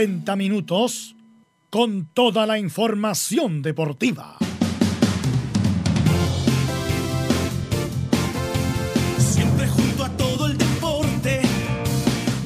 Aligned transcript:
30 0.00 0.36
minutos 0.36 1.16
con 1.70 2.06
toda 2.14 2.46
la 2.46 2.56
información 2.56 3.62
deportiva. 3.62 4.36
Siempre 9.18 9.66
junto 9.66 10.04
a 10.04 10.16
todo 10.16 10.46
el 10.46 10.56
deporte. 10.56 11.40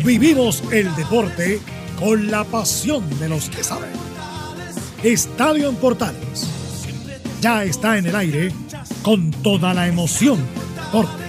Vivimos 0.03 0.63
el 0.73 0.97
deporte 0.97 1.61
con 1.99 2.31
la 2.31 2.45
pasión 2.45 3.05
de 3.19 3.29
los 3.29 3.51
que 3.51 3.63
saben. 3.63 3.91
Estadio 5.03 5.69
en 5.69 5.77
Portales. 5.77 6.49
Ya 7.43 7.65
está 7.65 7.99
en 7.99 8.07
el 8.07 8.17
aire 8.17 8.51
con 9.03 9.31
toda 9.31 9.75
la 9.75 9.87
emoción 9.87 10.39
del 10.39 10.85
deporte. 10.87 11.25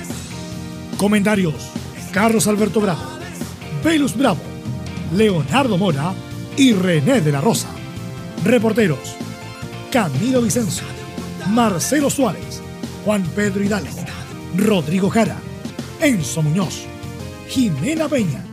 Comentarios: 0.95 1.55
Carlos 2.13 2.47
Alberto 2.47 2.79
Bravo, 2.79 3.01
Velus 3.83 4.15
Bravo, 4.15 4.52
Leonardo 5.15 5.77
Mora 5.77 6.13
y 6.57 6.73
René 6.73 7.21
de 7.21 7.31
la 7.31 7.41
Rosa. 7.41 7.69
Reporteros: 8.43 9.15
Camilo 9.91 10.41
Vicencio, 10.41 10.85
Marcelo 11.49 12.09
Suárez, 12.09 12.61
Juan 13.05 13.23
Pedro 13.35 13.63
Hidalgo, 13.63 13.95
Rodrigo 14.57 15.09
Jara, 15.09 15.37
Enzo 16.01 16.41
Muñoz, 16.41 16.81
Jimena 17.49 18.09
Peña, 18.09 18.43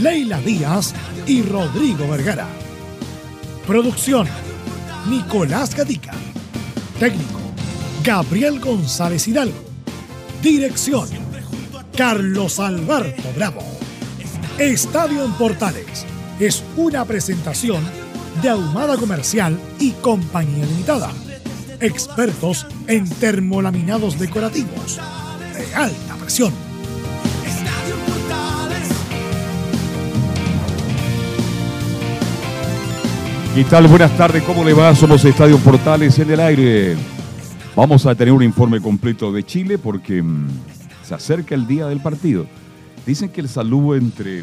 Leila 0.00 0.40
Díaz 0.40 0.94
y 1.26 1.42
Rodrigo 1.42 2.08
Vergara. 2.08 2.46
Producción: 3.66 4.28
Nicolás 5.08 5.74
Gatica. 5.74 6.12
Técnico: 7.00 7.40
Gabriel 8.02 8.60
González 8.60 9.26
Hidalgo. 9.26 9.64
Dirección: 10.42 11.08
Carlos 11.96 12.60
Alberto 12.60 13.28
Bravo. 13.34 13.73
Estadio 14.58 15.24
en 15.24 15.32
Portales 15.32 16.06
es 16.38 16.62
una 16.76 17.04
presentación 17.04 17.82
de 18.40 18.50
Ahumada 18.50 18.96
Comercial 18.96 19.58
y 19.80 19.90
Compañía 19.90 20.64
Limitada. 20.64 21.10
Expertos 21.80 22.64
en 22.86 23.10
termolaminados 23.10 24.16
decorativos 24.16 25.00
de 25.56 25.74
alta 25.74 26.14
presión. 26.20 26.52
Estadio 27.44 27.96
Portales. 28.06 28.88
¿Qué 33.56 33.64
tal? 33.64 33.88
Buenas 33.88 34.16
tardes, 34.16 34.44
¿cómo 34.44 34.62
le 34.62 34.72
va? 34.72 34.94
Somos 34.94 35.24
Estadio 35.24 35.58
Portales 35.58 36.16
en 36.20 36.30
el 36.30 36.38
aire. 36.38 36.96
Vamos 37.74 38.06
a 38.06 38.14
tener 38.14 38.32
un 38.32 38.44
informe 38.44 38.80
completo 38.80 39.32
de 39.32 39.42
Chile 39.42 39.78
porque 39.78 40.22
mm, 40.22 40.46
se 41.02 41.12
acerca 41.12 41.56
el 41.56 41.66
día 41.66 41.86
del 41.86 41.98
partido. 41.98 42.46
Dicen 43.06 43.28
que 43.28 43.40
el 43.40 43.48
saludo 43.48 43.96
entre 43.96 44.42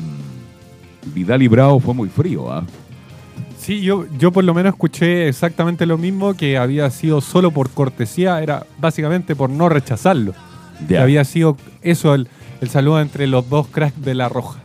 Vidal 1.14 1.42
y 1.42 1.48
Bravo 1.48 1.80
fue 1.80 1.94
muy 1.94 2.10
frío, 2.10 2.52
¿ah? 2.52 2.64
Sí, 3.60 3.82
yo, 3.82 4.06
yo 4.18 4.32
por 4.32 4.44
lo 4.44 4.54
menos 4.54 4.74
escuché 4.74 5.28
exactamente 5.28 5.86
lo 5.86 5.98
mismo, 5.98 6.34
que 6.34 6.58
había 6.58 6.90
sido 6.90 7.22
solo 7.22 7.52
por 7.52 7.70
cortesía, 7.70 8.42
era 8.42 8.66
básicamente 8.80 9.36
por 9.36 9.50
no 9.50 9.70
rechazarlo. 9.70 10.34
Que 10.88 10.96
Ya. 10.96 11.04
había 11.04 11.24
sido 11.26 11.58
eso 11.84 12.16
el, 12.16 12.28
el 12.60 12.70
saludo 12.70 13.00
entre 13.02 13.28
los 13.28 13.48
dos 13.50 13.68
cracks 13.68 14.02
de 14.04 14.16
la 14.16 14.30
Roja. 14.30 14.60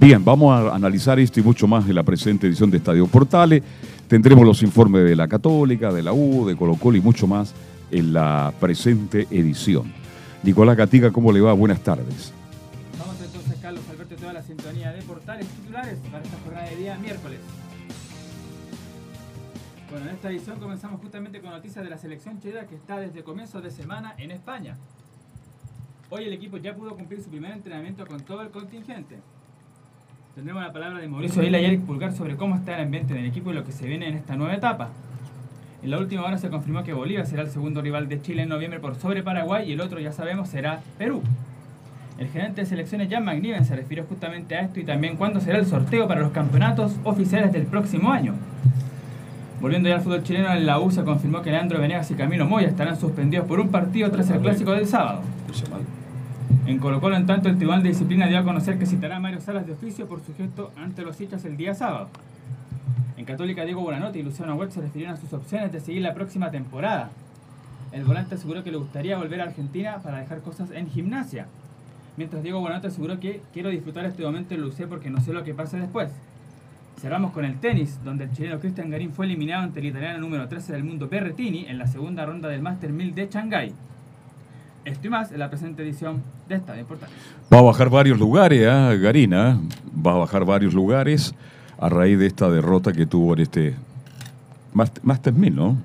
Bien, 0.00 0.24
vamos 0.24 0.52
a 0.54 0.74
analizar 0.74 1.18
esto 1.18 1.40
y 1.40 1.42
mucho 1.42 1.66
más 1.66 1.86
en 1.88 1.94
la 1.94 2.02
presente 2.04 2.46
edición 2.46 2.70
de 2.70 2.78
Estadio 2.78 3.06
Portales. 3.06 3.62
Tendremos 4.06 4.46
los 4.46 4.62
informes 4.62 5.04
de 5.04 5.14
la 5.16 5.28
Católica, 5.28 5.92
de 5.92 6.02
la 6.02 6.12
U, 6.14 6.46
de 6.46 6.56
Colo 6.56 6.76
Colo 6.76 6.96
y 6.96 7.00
mucho 7.02 7.26
más 7.26 7.52
en 7.90 8.12
la 8.14 8.52
presente 8.60 9.26
edición. 9.30 9.92
Nicolás 10.42 10.76
Gatica, 10.76 11.10
¿cómo 11.10 11.32
le 11.32 11.40
va? 11.42 11.52
Buenas 11.52 11.80
tardes. 11.80 12.32
Sintonía 14.48 14.92
de 14.92 15.02
portales 15.02 15.46
titulares 15.46 15.98
para 16.10 16.24
esta 16.24 16.38
jornada 16.38 16.70
de 16.70 16.76
día 16.76 16.96
miércoles. 16.96 17.38
Bueno, 19.90 20.06
en 20.08 20.14
esta 20.14 20.30
edición 20.30 20.58
comenzamos 20.58 21.02
justamente 21.02 21.40
con 21.42 21.50
noticias 21.50 21.84
de 21.84 21.90
la 21.90 21.98
selección 21.98 22.40
chilena 22.40 22.66
que 22.66 22.74
está 22.74 22.98
desde 22.98 23.22
comienzos 23.22 23.62
de 23.62 23.70
semana 23.70 24.14
en 24.16 24.30
España. 24.30 24.76
Hoy 26.08 26.24
el 26.24 26.32
equipo 26.32 26.56
ya 26.56 26.74
pudo 26.74 26.96
cumplir 26.96 27.22
su 27.22 27.28
primer 27.28 27.52
entrenamiento 27.52 28.06
con 28.06 28.20
todo 28.20 28.40
el 28.40 28.48
contingente. 28.48 29.18
Tendremos 30.34 30.62
la 30.62 30.72
palabra 30.72 30.98
de 30.98 31.08
Mauricio 31.08 31.42
Vila 31.42 31.60
y 31.60 31.66
Eric 31.66 31.82
Pulgar 31.82 32.14
sobre 32.14 32.36
cómo 32.36 32.54
está 32.54 32.74
el 32.74 32.84
ambiente 32.84 33.12
del 33.12 33.26
equipo 33.26 33.50
y 33.50 33.54
lo 33.54 33.64
que 33.64 33.72
se 33.72 33.86
viene 33.86 34.08
en 34.08 34.14
esta 34.14 34.34
nueva 34.34 34.54
etapa. 34.54 34.88
En 35.82 35.90
la 35.90 35.98
última 35.98 36.24
hora 36.24 36.38
se 36.38 36.48
confirmó 36.48 36.82
que 36.84 36.94
Bolivia 36.94 37.26
será 37.26 37.42
el 37.42 37.50
segundo 37.50 37.82
rival 37.82 38.08
de 38.08 38.22
Chile 38.22 38.44
en 38.44 38.48
noviembre 38.48 38.80
por 38.80 38.94
sobre 38.94 39.22
Paraguay 39.22 39.68
y 39.68 39.74
el 39.74 39.82
otro, 39.82 40.00
ya 40.00 40.12
sabemos, 40.12 40.48
será 40.48 40.80
Perú. 40.96 41.22
El 42.18 42.28
gerente 42.28 42.62
de 42.62 42.66
selecciones 42.66 43.08
Jan 43.08 43.24
McNiven 43.24 43.64
se 43.64 43.76
refirió 43.76 44.04
justamente 44.04 44.56
a 44.56 44.62
esto 44.62 44.80
y 44.80 44.84
también 44.84 45.16
cuándo 45.16 45.40
será 45.40 45.58
el 45.58 45.66
sorteo 45.66 46.08
para 46.08 46.20
los 46.20 46.32
campeonatos 46.32 46.96
oficiales 47.04 47.52
del 47.52 47.66
próximo 47.66 48.10
año. 48.10 48.34
Volviendo 49.60 49.88
ya 49.88 49.96
al 49.96 50.00
fútbol 50.00 50.24
chileno, 50.24 50.52
en 50.52 50.66
la 50.66 50.80
U 50.80 50.90
se 50.90 51.04
confirmó 51.04 51.42
que 51.42 51.52
Leandro 51.52 51.80
Venegas 51.80 52.10
y 52.10 52.14
Camilo 52.14 52.46
Moya 52.46 52.66
estarán 52.66 52.98
suspendidos 52.98 53.46
por 53.46 53.60
un 53.60 53.68
partido 53.68 54.10
tras 54.10 54.30
el 54.30 54.40
clásico 54.40 54.72
del 54.72 54.88
sábado. 54.88 55.22
En 56.66 56.78
Colo 56.78 57.00
Colo, 57.00 57.16
en 57.16 57.26
tanto, 57.26 57.48
el 57.48 57.56
Tribunal 57.56 57.82
de 57.84 57.90
Disciplina 57.90 58.26
dio 58.26 58.38
a 58.38 58.44
conocer 58.44 58.78
que 58.78 58.86
citará 58.86 59.16
a 59.16 59.20
Mario 59.20 59.40
Salas 59.40 59.66
de 59.66 59.72
oficio 59.72 60.06
por 60.06 60.20
su 60.20 60.34
gesto 60.34 60.72
ante 60.76 61.02
los 61.02 61.20
hinchas 61.20 61.44
el 61.44 61.56
día 61.56 61.74
sábado. 61.74 62.08
En 63.16 63.24
Católica, 63.24 63.64
Diego 63.64 63.80
Buenanote 63.82 64.18
y 64.18 64.22
Luciano 64.22 64.56
Huet 64.56 64.70
se 64.70 64.80
refirieron 64.80 65.14
a 65.14 65.20
sus 65.20 65.32
opciones 65.32 65.72
de 65.72 65.80
seguir 65.80 66.02
la 66.02 66.14
próxima 66.14 66.50
temporada. 66.50 67.10
El 67.92 68.04
volante 68.04 68.34
aseguró 68.34 68.62
que 68.64 68.72
le 68.72 68.76
gustaría 68.76 69.16
volver 69.16 69.40
a 69.40 69.44
Argentina 69.44 69.98
para 70.02 70.18
dejar 70.18 70.40
cosas 70.40 70.70
en 70.72 70.88
gimnasia. 70.88 71.46
Mientras 72.18 72.42
Diego 72.42 72.58
Buenanote 72.58 72.88
aseguró 72.88 73.20
que 73.20 73.40
quiero 73.52 73.68
disfrutar 73.70 74.04
este 74.04 74.24
momento 74.24 74.52
en 74.52 74.60
Lucé 74.60 74.88
porque 74.88 75.08
no 75.08 75.20
sé 75.20 75.32
lo 75.32 75.44
que 75.44 75.54
pase 75.54 75.78
después. 75.78 76.10
Cerramos 77.00 77.30
con 77.30 77.44
el 77.44 77.60
tenis, 77.60 78.00
donde 78.04 78.24
el 78.24 78.32
chileno 78.32 78.58
Cristian 78.58 78.90
Garín 78.90 79.12
fue 79.12 79.26
eliminado 79.26 79.62
ante 79.62 79.78
el 79.78 79.86
italiano 79.86 80.18
número 80.18 80.48
13 80.48 80.72
del 80.72 80.82
mundo 80.82 81.08
Berretini 81.08 81.66
en 81.66 81.78
la 81.78 81.86
segunda 81.86 82.26
ronda 82.26 82.48
del 82.48 82.60
Master 82.60 82.90
1000 82.90 83.14
de 83.14 83.28
Shanghái. 83.28 83.72
Esto 84.84 85.06
y 85.06 85.10
más 85.10 85.30
en 85.30 85.38
la 85.38 85.48
presente 85.48 85.84
edición 85.84 86.20
de 86.48 86.56
Estadio 86.56 86.84
Portales. 86.86 87.14
Va 87.54 87.60
a 87.60 87.62
bajar 87.62 87.88
varios 87.88 88.18
lugares, 88.18 88.66
¿ah? 88.66 88.92
Garina. 88.94 89.60
Va 90.04 90.14
a 90.14 90.16
bajar 90.16 90.44
varios 90.44 90.74
lugares 90.74 91.36
a 91.78 91.88
raíz 91.88 92.18
de 92.18 92.26
esta 92.26 92.50
derrota 92.50 92.92
que 92.92 93.06
tuvo 93.06 93.34
en 93.34 93.40
este 93.42 93.76
Master 94.72 95.32
1000, 95.32 95.54
¿no? 95.54 95.76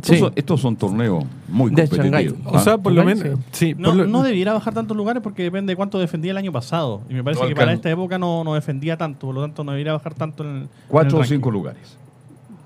Estos, 0.00 0.14
Sí. 0.16 0.20
son, 0.20 0.32
estos 0.36 0.60
son 0.60 0.76
torneos 0.76 1.24
muy 1.48 1.70
De 1.70 1.88
competitivos. 1.88 2.38
O 2.46 2.58
sea, 2.58 2.78
por 2.78 2.92
lo 2.92 3.04
menos. 3.04 3.38
Sí, 3.52 3.74
No, 3.76 3.88
por 3.90 3.96
lo- 3.98 4.06
no 4.06 4.22
debiera 4.22 4.52
bajar 4.52 4.74
tantos 4.74 4.96
lugares 4.96 5.22
porque 5.22 5.42
depende 5.42 5.72
de 5.72 5.76
cuánto 5.76 5.98
defendía 5.98 6.30
el 6.32 6.36
año 6.38 6.52
pasado. 6.52 7.02
Y 7.08 7.14
me 7.14 7.22
parece 7.24 7.42
No 7.42 7.48
que 7.48 7.54
para 7.54 7.72
esta 7.72 7.90
época 7.90 8.18
no, 8.18 8.42
no 8.44 8.54
defendía 8.54 8.96
tanto, 8.96 9.26
por 9.26 9.34
lo 9.34 9.42
tanto 9.42 9.64
no 9.64 9.72
debería 9.72 9.92
bajar 9.92 10.14
tanto 10.14 10.42
en 10.44 10.56
el. 10.62 10.68
Cuatro 10.88 11.18
en 11.18 11.22
o 11.24 11.26
cinco 11.26 11.50
lugares. 11.50 11.96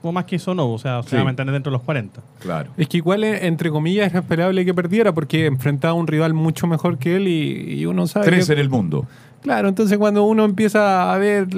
O 0.03 0.12
más 0.12 0.27
que 0.27 0.37
eso 0.37 0.55
no, 0.55 0.71
o 0.71 0.78
sea, 0.78 1.03
Sí. 1.03 1.11
se 1.11 1.17
va 1.17 1.22
a 1.22 1.25
mantener 1.25 1.53
dentro 1.55 1.71
de 1.71 1.78
los 1.78 1.83
40. 1.83 2.21
Claro. 2.41 2.71
Es 2.77 2.89
que 2.89 2.99
igual, 2.99 3.25
entre 3.25 3.71
comillas, 3.71 4.11
era 4.11 4.21
esperable 4.21 4.65
que 4.65 4.75
perdiera 4.75 5.12
porque 5.15 5.47
enfrentaba 5.47 5.93
a 5.93 5.95
un 5.95 6.06
rival 6.06 6.34
mucho 6.34 6.66
mejor 6.66 6.99
que 6.99 7.16
él 7.16 7.27
y, 7.27 7.75
y 7.81 7.87
uno 7.87 8.06
sabe. 8.06 8.27
Tres 8.27 8.47
que- 8.47 8.53
en 8.53 8.59
el 8.59 8.69
mundo. 8.69 9.06
Claro, 9.41 9.69
entonces 9.69 9.97
cuando 9.99 10.25
uno 10.25 10.45
empieza 10.45 11.12
a 11.12 11.16
ver 11.19 11.49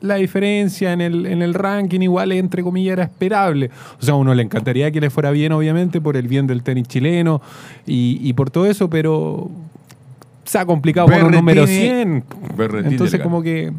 la 0.00 0.16
diferencia 0.16 0.92
en 0.92 1.00
el, 1.00 1.26
en 1.26 1.42
el 1.42 1.54
ranking, 1.54 2.00
igual 2.00 2.32
entre 2.32 2.62
comillas 2.62 2.94
era 2.94 3.04
esperable. 3.04 3.70
O 4.00 4.04
sea, 4.04 4.14
a 4.14 4.16
uno 4.16 4.34
le 4.34 4.42
encantaría 4.42 4.90
que 4.90 5.00
le 5.00 5.10
fuera 5.10 5.30
bien, 5.30 5.52
obviamente, 5.52 6.00
por 6.00 6.16
el 6.16 6.28
bien 6.28 6.46
del 6.46 6.62
tenis 6.62 6.88
chileno 6.88 7.40
y, 7.86 8.18
y 8.22 8.32
por 8.32 8.50
todo 8.50 8.66
eso, 8.66 8.88
pero 8.88 9.50
se 10.44 10.58
ha 10.58 10.66
complicado 10.66 11.08
por 11.08 11.24
un 11.24 11.32
número 11.32 11.66
100. 11.66 12.24
Berretini 12.56 12.94
Entonces, 12.94 13.20
como 13.20 13.42
que, 13.42 13.72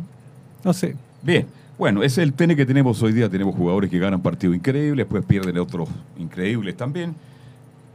no 0.64 0.74
sé. 0.74 0.96
Bien. 1.24 1.46
Bueno, 1.80 2.04
ese 2.04 2.22
es 2.22 2.28
el 2.28 2.34
tenis 2.34 2.58
que 2.58 2.66
tenemos 2.66 3.02
hoy 3.02 3.14
día. 3.14 3.30
Tenemos 3.30 3.56
jugadores 3.56 3.90
que 3.90 3.98
ganan 3.98 4.22
partidos 4.22 4.56
increíbles, 4.56 4.98
después 4.98 5.24
pierden 5.24 5.58
otros 5.58 5.88
increíbles 6.18 6.76
también. 6.76 7.16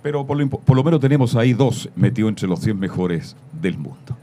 Pero 0.03 0.27
por 0.27 0.39
lo, 0.39 0.49
por 0.49 0.77
lo 0.77 0.83
menos 0.83 1.01
tenemos 1.01 1.37
ahí 1.37 1.53
dos 1.53 1.89
metidos 1.95 2.31
entre 2.31 2.49
los 2.49 2.61
100 2.61 2.79
mejores 2.79 3.37
del 3.53 3.77
mundo. 3.77 4.17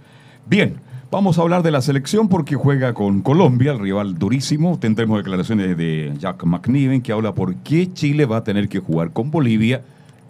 Bien, 0.47 0.75
vamos 1.11 1.37
a 1.37 1.41
hablar 1.41 1.61
de 1.61 1.71
la 1.71 1.81
selección 1.81 2.29
porque 2.29 2.55
juega 2.55 2.93
con 2.93 3.21
Colombia, 3.21 3.73
el 3.73 3.79
rival 3.79 4.17
durísimo. 4.17 4.79
Tendremos 4.79 5.17
declaraciones 5.17 5.77
de 5.77 6.13
Jack 6.17 6.43
McNiven 6.45 7.01
que 7.01 7.11
habla 7.11 7.33
por 7.33 7.55
qué 7.57 7.91
Chile 7.93 8.25
va 8.25 8.37
a 8.37 8.43
tener 8.43 8.69
que 8.69 8.79
jugar 8.79 9.11
con 9.11 9.29
Bolivia 9.29 9.81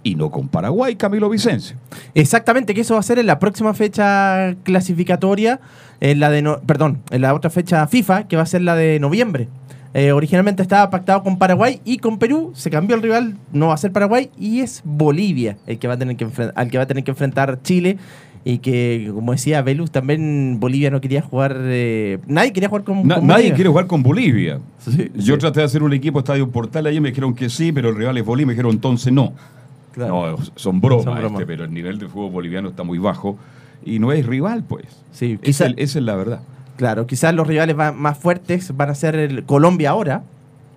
y 0.04 0.16
no 0.16 0.32
con 0.32 0.48
Paraguay, 0.48 0.96
Camilo 0.96 1.30
Vicencio. 1.30 1.78
Exactamente, 2.16 2.74
que 2.74 2.82
eso 2.82 2.96
va 2.96 3.00
a 3.00 3.04
ser 3.04 3.20
en 3.20 3.28
la 3.28 3.38
próxima 3.38 3.76
fecha 3.76 4.56
clasificatoria, 4.64 5.60
en 6.00 6.20
la 6.20 6.32
de 6.32 6.58
perdón, 6.66 7.00
en 7.12 7.22
la 7.22 7.36
otra 7.36 7.52
fecha 7.52 7.86
FIFA, 7.86 8.28
que 8.28 8.36
va 8.36 8.42
a 8.42 8.48
ser 8.48 8.64
la 8.64 8.76
de 8.76 9.00
noviembre. 9.00 9.48
Eh, 9.94 10.14
originalmente 10.14 10.64
estaba 10.64 10.90
pactado 10.90 11.22
con 11.22 11.38
Paraguay 11.38 11.82
y 11.84 11.98
con 11.98 12.18
Perú, 12.18 12.54
se 12.56 12.72
cambió 12.72 12.96
el 12.96 13.04
rival, 13.04 13.36
no 13.52 13.68
va 13.68 13.74
a 13.74 13.78
ser 13.78 13.92
Paraguay 13.92 14.32
y 14.40 14.62
es 14.62 14.82
Bolivia 14.86 15.58
el 15.68 15.80
que 15.80 15.88
va 15.90 15.96
a 15.96 15.98
tener 15.98 16.16
que 16.16 16.28
al 16.56 16.72
que 16.72 16.78
va 16.78 16.86
a 16.86 16.88
tener 16.88 17.04
que 17.04 17.12
enfrentar 17.12 17.60
Chile 17.62 17.98
y 18.44 18.58
que 18.60 19.12
como 19.14 19.32
decía 19.34 19.62
Velus 19.62 19.92
también 19.92 20.58
Bolivia 20.60 20.90
no 20.90 21.00
quería 21.02 21.22
jugar, 21.22 21.56
eh, 21.60 22.18
nadie 22.28 22.52
quería 22.54 22.70
jugar 22.70 22.84
con, 22.84 23.08
Na- 23.08 23.16
con 23.16 23.28
nadie 23.28 23.54
quiere 23.54 23.70
jugar 23.70 23.88
con 23.88 24.02
Bolivia. 24.04 24.60
Sí, 24.80 25.12
Yo 25.16 25.36
sí. 25.36 25.40
traté 25.40 25.60
de 25.60 25.66
hacer 25.68 25.84
un 25.84 25.94
equipo 25.94 26.20
Estadio 26.20 26.50
Portal 26.50 26.86
ayer, 26.88 27.00
me 27.02 27.10
dijeron 27.10 27.34
que 27.36 27.50
sí, 27.50 27.72
pero 27.72 27.90
el 27.90 27.96
rival 27.96 28.18
es 28.18 28.26
Bolivia, 28.26 28.48
me 28.48 28.54
dijeron 28.54 28.72
entonces 28.72 29.14
no. 29.14 29.34
Claro. 29.94 30.38
No, 30.38 30.38
son 30.56 30.80
bromas, 30.82 31.04
Son 31.06 31.16
bromas. 31.16 31.42
este, 31.42 31.46
pero 31.46 31.66
el 31.66 31.74
nivel 31.74 32.00
de 32.00 32.08
fútbol 32.08 32.32
boliviano 32.32 32.70
está 32.70 32.84
muy 32.84 32.98
bajo 32.98 33.38
y 33.86 34.00
no 34.00 34.12
es 34.12 34.26
rival, 34.26 34.64
pues. 34.68 34.86
Sí, 35.12 35.38
Esa, 35.42 35.68
quizá- 35.68 35.74
esa 35.78 36.00
es 36.00 36.06
la 36.06 36.16
verdad. 36.16 36.42
Claro, 36.78 37.06
quizás 37.06 37.36
los 37.36 37.46
rivales 37.46 37.78
va- 37.78 37.92
más 37.92 38.18
fuertes 38.18 38.76
van 38.76 38.90
a 38.90 38.96
ser 38.96 39.16
el 39.16 39.44
Colombia 39.44 39.92
ahora 39.92 40.24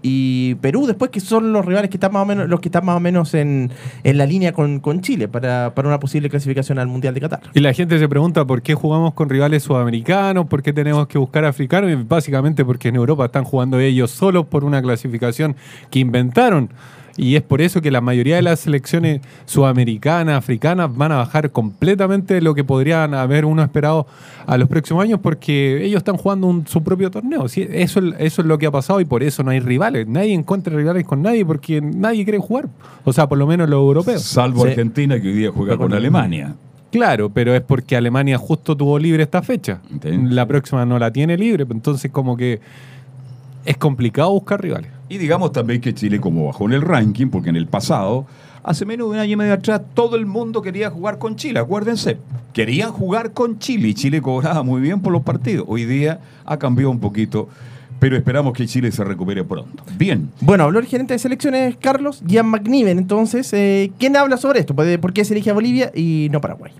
y 0.06 0.56
Perú 0.56 0.84
después, 0.86 1.10
que 1.10 1.18
son 1.18 1.50
los 1.54 1.64
rivales 1.64 1.88
que 1.88 1.96
están 1.96 2.12
más 2.12 2.24
o 2.24 2.26
menos, 2.26 2.46
los 2.46 2.60
que 2.60 2.68
están 2.68 2.84
más 2.84 2.94
o 2.94 3.00
menos 3.00 3.32
en, 3.32 3.70
en 4.02 4.18
la 4.18 4.26
línea 4.26 4.52
con, 4.52 4.80
con 4.80 5.00
Chile 5.00 5.28
para, 5.28 5.74
para 5.74 5.88
una 5.88 5.98
posible 5.98 6.28
clasificación 6.28 6.78
al 6.78 6.88
Mundial 6.88 7.14
de 7.14 7.22
Qatar. 7.22 7.40
Y 7.54 7.60
la 7.60 7.72
gente 7.72 7.98
se 7.98 8.06
pregunta 8.06 8.44
por 8.44 8.60
qué 8.60 8.74
jugamos 8.74 9.14
con 9.14 9.30
rivales 9.30 9.62
sudamericanos, 9.62 10.44
por 10.44 10.62
qué 10.62 10.74
tenemos 10.74 11.06
que 11.06 11.16
buscar 11.16 11.46
africanos, 11.46 11.90
y 11.90 11.94
básicamente 11.94 12.66
porque 12.66 12.88
en 12.88 12.96
Europa 12.96 13.24
están 13.24 13.44
jugando 13.44 13.80
ellos 13.80 14.10
solos 14.10 14.44
por 14.44 14.62
una 14.62 14.82
clasificación 14.82 15.56
que 15.90 16.00
inventaron. 16.00 16.68
Y 17.16 17.36
es 17.36 17.42
por 17.42 17.60
eso 17.62 17.80
que 17.80 17.90
la 17.92 18.00
mayoría 18.00 18.36
de 18.36 18.42
las 18.42 18.60
selecciones 18.60 19.20
sudamericanas, 19.46 20.36
africanas, 20.36 20.94
van 20.96 21.12
a 21.12 21.16
bajar 21.16 21.50
completamente 21.50 22.34
de 22.34 22.40
lo 22.40 22.54
que 22.54 22.64
podrían 22.64 23.14
haber 23.14 23.44
uno 23.44 23.62
esperado 23.62 24.06
a 24.46 24.58
los 24.58 24.68
próximos 24.68 25.04
años, 25.04 25.20
porque 25.22 25.84
ellos 25.84 25.98
están 25.98 26.16
jugando 26.16 26.48
un- 26.48 26.66
su 26.66 26.82
propio 26.82 27.10
torneo. 27.10 27.46
Sí, 27.48 27.66
eso, 27.70 28.00
es- 28.00 28.14
eso 28.18 28.42
es 28.42 28.48
lo 28.48 28.58
que 28.58 28.66
ha 28.66 28.70
pasado 28.72 29.00
y 29.00 29.04
por 29.04 29.22
eso 29.22 29.42
no 29.44 29.52
hay 29.52 29.60
rivales. 29.60 30.08
Nadie 30.08 30.34
encuentra 30.34 30.74
rivales 30.76 31.04
con 31.04 31.22
nadie 31.22 31.44
porque 31.46 31.80
nadie 31.80 32.24
quiere 32.24 32.38
jugar. 32.38 32.68
O 33.04 33.12
sea, 33.12 33.28
por 33.28 33.38
lo 33.38 33.46
menos 33.46 33.68
los 33.68 33.78
europeos. 33.78 34.22
Salvo 34.22 34.64
Sí. 34.64 34.70
Argentina, 34.70 35.20
que 35.20 35.28
hoy 35.28 35.34
día 35.34 35.50
juega 35.54 35.76
con 35.76 35.92
Alemania. 35.94 36.54
Claro, 36.90 37.30
pero 37.30 37.54
es 37.54 37.60
porque 37.62 37.96
Alemania 37.96 38.38
justo 38.38 38.76
tuvo 38.76 38.98
libre 38.98 39.22
esta 39.22 39.40
fecha. 39.42 39.80
Entiendo. 39.90 40.34
La 40.34 40.46
próxima 40.46 40.84
no 40.84 40.98
la 40.98 41.10
tiene 41.12 41.36
libre, 41.36 41.64
entonces 41.70 42.10
como 42.10 42.36
que 42.36 42.60
es 43.64 43.76
complicado 43.76 44.30
buscar 44.32 44.60
rivales. 44.60 44.90
Y 45.14 45.18
digamos 45.18 45.52
también 45.52 45.80
que 45.80 45.94
Chile, 45.94 46.18
como 46.18 46.46
bajó 46.46 46.66
en 46.66 46.72
el 46.72 46.82
ranking, 46.82 47.28
porque 47.28 47.48
en 47.48 47.54
el 47.54 47.68
pasado, 47.68 48.26
hace 48.64 48.84
menos 48.84 49.06
de 49.06 49.14
un 49.14 49.20
año 49.20 49.34
y 49.34 49.36
medio 49.36 49.52
atrás, 49.52 49.80
todo 49.94 50.16
el 50.16 50.26
mundo 50.26 50.60
quería 50.60 50.90
jugar 50.90 51.18
con 51.18 51.36
Chile, 51.36 51.60
acuérdense. 51.60 52.18
Querían 52.52 52.90
jugar 52.90 53.30
con 53.30 53.60
Chile 53.60 53.86
y 53.86 53.94
Chile 53.94 54.20
cobraba 54.20 54.64
muy 54.64 54.80
bien 54.80 55.00
por 55.00 55.12
los 55.12 55.22
partidos. 55.22 55.66
Hoy 55.68 55.84
día 55.84 56.18
ha 56.44 56.56
cambiado 56.56 56.90
un 56.90 56.98
poquito, 56.98 57.48
pero 58.00 58.16
esperamos 58.16 58.54
que 58.54 58.66
Chile 58.66 58.90
se 58.90 59.04
recupere 59.04 59.44
pronto. 59.44 59.84
Bien. 59.96 60.30
Bueno, 60.40 60.64
habló 60.64 60.80
el 60.80 60.86
gerente 60.86 61.14
de 61.14 61.20
selecciones, 61.20 61.76
Carlos, 61.76 62.20
Ian 62.26 62.46
McNiven. 62.46 62.98
Entonces, 62.98 63.52
eh, 63.52 63.92
¿quién 64.00 64.16
habla 64.16 64.36
sobre 64.36 64.58
esto? 64.58 64.74
¿Por 64.74 65.12
qué 65.12 65.24
se 65.24 65.34
elige 65.34 65.50
a 65.50 65.54
Bolivia 65.54 65.92
y 65.94 66.26
no 66.32 66.40
Paraguay? 66.40 66.72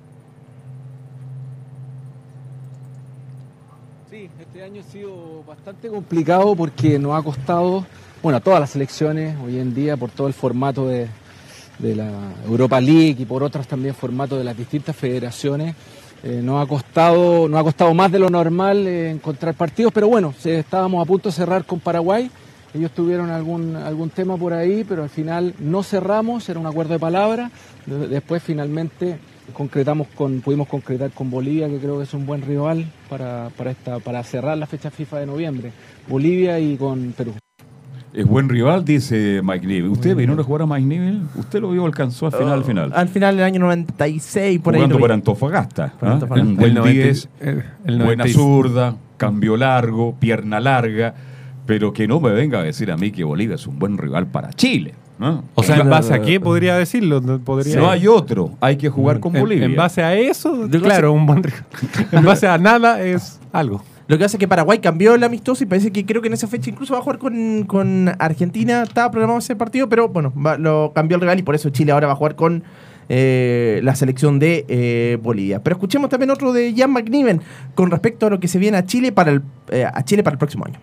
Sí, 4.11 4.29
este 4.41 4.61
año 4.65 4.81
ha 4.81 4.91
sido 4.91 5.45
bastante 5.47 5.89
complicado 5.89 6.57
porque 6.57 6.99
nos 6.99 7.17
ha 7.17 7.23
costado, 7.23 7.87
bueno, 8.25 8.39
a 8.39 8.41
todas 8.41 8.59
las 8.59 8.71
selecciones 8.71 9.37
hoy 9.45 9.59
en 9.59 9.75
día 9.75 9.99
por 9.99 10.11
todo 10.11 10.27
el 10.27 10.33
formato 10.33 10.89
de, 10.89 11.09
la 11.79 12.09
Europa 12.47 12.81
League 12.81 13.17
y 13.19 13.25
por 13.27 13.43
otros 13.43 13.67
también 13.69 13.95
formatos 13.95 14.39
de 14.39 14.45
las 14.45 14.57
distintas 14.57 14.97
federaciones. 14.97 15.75
eh, 16.23 16.41
nos 16.43 16.65
ha 16.65 16.67
costado, 16.67 17.47
nos 17.51 17.61
ha 17.61 17.65
costado 17.65 17.93
más 17.93 18.11
de 18.11 18.19
lo 18.19 18.31
normal 18.31 18.87
eh, 18.87 19.11
encontrar 19.11 19.53
partidos, 19.55 19.93
pero 19.93 20.09
bueno, 20.09 20.33
estábamos 20.43 21.03
a 21.03 21.07
punto 21.07 21.29
de 21.29 21.35
cerrar 21.35 21.67
con 21.67 21.81
Paraguay. 21.81 22.31
Ellos 22.73 22.93
tuvieron 22.93 23.29
algún, 23.29 23.77
algún 23.77 24.09
tema 24.09 24.39
por 24.39 24.55
ahí, 24.55 24.85
pero 24.89 25.03
al 25.03 25.11
final 25.11 25.55
no 25.59 25.83
cerramos, 25.83 26.49
era 26.49 26.59
un 26.59 26.67
acuerdo 26.67 26.95
de 26.95 26.99
palabra. 26.99 27.51
De- 27.85 28.09
Después 28.09 28.43
finalmente 28.43 29.19
concretamos 29.53 30.07
con, 30.15 30.41
pudimos 30.41 30.67
concretar 30.67 31.11
con 31.11 31.31
Bolivia, 31.31 31.69
que 31.69 31.79
creo 31.79 31.99
que 31.99 32.05
es 32.05 32.15
un 32.15 32.25
buen 32.25 32.41
rival 32.41 32.87
para, 33.11 33.51
para, 33.59 33.71
esta, 33.73 33.99
para 33.99 34.25
cerrar 34.25 34.57
la 34.57 34.67
fecha 34.67 34.91
FIFA 34.91 35.21
de 35.21 35.27
noviembre. 35.27 35.73
Bolivia 36.09 36.59
y 36.59 36.77
con 36.79 37.13
Perú. 37.13 37.35
Es 38.15 38.27
buen 38.27 38.49
rival, 38.49 38.85
dice 38.85 39.41
Mike 39.43 39.67
Neville. 39.67 39.89
¿Usted 39.89 40.15
vino 40.15 40.35
a 40.35 40.43
jugar 40.45 40.63
a 40.63 40.67
Mike 40.67 40.87
Neville? 40.87 41.21
¿Usted 41.35 41.61
lo 41.61 41.73
vio, 41.73 41.85
alcanzó 41.85 42.27
al 42.27 42.33
final, 42.33 42.53
al 42.53 42.65
final? 42.65 42.93
Al 42.95 43.09
final 43.09 43.37
del 43.37 43.45
año 43.45 43.59
96, 43.61 44.61
por 44.61 44.75
Jugando 44.75 44.95
ahí. 44.95 44.99
lo 45.01 45.05
por. 45.05 45.13
Antofagasta. 45.13 45.93
Por 45.99 46.09
¿ah? 46.09 46.13
Antofagasta. 46.13 46.49
Un 46.49 46.57
buen 46.57 46.69
El 46.71 46.75
90 46.77 47.03
10, 47.03 47.29
eh, 47.41 47.63
el 47.87 47.97
buena 47.99 48.25
90 48.25 48.29
zurda, 48.29 48.97
cambio 49.17 49.57
largo, 49.57 50.15
pierna 50.21 50.61
larga, 50.61 51.13
pero 51.67 51.93
que 51.93 52.07
no 52.07 52.21
me 52.21 52.31
venga 52.31 52.61
a 52.61 52.63
decir 52.63 52.93
a 52.93 52.97
mí 52.97 53.11
que 53.11 53.25
Bolivia 53.25 53.57
es 53.57 53.67
un 53.67 53.81
buen 53.81 53.99
rival 53.99 54.29
para 54.29 54.53
Chile. 54.53 54.95
¿no? 55.19 55.43
O 55.55 55.63
sea, 55.65 55.77
¿en 55.79 55.91
base 55.91 56.15
a 56.15 56.19
no, 56.19 56.25
qué 56.25 56.39
podría 56.41 56.77
decirlo? 56.77 57.21
No 57.21 57.39
podría- 57.41 57.77
no 57.77 57.91
hay 57.91 58.07
otro, 58.07 58.51
hay 58.61 58.77
que 58.77 58.89
jugar 58.91 59.19
con 59.21 59.35
en, 59.35 59.43
Bolivia. 59.43 59.65
en 59.67 59.77
base 59.77 60.03
a 60.03 60.15
eso, 60.15 60.69
claro, 60.71 61.13
un 61.13 61.27
buen 61.27 61.43
rival. 61.43 61.65
En 62.13 62.25
base 62.25 62.47
a 62.47 62.59
nada 62.59 63.01
es 63.01 63.41
algo. 63.53 63.83
Lo 64.07 64.19
que 64.19 64.25
hace 64.25 64.37
es 64.37 64.39
que 64.39 64.49
Paraguay 64.49 64.81
cambió 64.81 65.15
el 65.15 65.25
amistoso 65.25 65.65
y 65.65 65.67
parece 65.67 65.91
que 65.91 66.05
creo 66.05 66.21
que 66.21 66.29
en 66.29 66.35
esa 66.35 66.47
fecha 66.47 66.69
incluso 66.69 66.93
va 66.93 67.01
a 67.01 67.03
jugar 67.03 67.19
con, 67.19 67.65
con 67.65 68.15
Argentina. 68.19 68.83
Estaba 68.83 69.11
programado 69.11 69.39
ese 69.39 69.57
partido, 69.57 69.89
pero 69.89 70.09
bueno, 70.09 70.33
lo 70.59 70.93
cambió 70.95 71.17
el 71.17 71.23
rival 71.23 71.39
y 71.39 71.43
por 71.43 71.55
eso 71.55 71.71
Chile 71.71 71.93
ahora 71.93 72.09
va 72.09 72.13
a 72.13 72.17
jugar 72.17 72.37
con 72.37 72.65
eh, 73.09 73.81
la 73.83 73.95
selección 73.95 74.39
de 74.39 74.65
eh, 74.69 75.19
Bolivia. 75.23 75.63
Pero 75.63 75.77
escuchemos 75.77 76.11
también 76.11 76.31
otro 76.31 76.53
de 76.53 76.75
Jan 76.77 76.91
McNiven 76.91 77.41
con 77.75 77.91
respecto 77.91 78.27
a 78.27 78.31
lo 78.31 78.41
que 78.41 78.49
se 78.49 78.59
viene 78.59 78.77
a 78.77 78.85
Chile 78.85 79.11
para 79.11 79.33
el, 79.33 79.43
eh, 79.71 79.85
a 79.85 80.05
Chile 80.05 80.23
para 80.23 80.35
el 80.35 80.39
próximo 80.39 80.67
año. 80.67 80.79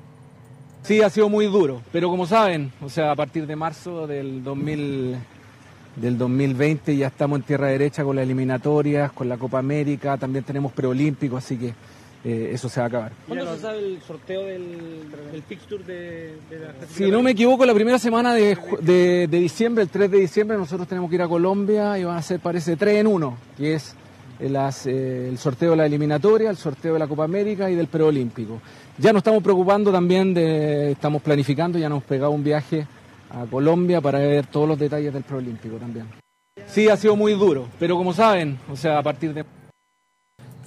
Sí, 0.83 1.01
ha 1.01 1.09
sido 1.11 1.29
muy 1.29 1.45
duro, 1.45 1.81
pero 1.91 2.09
como 2.09 2.25
saben, 2.25 2.71
o 2.81 2.89
sea, 2.89 3.11
a 3.11 3.15
partir 3.15 3.45
de 3.45 3.55
marzo 3.55 4.07
del 4.07 4.43
2000, 4.43 5.15
del 5.95 6.17
2020 6.17 6.97
ya 6.97 7.07
estamos 7.07 7.37
en 7.37 7.43
tierra 7.43 7.67
derecha 7.67 8.03
con 8.03 8.15
las 8.15 8.23
eliminatorias, 8.23 9.11
con 9.11 9.29
la 9.29 9.37
Copa 9.37 9.59
América, 9.59 10.17
también 10.17 10.43
tenemos 10.43 10.71
preolímpico, 10.71 11.37
así 11.37 11.55
que 11.57 11.73
eh, 12.23 12.51
eso 12.53 12.69
se 12.69 12.79
va 12.79 12.85
a 12.85 12.87
acabar. 12.87 13.11
¿Cuándo 13.27 13.55
se 13.55 13.61
sabe 13.61 13.79
el 13.79 14.01
sorteo 14.01 14.43
del, 14.45 15.09
del 15.31 15.41
fixture 15.43 15.83
de, 15.83 16.35
de 16.49 16.59
la 16.59 16.73
Si 16.93 17.09
no 17.09 17.21
me 17.21 17.31
equivoco, 17.31 17.65
la 17.65 17.73
primera 17.73 17.97
semana 17.99 18.33
de, 18.33 18.57
de- 18.81 19.27
de 19.27 19.39
diciembre, 19.39 19.83
el 19.83 19.89
3 19.89 20.11
de 20.11 20.19
diciembre, 20.19 20.57
nosotros 20.57 20.87
tenemos 20.87 21.09
que 21.09 21.15
ir 21.15 21.21
a 21.23 21.27
Colombia 21.27 21.97
y 21.97 22.03
van 22.03 22.17
a 22.17 22.21
ser, 22.21 22.39
parece, 22.39 22.75
3 22.75 22.97
en 22.97 23.07
1, 23.07 23.37
que 23.57 23.73
es 23.75 23.95
eh, 24.39 24.49
las, 24.49 24.85
eh, 24.87 25.29
el 25.29 25.37
sorteo 25.37 25.71
de 25.71 25.77
la 25.77 25.85
eliminatoria, 25.85 26.49
el 26.49 26.57
sorteo 26.57 26.93
de 26.93 26.99
la 26.99 27.07
Copa 27.07 27.23
América 27.23 27.69
y 27.69 27.75
del 27.75 27.87
preolímpico. 27.87 28.61
Ya 28.97 29.11
nos 29.13 29.21
estamos 29.21 29.41
preocupando 29.41 29.91
también 29.91 30.33
de, 30.33 30.91
estamos 30.91 31.21
planificando, 31.21 31.79
ya 31.79 31.89
nos 31.89 31.97
hemos 31.97 32.03
pegado 32.07 32.31
un 32.31 32.43
viaje 32.43 32.85
a 33.31 33.45
Colombia 33.45 33.99
para 34.01 34.19
ver 34.19 34.45
todos 34.47 34.67
los 34.67 34.77
detalles 34.77 35.13
del 35.13 35.23
preolímpico 35.23 35.77
también. 35.77 36.05
Sí, 36.67 36.87
ha 36.89 36.97
sido 36.97 37.15
muy 37.15 37.33
duro, 37.33 37.67
pero 37.79 37.95
como 37.97 38.13
saben, 38.13 38.59
o 38.71 38.75
sea, 38.75 38.99
a 38.99 39.03
partir 39.03 39.33
de... 39.33 39.43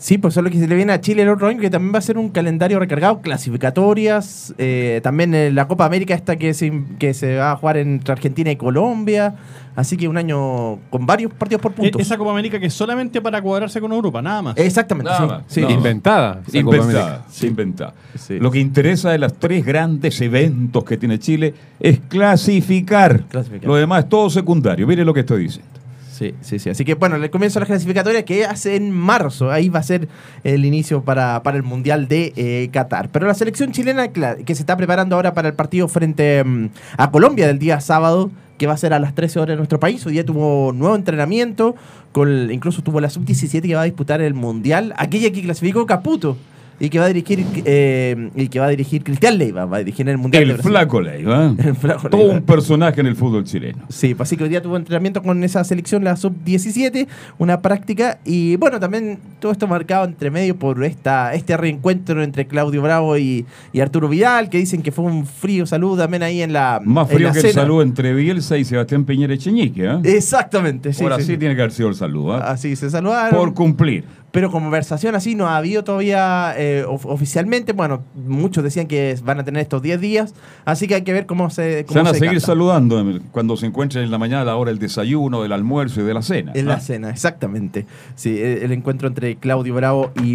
Sí, 0.04 0.18
pues 0.18 0.34
eso 0.34 0.40
es 0.40 0.44
lo 0.44 0.50
que 0.50 0.58
se 0.58 0.68
le 0.68 0.76
viene 0.76 0.92
a 0.92 1.00
Chile 1.00 1.22
el 1.22 1.30
otro 1.30 1.46
año, 1.46 1.58
que 1.58 1.70
también 1.70 1.94
va 1.94 1.98
a 1.98 2.02
ser 2.02 2.18
un 2.18 2.28
calendario 2.28 2.78
recargado, 2.78 3.22
clasificatorias, 3.22 4.52
eh, 4.58 5.00
también 5.02 5.34
eh, 5.34 5.50
la 5.50 5.66
Copa 5.66 5.86
América 5.86 6.12
esta 6.14 6.36
que 6.36 6.52
se, 6.52 6.70
que 6.98 7.14
se 7.14 7.36
va 7.36 7.52
a 7.52 7.56
jugar 7.56 7.78
entre 7.78 8.12
Argentina 8.12 8.50
y 8.50 8.56
Colombia, 8.56 9.34
así 9.74 9.96
que 9.96 10.06
un 10.06 10.18
año 10.18 10.78
con 10.90 11.06
varios 11.06 11.32
partidos 11.32 11.62
por 11.62 11.72
E- 11.72 11.74
puntos. 11.76 12.02
Esa 12.02 12.18
Copa 12.18 12.32
América 12.32 12.60
que 12.60 12.66
es 12.66 12.74
solamente 12.74 13.22
para 13.22 13.40
cuadrarse 13.40 13.80
con 13.80 13.92
Europa, 13.92 14.20
nada 14.20 14.42
más. 14.42 14.58
Exactamente, 14.58 15.10
Nada 15.10 15.20
sí, 15.22 15.26
más, 15.26 15.42
sí. 15.46 15.60
no. 15.62 15.70
Inventada. 15.70 16.42
Inventada, 16.52 17.24
sí, 17.30 17.46
inventada. 17.46 17.94
Sí. 18.18 18.38
Lo 18.38 18.50
que 18.50 18.60
interesa 18.60 19.10
de 19.10 19.16
los 19.16 19.32
tres 19.38 19.64
grandes 19.64 20.20
eventos 20.20 20.84
que 20.84 20.98
tiene 20.98 21.18
Chile 21.18 21.54
es 21.80 22.00
clasificar. 22.08 23.22
Clasificar. 23.31 23.67
Lo 23.67 23.76
demás 23.76 24.05
es 24.05 24.10
todo 24.10 24.29
secundario. 24.29 24.86
Mire 24.86 25.02
lo 25.02 25.14
que 25.14 25.20
estoy 25.20 25.44
diciendo. 25.44 25.70
Sí, 26.14 26.32
sí, 26.42 26.60
sí. 26.60 26.70
Así 26.70 26.84
que 26.84 26.94
bueno, 26.94 27.16
el 27.16 27.28
comienzo 27.28 27.58
de 27.58 27.62
las 27.62 27.68
clasificatorias 27.70 28.22
que 28.22 28.44
hace 28.44 28.76
en 28.76 28.92
marzo. 28.92 29.50
Ahí 29.50 29.68
va 29.68 29.80
a 29.80 29.82
ser 29.82 30.06
el 30.44 30.64
inicio 30.64 31.02
para, 31.02 31.42
para 31.42 31.56
el 31.56 31.64
Mundial 31.64 32.06
de 32.06 32.32
eh, 32.36 32.68
Qatar. 32.72 33.08
Pero 33.08 33.26
la 33.26 33.34
selección 33.34 33.72
chilena 33.72 34.12
que 34.12 34.54
se 34.54 34.62
está 34.62 34.76
preparando 34.76 35.16
ahora 35.16 35.34
para 35.34 35.48
el 35.48 35.54
partido 35.54 35.88
frente 35.88 36.44
mm, 36.44 36.68
a 36.98 37.10
Colombia 37.10 37.48
del 37.48 37.58
día 37.58 37.80
sábado, 37.80 38.30
que 38.58 38.68
va 38.68 38.74
a 38.74 38.76
ser 38.76 38.92
a 38.94 39.00
las 39.00 39.16
13 39.16 39.40
horas 39.40 39.54
en 39.54 39.58
nuestro 39.58 39.80
país. 39.80 40.06
Hoy 40.06 40.12
día 40.12 40.24
tuvo 40.24 40.72
nuevo 40.72 40.94
entrenamiento, 40.94 41.74
con 42.12 42.48
incluso 42.52 42.82
tuvo 42.82 43.00
la 43.00 43.10
sub-17 43.10 43.62
que 43.62 43.74
va 43.74 43.80
a 43.80 43.84
disputar 43.84 44.20
el 44.20 44.34
Mundial. 44.34 44.94
Aquella 44.96 45.32
que 45.32 45.42
clasificó 45.42 45.84
Caputo. 45.84 46.36
Y 46.81 46.88
que 46.90 46.98
va 46.98 47.06
a 47.06 47.08
dirigir 47.08 47.44
eh, 47.64 48.31
y 48.34 48.48
que 48.48 48.60
va 48.60 48.66
a 48.66 48.70
dirigir 48.70 49.04
Cristian 49.04 49.38
Leiva, 49.38 49.64
va 49.64 49.76
a 49.76 49.78
dirigir 49.81 50.06
en 50.06 50.12
el 50.12 50.19
Mundial. 50.19 50.50
El 50.50 50.58
flaco 50.58 51.00
Leiva. 51.00 51.54
El 51.58 51.76
flaco 51.76 52.08
Todo 52.08 52.20
Leiva. 52.22 52.34
un 52.34 52.43
personaje 52.43 53.00
en 53.00 53.06
el 53.06 53.16
fútbol 53.16 53.44
chileno. 53.44 53.84
Sí, 53.88 54.14
pues 54.14 54.28
así 54.28 54.36
que 54.36 54.44
hoy 54.44 54.50
día 54.50 54.62
tuvo 54.62 54.76
entrenamiento 54.76 55.22
con 55.22 55.43
esa 55.44 55.62
selección, 55.64 56.04
la 56.04 56.16
sub-17, 56.16 57.06
una 57.38 57.60
práctica. 57.60 58.19
Y 58.24 58.56
bueno, 58.56 58.81
también 58.81 59.19
todo 59.40 59.52
esto 59.52 59.66
marcado 59.66 60.04
entre 60.04 60.31
medio 60.31 60.56
por 60.56 60.82
esta, 60.84 61.34
este 61.34 61.56
reencuentro 61.56 62.22
entre 62.22 62.46
Claudio 62.46 62.82
Bravo 62.82 63.16
y, 63.16 63.46
y 63.72 63.81
Arturo 63.81 64.08
Vidal, 64.08 64.48
que 64.48 64.58
dicen 64.58 64.82
que 64.82 64.93
fue 64.93 65.04
un 65.04 65.26
frío 65.26 65.66
saludo 65.66 65.96
también 65.96 66.22
ahí 66.22 66.43
en 66.43 66.52
la. 66.52 66.81
Más 66.84 67.08
frío 67.08 67.32
que 67.32 67.40
el 67.40 67.52
saludo 67.52 67.82
entre 67.82 68.14
Bielsa 68.14 68.56
y 68.56 68.64
Sebastián 68.64 69.04
Piñera 69.04 69.34
Echeñique. 69.34 69.84
¿eh? 69.84 69.98
Exactamente, 70.04 70.93
sí. 70.93 71.02
Ahora 71.02 71.16
sí, 71.16 71.22
sí, 71.22 71.32
sí. 71.32 71.38
tiene 71.38 71.54
que 71.54 71.62
haber 71.62 71.72
sido 71.72 71.88
el 71.88 71.94
saludo. 71.94 72.38
¿eh? 72.38 72.43
Así 72.44 72.76
se 72.76 72.90
saludaron. 72.90 73.38
Por 73.38 73.54
cumplir. 73.54 74.04
Pero 74.34 74.50
conversación 74.50 75.14
así 75.14 75.36
no 75.36 75.46
ha 75.46 75.56
habido 75.56 75.84
todavía 75.84 76.55
eh, 76.58 76.84
of- 76.88 77.06
oficialmente. 77.06 77.72
Bueno, 77.72 78.03
muchos 78.17 78.64
decían 78.64 78.88
que 78.88 79.17
van 79.24 79.38
a 79.38 79.44
tener 79.44 79.62
estos 79.62 79.81
10 79.81 80.00
días, 80.00 80.34
así 80.64 80.88
que 80.88 80.96
hay 80.96 81.03
que 81.03 81.12
ver 81.12 81.24
cómo 81.26 81.50
se. 81.50 81.79
Se 81.79 81.84
Cómo 81.84 81.98
van 82.00 82.06
a 82.08 82.10
se 82.14 82.19
seguir 82.19 82.32
canta. 82.34 82.46
saludando 82.46 83.20
cuando 83.31 83.56
se 83.56 83.67
encuentren 83.67 84.03
en 84.05 84.10
la 84.10 84.19
mañana 84.19 84.43
a 84.43 84.44
la 84.44 84.56
hora 84.56 84.72
del 84.72 84.81
desayuno, 84.81 85.41
del 85.43 85.53
almuerzo 85.53 86.00
y 86.00 86.05
de 86.05 86.14
la 86.14 86.20
cena. 86.22 86.50
En 86.56 86.67
¿ah? 86.69 86.72
la 86.74 86.81
cena, 86.81 87.10
exactamente. 87.10 87.86
Sí, 88.17 88.31
el, 88.41 88.64
el 88.64 88.72
encuentro 88.72 89.06
entre 89.06 89.36
Claudio 89.36 89.72
Bravo 89.74 90.10
y, 90.20 90.34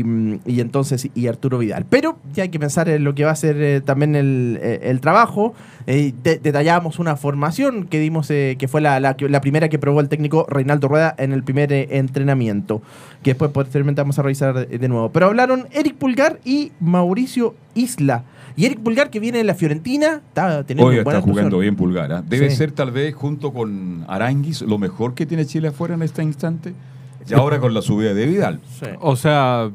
y 0.50 0.62
entonces 0.62 1.10
y 1.14 1.28
Arturo 1.28 1.58
Vidal. 1.58 1.86
Pero 1.90 2.20
ya 2.34 2.44
hay 2.44 2.50
que 2.50 2.60
pensar 2.60 2.88
en 2.88 3.04
lo 3.04 3.14
que 3.16 3.26
va 3.26 3.32
a 3.32 3.36
ser 3.36 3.62
eh, 3.62 3.82
también 3.82 4.16
el, 4.16 4.58
eh, 4.62 4.80
el 4.84 5.02
trabajo. 5.02 5.54
Eh, 5.88 6.14
de- 6.24 6.38
detallábamos 6.40 7.00
una 7.00 7.16
formación 7.16 7.86
que 7.88 8.00
dimos, 8.00 8.30
eh, 8.32 8.56
que 8.60 8.68
fue 8.68 8.82
la, 8.82 9.00
la, 9.00 9.16
primera 9.42 9.70
que 9.70 9.80
probó 9.80 10.02
el 10.02 10.10
técnico 10.10 10.46
Reinaldo 10.50 10.88
Rueda 10.88 11.16
en 11.18 11.32
el 11.34 11.44
primer 11.44 11.72
eh, 11.74 11.88
entrenamiento. 11.92 12.82
Que 13.24 13.32
después 13.32 13.52
posteriormente 13.52 14.02
vamos 14.02 14.20
a 14.20 14.22
revisar 14.22 14.54
de, 14.68 14.78
de 14.78 14.88
nuevo. 14.88 15.12
Pero 15.12 15.28
hablaron 15.28 15.68
Eric 15.72 15.96
Pulgar 15.96 16.40
y 16.46 16.72
Mauricio 16.80 17.56
Isla. 17.76 18.24
Y 18.56 18.66
Eric 18.66 18.80
Pulgar, 18.80 19.10
que 19.10 19.20
viene 19.22 19.38
de 19.38 19.44
la 19.46 19.56
Fiorentina, 19.56 20.22
está 20.28 20.64
teniendo 20.66 20.90
Hoy 20.90 20.98
un 20.98 21.04
buen 21.06 21.16
está 21.16 21.28
jugando 21.28 21.60
bien 21.60 21.76
Pulgar. 21.76 22.12
¿ah? 22.12 22.24
Debe 22.28 22.50
Sí. 22.50 22.58
ser 22.58 22.72
tal 22.72 22.92
vez 22.92 23.16
junto 23.16 23.54
con 23.54 24.04
Aranguis 24.08 24.62
lo 24.64 24.78
mejor 24.78 25.14
que 25.14 25.26
tiene 25.26 25.46
Chile 25.46 25.70
afuera 25.70 25.96
en 25.96 26.02
este 26.02 26.24
instante. 26.24 26.74
Y 27.30 27.34
ahora 27.36 27.60
con 27.60 27.74
la 27.74 27.82
subida 27.82 28.14
de 28.14 28.26
Vidal. 28.26 28.60
Sí. 28.80 28.88
O 29.00 29.16
sea, 29.16 29.70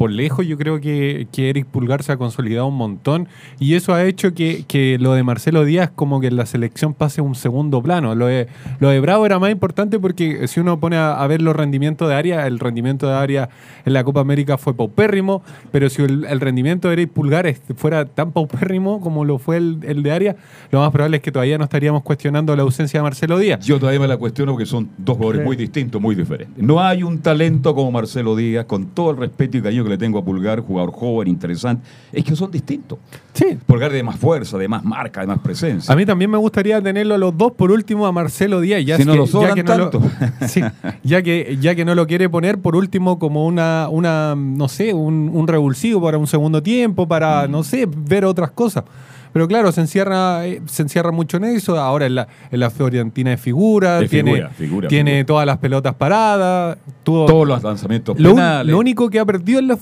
por 0.00 0.10
lejos 0.10 0.46
yo 0.46 0.56
creo 0.56 0.80
que, 0.80 1.28
que 1.30 1.50
Eric 1.50 1.66
Pulgar 1.66 2.02
se 2.02 2.10
ha 2.12 2.16
consolidado 2.16 2.66
un 2.68 2.74
montón 2.76 3.28
y 3.58 3.74
eso 3.74 3.92
ha 3.92 4.02
hecho 4.04 4.32
que, 4.32 4.64
que 4.66 4.96
lo 4.98 5.12
de 5.12 5.22
Marcelo 5.22 5.66
Díaz 5.66 5.90
como 5.94 6.22
que 6.22 6.28
en 6.28 6.36
la 6.36 6.46
selección 6.46 6.94
pase 6.94 7.20
a 7.20 7.24
un 7.24 7.34
segundo 7.34 7.82
plano. 7.82 8.14
Lo 8.14 8.24
de, 8.24 8.48
lo 8.78 8.88
de 8.88 8.98
Bravo 9.00 9.26
era 9.26 9.38
más 9.38 9.50
importante 9.52 9.98
porque 9.98 10.48
si 10.48 10.58
uno 10.58 10.80
pone 10.80 10.96
a, 10.96 11.12
a 11.22 11.26
ver 11.26 11.42
los 11.42 11.54
rendimientos 11.54 12.08
de 12.08 12.14
área, 12.14 12.46
el 12.46 12.58
rendimiento 12.60 13.08
de 13.08 13.12
área 13.14 13.50
en 13.84 13.92
la 13.92 14.02
Copa 14.02 14.20
América 14.20 14.56
fue 14.56 14.72
paupérrimo, 14.72 15.42
pero 15.70 15.90
si 15.90 16.00
el, 16.00 16.24
el 16.24 16.40
rendimiento 16.40 16.88
de 16.88 16.94
Eric 16.94 17.10
Pulgar 17.10 17.46
es- 17.46 17.60
fuera 17.76 18.06
tan 18.06 18.32
paupérrimo 18.32 19.02
como 19.02 19.26
lo 19.26 19.38
fue 19.38 19.58
el, 19.58 19.80
el 19.82 20.02
de 20.02 20.12
área, 20.12 20.36
lo 20.70 20.80
más 20.80 20.92
probable 20.92 21.18
es 21.18 21.22
que 21.22 21.30
todavía 21.30 21.58
no 21.58 21.64
estaríamos 21.64 22.02
cuestionando 22.04 22.56
la 22.56 22.62
ausencia 22.62 23.00
de 23.00 23.02
Marcelo 23.02 23.38
Díaz. 23.38 23.66
Yo 23.66 23.78
todavía 23.78 24.00
me 24.00 24.08
la 24.08 24.16
cuestiono 24.16 24.52
porque 24.52 24.64
son 24.64 24.88
dos 24.96 25.18
jugadores 25.18 25.40
Sí. 25.42 25.46
muy 25.46 25.56
distintos, 25.56 26.00
muy 26.00 26.14
diferentes. 26.14 26.64
No 26.64 26.80
hay 26.80 27.02
un 27.02 27.18
talento 27.18 27.74
como 27.74 27.92
Marcelo 27.92 28.34
Díaz, 28.34 28.64
con 28.64 28.86
todo 28.86 29.10
el 29.10 29.18
respeto 29.18 29.58
y 29.58 29.60
cariño 29.60 29.84
que 29.84 29.89
le 29.90 29.98
tengo 29.98 30.18
a 30.18 30.24
Pulgar, 30.24 30.60
jugador 30.60 30.92
joven, 30.92 31.28
interesante. 31.28 31.86
Es 32.12 32.24
que 32.24 32.34
son 32.34 32.50
distintos. 32.50 32.98
Sí, 33.34 33.58
Pulgar 33.66 33.92
de 33.92 34.02
más 34.02 34.16
fuerza, 34.16 34.56
de 34.56 34.66
más 34.68 34.84
marca, 34.84 35.20
de 35.20 35.26
más 35.26 35.38
presencia. 35.40 35.92
A 35.92 35.96
mí 35.96 36.06
también 36.06 36.30
me 36.30 36.38
gustaría 36.38 36.80
tenerlo 36.80 37.14
a 37.14 37.18
los 37.18 37.36
dos, 37.36 37.52
por 37.52 37.70
último 37.70 38.06
a 38.06 38.12
Marcelo 38.12 38.60
Díaz, 38.60 38.84
ya 38.84 38.96
Si 38.96 39.04
no 39.04 39.12
que, 39.12 39.18
lo 39.18 39.26
ya 39.26 39.54
que 39.54 39.62
no 39.62 39.76
lo-. 39.78 39.90
Sí, 40.48 40.62
ya 41.02 41.22
que 41.22 41.58
ya 41.60 41.74
que 41.74 41.84
no 41.84 41.94
lo 41.94 42.06
quiere 42.06 42.28
poner 42.28 42.58
por 42.60 42.76
último 42.76 43.18
como 43.18 43.46
una 43.46 43.88
una 43.90 44.34
no 44.36 44.68
sé, 44.68 44.94
un, 44.94 45.30
un 45.32 45.46
revulsivo 45.46 46.00
para 46.02 46.16
un 46.18 46.26
segundo 46.26 46.62
tiempo, 46.62 47.06
para 47.06 47.46
Mm. 47.46 47.50
no 47.50 47.62
sé, 47.62 47.86
ver 47.86 48.24
otras 48.24 48.50
cosas. 48.52 48.84
Pero 49.32 49.46
claro, 49.46 49.70
se 49.72 49.80
encierra 49.82 50.46
eh, 50.46 50.60
se 50.66 50.82
encierra 50.82 51.12
mucho 51.12 51.36
en 51.36 51.44
eso, 51.44 51.78
ahora 51.78 52.06
en 52.06 52.16
la, 52.16 52.26
en 52.50 52.58
la 52.60 52.68
Fiorentina 52.70 53.30
de 53.30 53.36
figura, 53.36 54.00
De 54.00 54.08
tiene 54.08 54.32
figura, 54.32 54.50
figura, 54.50 54.88
tiene 54.88 55.10
figura. 55.12 55.26
todas 55.26 55.46
las 55.46 55.58
pelotas 55.58 55.94
paradas, 55.94 56.78
tuvo 57.04 57.26
Todos 57.26 57.46
los 57.46 57.62
lanzamientos 57.62 58.18
lo, 58.18 58.30
penales. 58.34 58.72
lo 58.72 58.78
único 58.78 59.08
que 59.08 59.18
ha 59.20 59.24
perdido 59.24 59.60
en 59.60 59.68
la, 59.68 59.78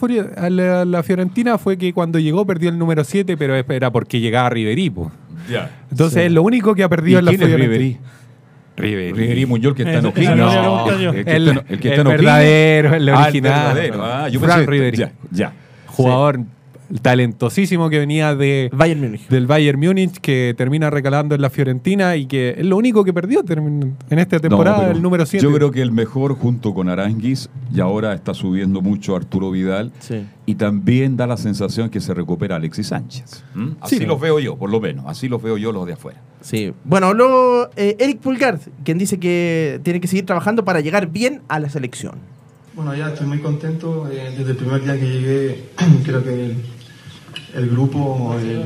la, 0.51 0.85
la 0.85 1.03
Fiorentina 1.03 1.57
fue 1.59 1.79
que 1.79 1.93
cuando 1.95 2.19
llegó 2.19 2.45
perdió 2.47 2.69
el 2.69 2.79
número 2.79 3.05
7, 3.05 3.37
pero 3.39 3.55
era 3.57 3.91
porque 3.91 4.21
llegaba 4.21 4.51
Riverí. 4.51 4.93
Ya. 5.51 5.71
Entonces 5.91 6.21
Sí. 6.21 6.27
es 6.27 6.33
lo 6.33 6.43
único 6.43 6.75
que 6.75 6.83
ha 6.83 6.87
¿Y 6.87 6.89
perdido 6.91 7.19
en 7.21 7.25
la 7.25 7.31
Fiorentina. 7.33 7.65
Ribery. 7.65 7.99
Ribery 8.77 9.47
Muñoz, 9.47 9.75
que 9.75 9.83
está 9.83 9.99
en 9.99 10.07
O'Higgins. 10.07 10.37
no 10.37 10.87
No, 10.87 10.91
el 10.91 11.25
que 11.25 11.33
El, 11.37 11.49
está 11.49 11.61
en- 11.61 11.67
el 11.69 11.81
que 11.81 11.89
el 11.89 11.93
está 11.95 12.01
en 12.03 12.07
O'Higgins. 12.07 12.25
verdadero, 12.25 12.95
el 12.95 13.09
Ah, 13.09 13.13
el 13.13 13.19
original. 13.25 13.75
verdadero. 13.75 14.05
Ah, 14.05 14.29
yo. 14.29 14.41
Ya, 14.93 15.13
ya. 15.31 15.53
Jugador 15.87 16.41
talentosísimo 17.03 17.91
que 17.91 17.99
venía 17.99 18.35
de, 18.35 18.71
Bayern 18.73 19.01
Múnich. 19.01 19.29
del 19.29 19.47
Bayern 19.47 19.79
Múnich, 19.81 20.19
que 20.21 20.55
termina 20.57 20.91
recalando 20.91 21.35
en 21.35 21.43
la 21.43 21.51
Fiorentina 21.51 22.17
y 22.17 22.27
que 22.27 22.55
es 22.59 22.67
lo 22.67 22.77
único 22.77 23.05
que 23.05 23.13
perdió 23.13 23.43
en 23.49 23.97
esta 24.19 24.39
temporada, 24.39 24.85
No, 24.87 24.91
el 24.93 25.03
número 25.03 25.27
7. 25.27 25.43
Yo 25.45 25.53
creo 25.53 25.71
que 25.71 25.83
el 25.83 25.93
mejor 25.93 26.35
junto 26.35 26.75
con 26.75 26.89
Aranguis 26.89 27.49
y 27.75 27.81
ahora 27.81 28.15
está 28.15 28.35
subiendo 28.35 28.81
mucho 28.83 29.17
Arturo 29.17 29.51
Vidal 29.51 29.93
Sí. 30.01 30.25
y 30.47 30.55
también 30.55 31.17
da 31.17 31.27
la 31.27 31.37
sensación 31.37 31.91
que 31.91 32.01
se 32.01 32.15
recupera 32.15 32.57
Alexis 32.57 32.89
Sánchez. 32.89 33.45
¿Mm? 33.55 33.69
Así 33.81 33.99
Sí. 33.99 34.07
los 34.07 34.21
veo 34.21 34.39
yo, 34.39 34.57
por 34.57 34.71
lo 34.71 34.81
menos. 34.81 35.05
Así 35.07 35.29
los 35.29 35.43
veo 35.43 35.57
yo 35.59 35.73
los 35.73 35.87
de 35.87 35.93
afuera. 35.95 36.21
Sí. 36.41 36.73
Bueno, 36.85 37.15
luego 37.15 37.69
eh, 37.77 37.97
Eric 37.99 38.19
Pulgar, 38.21 38.61
quien 38.85 38.97
dice 38.99 39.19
que 39.19 39.81
tiene 39.83 40.01
que 40.01 40.07
seguir 40.09 40.25
trabajando 40.25 40.65
para 40.65 40.81
llegar 40.81 41.09
bien 41.09 41.43
a 41.49 41.59
la 41.59 41.69
selección. 41.69 42.15
Bueno, 42.75 42.95
ya 42.95 43.09
estoy 43.09 43.27
muy 43.27 43.39
contento. 43.41 44.09
eh, 44.11 44.33
desde 44.39 44.53
el 44.53 44.57
primer 44.57 44.83
día 44.85 44.99
que 44.99 45.07
llegué, 45.07 45.65
creo 46.05 46.23
que 46.23 46.55
el, 47.55 47.69
grupo, 47.71 48.35
el- 48.41 48.65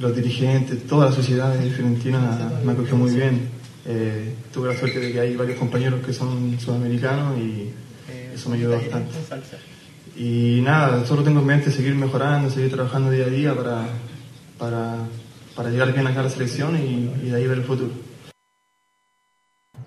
los 0.00 0.16
dirigentes, 0.16 0.86
toda 0.86 1.06
la 1.06 1.12
sociedad 1.12 1.54
de 1.54 1.70
Fiorentina 1.70 2.18
me 2.64 2.72
acogió 2.72 2.96
muy 2.96 3.10
bien. 3.14 3.48
Eh, 3.86 4.34
tuve 4.52 4.72
la 4.72 4.78
suerte 4.78 5.00
de 5.00 5.12
que 5.12 5.20
hay 5.20 5.36
varios 5.36 5.58
compañeros 5.58 6.04
que 6.04 6.12
son 6.12 6.58
sudamericanos 6.58 7.38
y 7.38 7.70
eso 8.34 8.48
me 8.50 8.56
ayudó 8.56 8.76
bastante. 8.76 9.10
Y 10.16 10.60
nada, 10.62 11.04
solo 11.06 11.22
tengo 11.22 11.40
en 11.40 11.46
mente 11.46 11.70
seguir 11.70 11.94
mejorando, 11.94 12.50
seguir 12.50 12.70
trabajando 12.70 13.10
día 13.10 13.24
a 13.26 13.28
día 13.28 13.54
para, 13.56 13.86
para, 14.58 14.96
para 15.56 15.70
llegar 15.70 15.92
bien 15.92 16.06
a 16.06 16.22
la 16.22 16.28
selección 16.30 16.76
y 16.76 17.28
de 17.30 17.36
ahí 17.36 17.46
ver 17.46 17.58
el 17.58 17.64
futuro. 17.64 17.90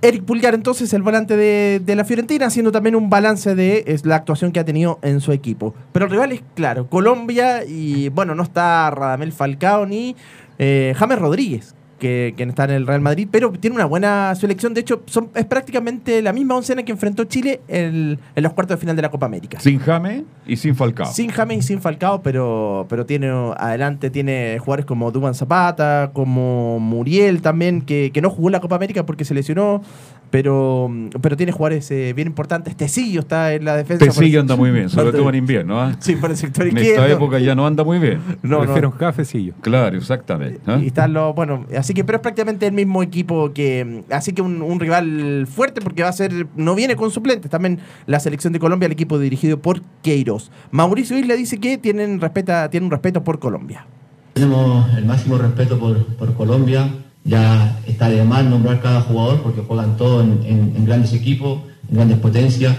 Eric 0.01 0.23
Pulgar, 0.23 0.53
entonces, 0.53 0.93
el 0.93 1.01
volante 1.01 1.35
de, 1.35 1.81
de 1.83 1.95
la 1.95 2.05
Fiorentina, 2.05 2.47
haciendo 2.47 2.71
también 2.71 2.95
un 2.95 3.09
balance 3.09 3.55
de 3.55 3.83
es, 3.87 4.05
la 4.05 4.15
actuación 4.15 4.51
que 4.51 4.59
ha 4.59 4.65
tenido 4.65 4.99
en 5.01 5.21
su 5.21 5.31
equipo. 5.31 5.73
Pero 5.91 6.05
el 6.05 6.11
rival 6.11 6.31
es 6.31 6.43
claro, 6.55 6.87
Colombia 6.89 7.63
y, 7.65 8.09
bueno, 8.09 8.35
no 8.35 8.43
está 8.43 8.89
Radamel 8.91 9.31
Falcao 9.31 9.85
ni 9.85 10.15
eh, 10.59 10.93
James 10.97 11.19
Rodríguez, 11.19 11.75
que, 11.99 12.33
que 12.35 12.43
está 12.43 12.65
en 12.65 12.71
el 12.71 12.87
Real 12.87 13.01
Madrid, 13.01 13.27
pero 13.31 13.51
tiene 13.51 13.75
una 13.75 13.85
buena 13.85 14.33
selección. 14.35 14.73
De 14.73 14.81
hecho, 14.81 15.03
son, 15.05 15.29
es 15.35 15.45
prácticamente 15.45 16.21
la 16.21 16.33
misma 16.33 16.55
oncena 16.55 16.83
que 16.83 16.91
enfrentó 16.91 17.23
Chile 17.25 17.61
en, 17.67 18.19
en 18.35 18.43
los 18.43 18.53
cuartos 18.53 18.77
de 18.77 18.81
final 18.81 18.95
de 18.95 19.01
la 19.01 19.11
Copa 19.11 19.25
América. 19.25 19.59
Sin 19.59 19.79
Jame 19.79 20.25
y 20.45 20.57
sin 20.57 20.75
Falcao. 20.75 21.11
Sin 21.11 21.29
James 21.29 21.59
y 21.59 21.61
sin 21.67 21.81
Falcao, 21.81 22.21
pero, 22.21 22.85
pero 22.89 23.05
tiene 23.05 23.29
adelante 23.57 24.09
tiene 24.09 24.57
jugadores 24.59 24.85
como 24.85 25.11
Duban 25.11 25.35
Zapata, 25.35 26.11
como 26.13 26.79
Muriel 26.79 27.41
también, 27.41 27.81
que, 27.81 28.11
que 28.13 28.21
no 28.21 28.29
jugó 28.29 28.49
la 28.49 28.59
Copa 28.59 28.75
América 28.75 29.05
porque 29.05 29.25
se 29.25 29.33
lesionó, 29.33 29.81
pero, 30.29 30.91
pero 31.21 31.37
tiene 31.37 31.51
jugadores 31.51 31.89
eh, 31.91 32.13
bien 32.13 32.27
importantes. 32.27 32.75
Tecillo 32.75 33.21
está 33.21 33.53
en 33.53 33.65
la 33.65 33.77
defensa. 33.77 34.05
Tecillo 34.05 34.41
anda 34.41 34.55
muy 34.55 34.71
bien, 34.71 34.89
sobre 34.89 35.11
todo 35.11 35.29
en 35.29 35.35
invierno. 35.35 35.79
¿ah? 35.79 35.95
Sí, 35.99 36.15
por 36.15 36.31
el 36.31 36.37
sector 36.37 36.67
En 36.67 36.77
izquierdo. 36.77 37.03
esta 37.03 37.15
época 37.15 37.39
ya 37.39 37.55
no 37.55 37.65
anda 37.65 37.83
muy 37.83 37.99
bien. 37.99 38.19
No. 38.45 38.61
Prefiero 38.61 38.91
cafecillo. 38.91 39.53
Claro, 39.61 39.97
exactamente. 39.97 40.59
¿ah? 40.67 40.79
Y 40.81 40.87
están 40.87 41.13
los, 41.13 41.33
bueno, 41.33 41.65
así 41.77 41.93
que, 41.93 42.03
pero 42.03 42.17
es 42.17 42.21
prácticamente 42.21 42.67
el 42.67 42.73
mismo 42.73 43.01
equipo 43.01 43.53
que, 43.53 44.03
así 44.11 44.33
que 44.33 44.41
un, 44.41 44.61
un 44.61 44.79
rival 44.79 45.47
fuerte 45.47 45.81
porque 45.81 46.03
va 46.03 46.09
a 46.09 46.13
ser, 46.13 46.47
no 46.55 46.75
viene 46.75 46.95
con 46.95 47.11
suplentes, 47.11 47.49
también 47.49 47.79
la 48.05 48.19
selección 48.19 48.53
de 48.53 48.59
Colombia, 48.59 48.85
el 48.85 48.91
equipo 48.91 49.17
dirigido 49.17 49.59
por 49.59 49.81
Queiroz. 50.03 50.51
Mauricio 50.71 51.17
Isla 51.17 51.35
dice 51.35 51.59
que 51.59 51.77
tienen, 51.77 52.21
respeta, 52.21 52.69
tienen 52.69 52.85
un 52.85 52.91
respeto 52.91 53.23
por 53.23 53.39
Colombia. 53.39 53.85
Tenemos 54.33 54.93
el 54.97 55.05
máximo 55.05 55.37
respeto 55.37 55.79
por, 55.79 56.05
por 56.17 56.33
Colombia. 56.35 56.89
Ya 57.25 57.79
está 57.87 58.07
de 58.07 58.23
más 58.23 58.45
nombrar 58.45 58.79
cada 58.81 59.01
jugador 59.01 59.41
porque 59.41 59.61
juegan 59.61 59.97
todos 59.97 60.23
en, 60.23 60.85
grandes 60.85 61.11
equipos, 61.13 61.59
en 61.89 61.95
grandes 61.97 62.19
potencias. 62.19 62.77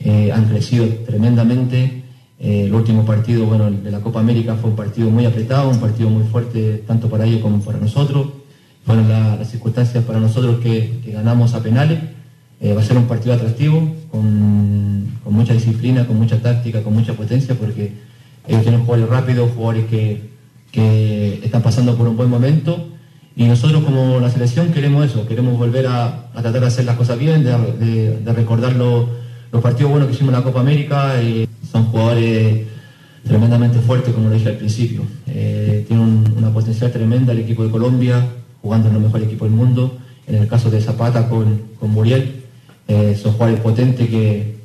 Eh, 0.00 0.32
han 0.32 0.46
crecido 0.46 0.86
tremendamente. 1.06 2.02
Eh, 2.40 2.64
el 2.64 2.74
último 2.74 3.04
partido 3.04 3.44
bueno, 3.44 3.70
de 3.70 3.90
la 3.90 4.00
Copa 4.00 4.20
América 4.20 4.54
fue 4.56 4.70
un 4.70 4.76
partido 4.76 5.10
muy 5.10 5.26
apretado, 5.26 5.68
un 5.68 5.78
partido 5.78 6.08
muy 6.08 6.24
fuerte 6.24 6.82
tanto 6.86 7.08
para 7.10 7.26
ellos 7.26 7.42
como 7.42 7.60
para 7.60 7.78
nosotros. 7.78 8.28
Fueron 8.86 9.08
la- 9.10 9.36
las 9.36 9.50
circunstancias 9.50 10.02
para 10.04 10.18
nosotros 10.18 10.58
que, 10.60 10.98
que 11.04 11.12
ganamos 11.12 11.52
a 11.54 11.62
penales. 11.62 11.98
Eh, 12.62 12.72
va 12.72 12.80
a 12.80 12.84
ser 12.84 12.96
un 12.96 13.04
partido 13.04 13.34
atractivo, 13.34 13.78
con, 14.10 15.06
con 15.22 15.34
mucha 15.34 15.52
disciplina, 15.52 16.06
con 16.06 16.16
mucha 16.16 16.40
táctica, 16.40 16.82
con 16.82 16.94
mucha 16.94 17.12
potencia, 17.12 17.54
porque 17.54 17.92
ellos 18.48 18.62
tienen 18.62 18.84
jugadores 18.84 19.10
rápidos, 19.10 19.50
jugadores 19.54 19.84
que, 19.86 20.30
que 20.70 21.40
están 21.44 21.60
pasando 21.62 21.94
por 21.96 22.08
un 22.08 22.16
buen 22.16 22.30
momento. 22.30 22.88
Y 23.36 23.44
nosotros 23.44 23.82
como 23.82 24.20
la 24.20 24.30
selección 24.30 24.72
queremos 24.72 25.06
eso, 25.06 25.26
queremos 25.26 25.56
volver 25.58 25.86
a, 25.86 26.26
a 26.34 26.42
tratar 26.42 26.60
de 26.60 26.66
hacer 26.66 26.84
las 26.84 26.96
cosas 26.96 27.18
bien, 27.18 27.42
de, 27.44 28.18
de- 28.22 28.32
recordar 28.32 28.74
lo- 28.76 29.08
los 29.50 29.62
partidos 29.62 29.90
buenos 29.90 30.08
que 30.08 30.14
hicimos 30.14 30.32
en 30.34 30.38
la 30.40 30.44
Copa 30.44 30.60
América. 30.60 31.22
y 31.22 31.48
son 31.70 31.84
jugadores 31.86 32.66
tremendamente 33.24 33.78
fuertes, 33.78 34.12
como 34.12 34.28
lo 34.28 34.34
dije 34.34 34.48
al 34.50 34.56
principio. 34.56 35.02
Eh, 35.26 35.84
tiene 35.88 36.02
un- 36.02 36.34
una 36.36 36.50
potencial 36.52 36.90
tremenda 36.92 37.32
el 37.32 37.38
equipo 37.40 37.64
de 37.64 37.70
Colombia, 37.70 38.22
jugando 38.60 38.88
en 38.88 38.96
el 38.96 39.00
mejor 39.02 39.22
equipo 39.22 39.44
del 39.46 39.54
mundo. 39.54 39.96
En 40.26 40.36
el 40.36 40.48
caso 40.48 40.70
de 40.70 40.80
Zapata 40.80 41.28
con, 41.28 41.62
con 41.80 41.90
Muriel, 41.90 42.42
eh, 42.88 43.18
son 43.20 43.32
jugadores 43.32 43.60
potentes 43.60 44.08
que, 44.08 44.56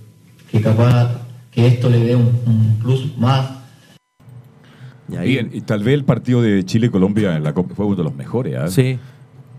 que 0.52 0.62
capaz 0.62 1.12
que 1.52 1.68
esto 1.68 1.90
le 1.90 2.00
dé 2.04 2.16
un 2.16 2.78
plus 2.82 3.18
más 3.18 3.57
Y 5.10 5.16
ahí- 5.16 5.28
Bien, 5.30 5.50
y 5.54 5.62
tal 5.62 5.84
vez 5.84 5.94
el 5.94 6.04
partido 6.04 6.42
de 6.42 6.64
Chile-Colombia 6.64 7.36
en 7.38 7.44
la 7.44 7.54
Copa 7.54 7.74
fue 7.76 7.86
uno 7.86 7.96
de 7.96 8.04
los 8.04 8.16
mejores. 8.16 8.56
¿ah? 8.58 8.68
Sí. 8.68 9.00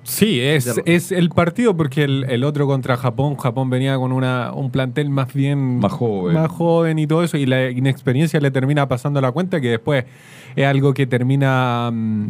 Sí, 0.04 0.40
es, 0.40 0.80
es 0.86 1.12
el 1.12 1.28
partido 1.28 1.76
porque 1.76 2.02
el, 2.04 2.24
el 2.30 2.42
otro 2.44 2.66
contra 2.66 2.96
Japón, 2.96 3.36
Japón 3.36 3.68
venía 3.68 3.94
con 3.98 4.12
una, 4.12 4.52
un 4.54 4.70
plantel 4.70 5.10
más 5.10 5.34
bien 5.34 5.80
Más 5.80 5.92
joven. 5.92 6.32
más 6.34 6.48
joven 6.50 6.98
y 6.98 7.06
todo 7.06 7.24
eso, 7.24 7.36
y 7.36 7.44
la 7.44 7.68
inexperiencia 7.70 8.40
le 8.40 8.50
termina 8.50 8.88
pasando 8.88 9.20
la 9.20 9.32
cuenta 9.32 9.60
que 9.60 9.68
después 9.68 10.06
es 10.56 10.64
algo 10.66 10.94
que 10.94 11.06
termina 11.06 11.90
mm, 11.92 12.28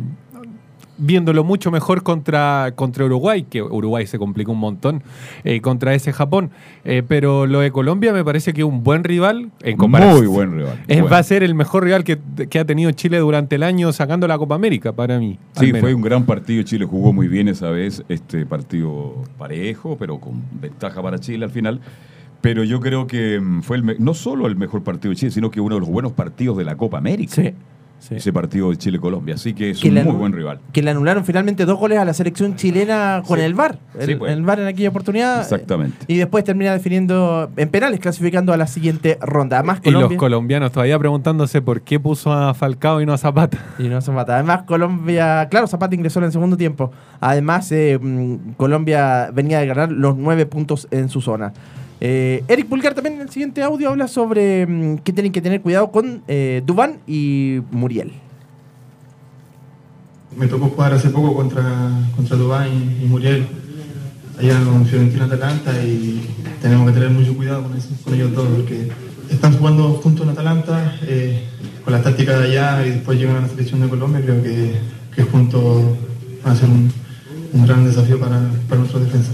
viéndolo 0.98 1.44
mucho 1.44 1.70
mejor 1.70 2.02
contra, 2.02 2.72
contra 2.74 3.04
Uruguay, 3.04 3.44
que 3.48 3.62
Uruguay 3.62 4.06
se 4.06 4.18
complicó 4.18 4.52
un 4.52 4.58
montón 4.58 5.02
eh, 5.44 5.60
contra 5.60 5.94
ese 5.94 6.12
Japón. 6.12 6.50
Eh, 6.84 7.02
pero 7.06 7.46
lo 7.46 7.60
de 7.60 7.70
Colombia 7.70 8.12
me 8.12 8.24
parece 8.24 8.52
que 8.52 8.60
es 8.62 8.66
un 8.66 8.82
buen 8.84 9.04
rival 9.04 9.50
en 9.62 9.76
comparación. 9.76 10.18
Muy 10.18 10.26
buen 10.26 10.52
rival. 10.56 10.78
Es- 10.88 11.00
Bueno. 11.00 11.08
Va 11.12 11.18
a 11.18 11.22
ser 11.22 11.42
el 11.42 11.54
mejor 11.54 11.84
rival 11.84 12.04
que, 12.04 12.18
que 12.50 12.58
ha 12.58 12.64
tenido 12.64 12.90
Chile 12.92 13.18
durante 13.18 13.56
el 13.56 13.62
año 13.62 13.92
sacando 13.92 14.26
la 14.28 14.36
Copa 14.38 14.54
América 14.56 14.92
para 14.92 15.18
mí. 15.18 15.38
Sí, 15.52 15.72
fue 15.72 15.94
un 15.94 16.02
gran 16.02 16.24
partido. 16.24 16.62
Chile 16.64 16.84
jugó 16.84 17.12
muy 17.12 17.28
bien 17.28 17.48
esa 17.48 17.70
vez. 17.70 18.02
Este 18.08 18.44
partido 18.46 19.14
parejo, 19.38 19.96
pero 19.98 20.18
con 20.18 20.42
ventaja 20.60 21.00
para 21.02 21.18
Chile 21.18 21.44
al 21.44 21.50
final. 21.50 21.80
Pero 22.40 22.62
yo 22.64 22.80
creo 22.80 23.06
que 23.06 23.40
mm, 23.40 23.62
fue 23.62 23.78
el 23.78 23.96
no 23.98 24.14
solo 24.14 24.46
el 24.46 24.56
mejor 24.56 24.82
partido 24.84 25.10
de 25.10 25.16
Chile, 25.16 25.30
sino 25.32 25.50
que 25.50 25.60
uno 25.60 25.74
de 25.76 25.80
los 25.80 25.88
buenos 25.88 26.12
partidos 26.12 26.56
de 26.56 26.64
la 26.64 26.76
Copa 26.76 26.98
América. 26.98 27.34
Sí. 27.34 27.52
Sí. 27.98 28.14
Ese 28.16 28.32
partido 28.32 28.70
de 28.70 28.76
Chile-Colombia. 28.76 29.34
Así 29.34 29.54
que 29.54 29.70
es 29.70 29.80
Que 29.80 29.88
un 29.88 29.94
muy 30.04 30.14
buen 30.14 30.32
rival. 30.32 30.60
Que 30.72 30.82
le 30.82 30.90
anularon 30.90 31.24
finalmente 31.24 31.64
dos 31.64 31.78
goles 31.78 31.98
a 31.98 32.04
la 32.04 32.14
selección 32.14 32.56
chilena 32.56 33.22
con 33.26 33.38
Sí. 33.38 33.44
el 33.44 33.54
VAR. 33.54 33.78
El, 33.98 34.06
Sí, 34.06 34.14
pues. 34.16 34.32
el 34.32 34.42
VAR 34.42 34.60
en 34.60 34.66
aquella 34.68 34.88
oportunidad. 34.88 35.40
Exactamente. 35.40 35.96
Y 36.06 36.16
después 36.16 36.44
termina 36.44 36.72
definiendo 36.72 37.50
en 37.56 37.68
penales, 37.68 38.00
clasificando 38.00 38.52
a 38.52 38.56
la 38.56 38.66
siguiente 38.66 39.18
ronda. 39.20 39.58
Además, 39.58 39.80
Y 39.82 39.90
los 39.90 39.94
Colombia. 40.00 40.18
colombianos 40.18 40.72
todavía 40.72 40.98
preguntándose 40.98 41.60
por 41.62 41.82
qué 41.82 41.98
puso 42.00 42.32
a 42.32 42.54
Falcao 42.54 43.00
y 43.00 43.06
no 43.06 43.12
a 43.12 43.18
Zapata. 43.18 43.58
Y 43.78 43.88
no 43.88 44.00
se 44.00 44.10
mata. 44.12 44.34
Además, 44.34 44.62
Colombia, 44.62 45.48
claro, 45.50 45.66
Zapata 45.66 45.94
ingresó 45.94 46.18
en 46.20 46.26
el 46.26 46.32
segundo 46.32 46.56
tiempo. 46.56 46.90
Además, 47.20 47.70
eh, 47.72 47.98
mm, 48.00 48.52
Colombia 48.56 49.30
venía 49.32 49.58
de 49.60 49.66
ganar 49.66 49.90
los 49.92 50.16
nueve 50.16 50.46
puntos 50.46 50.88
en 50.90 51.08
su 51.08 51.20
zona. 51.20 51.52
Eh, 52.00 52.44
Eric 52.46 52.66
Pulgar 52.68 52.94
también 52.94 53.16
en 53.16 53.22
el 53.22 53.30
siguiente 53.30 53.62
audio 53.62 53.88
habla 53.90 54.06
sobre 54.06 54.66
mm, 54.66 54.98
que 54.98 55.12
tienen 55.12 55.32
que 55.32 55.40
tener 55.40 55.60
cuidado 55.60 55.90
con 55.90 56.22
eh, 56.28 56.62
Dubán 56.64 56.98
y 57.06 57.60
Muriel. 57.72 58.12
Me 60.36 60.46
tocó 60.46 60.66
jugar 60.66 60.92
hace 60.92 61.10
poco 61.10 61.34
contra, 61.34 61.90
contra 62.14 62.36
Dubán 62.36 62.68
y, 63.02 63.06
Muriel, 63.06 63.46
allá 64.38 64.62
con 64.64 64.86
Fiorentina 64.86 65.24
Atalanta, 65.24 65.72
y 65.82 66.20
tenemos 66.62 66.86
que 66.88 66.92
tener 66.94 67.10
mucho 67.10 67.34
cuidado 67.36 67.64
con, 67.64 67.76
eso- 67.76 67.88
con 68.04 68.14
ellos 68.14 68.32
dos, 68.32 68.46
porque 68.54 68.88
están 69.30 69.56
jugando 69.58 69.94
juntos 69.94 70.24
en 70.26 70.32
Atalanta, 70.32 70.96
eh, 71.02 71.42
con 71.82 71.92
las 71.92 72.04
tácticas 72.04 72.38
de 72.40 72.44
allá, 72.46 72.86
y 72.86 72.90
después 72.90 73.18
llegan 73.18 73.36
a 73.36 73.40
la 73.40 73.48
selección 73.48 73.80
de 73.80 73.88
Colombia, 73.88 74.20
creo 74.22 74.40
que, 74.42 74.74
que 75.16 75.22
juntos 75.24 75.82
van 76.44 76.52
a 76.52 76.56
ser 76.56 76.68
un, 76.68 76.92
un 77.54 77.66
gran 77.66 77.84
desafío 77.84 78.20
para, 78.20 78.38
para 78.68 78.78
nuestra 78.80 79.00
defensa. 79.00 79.32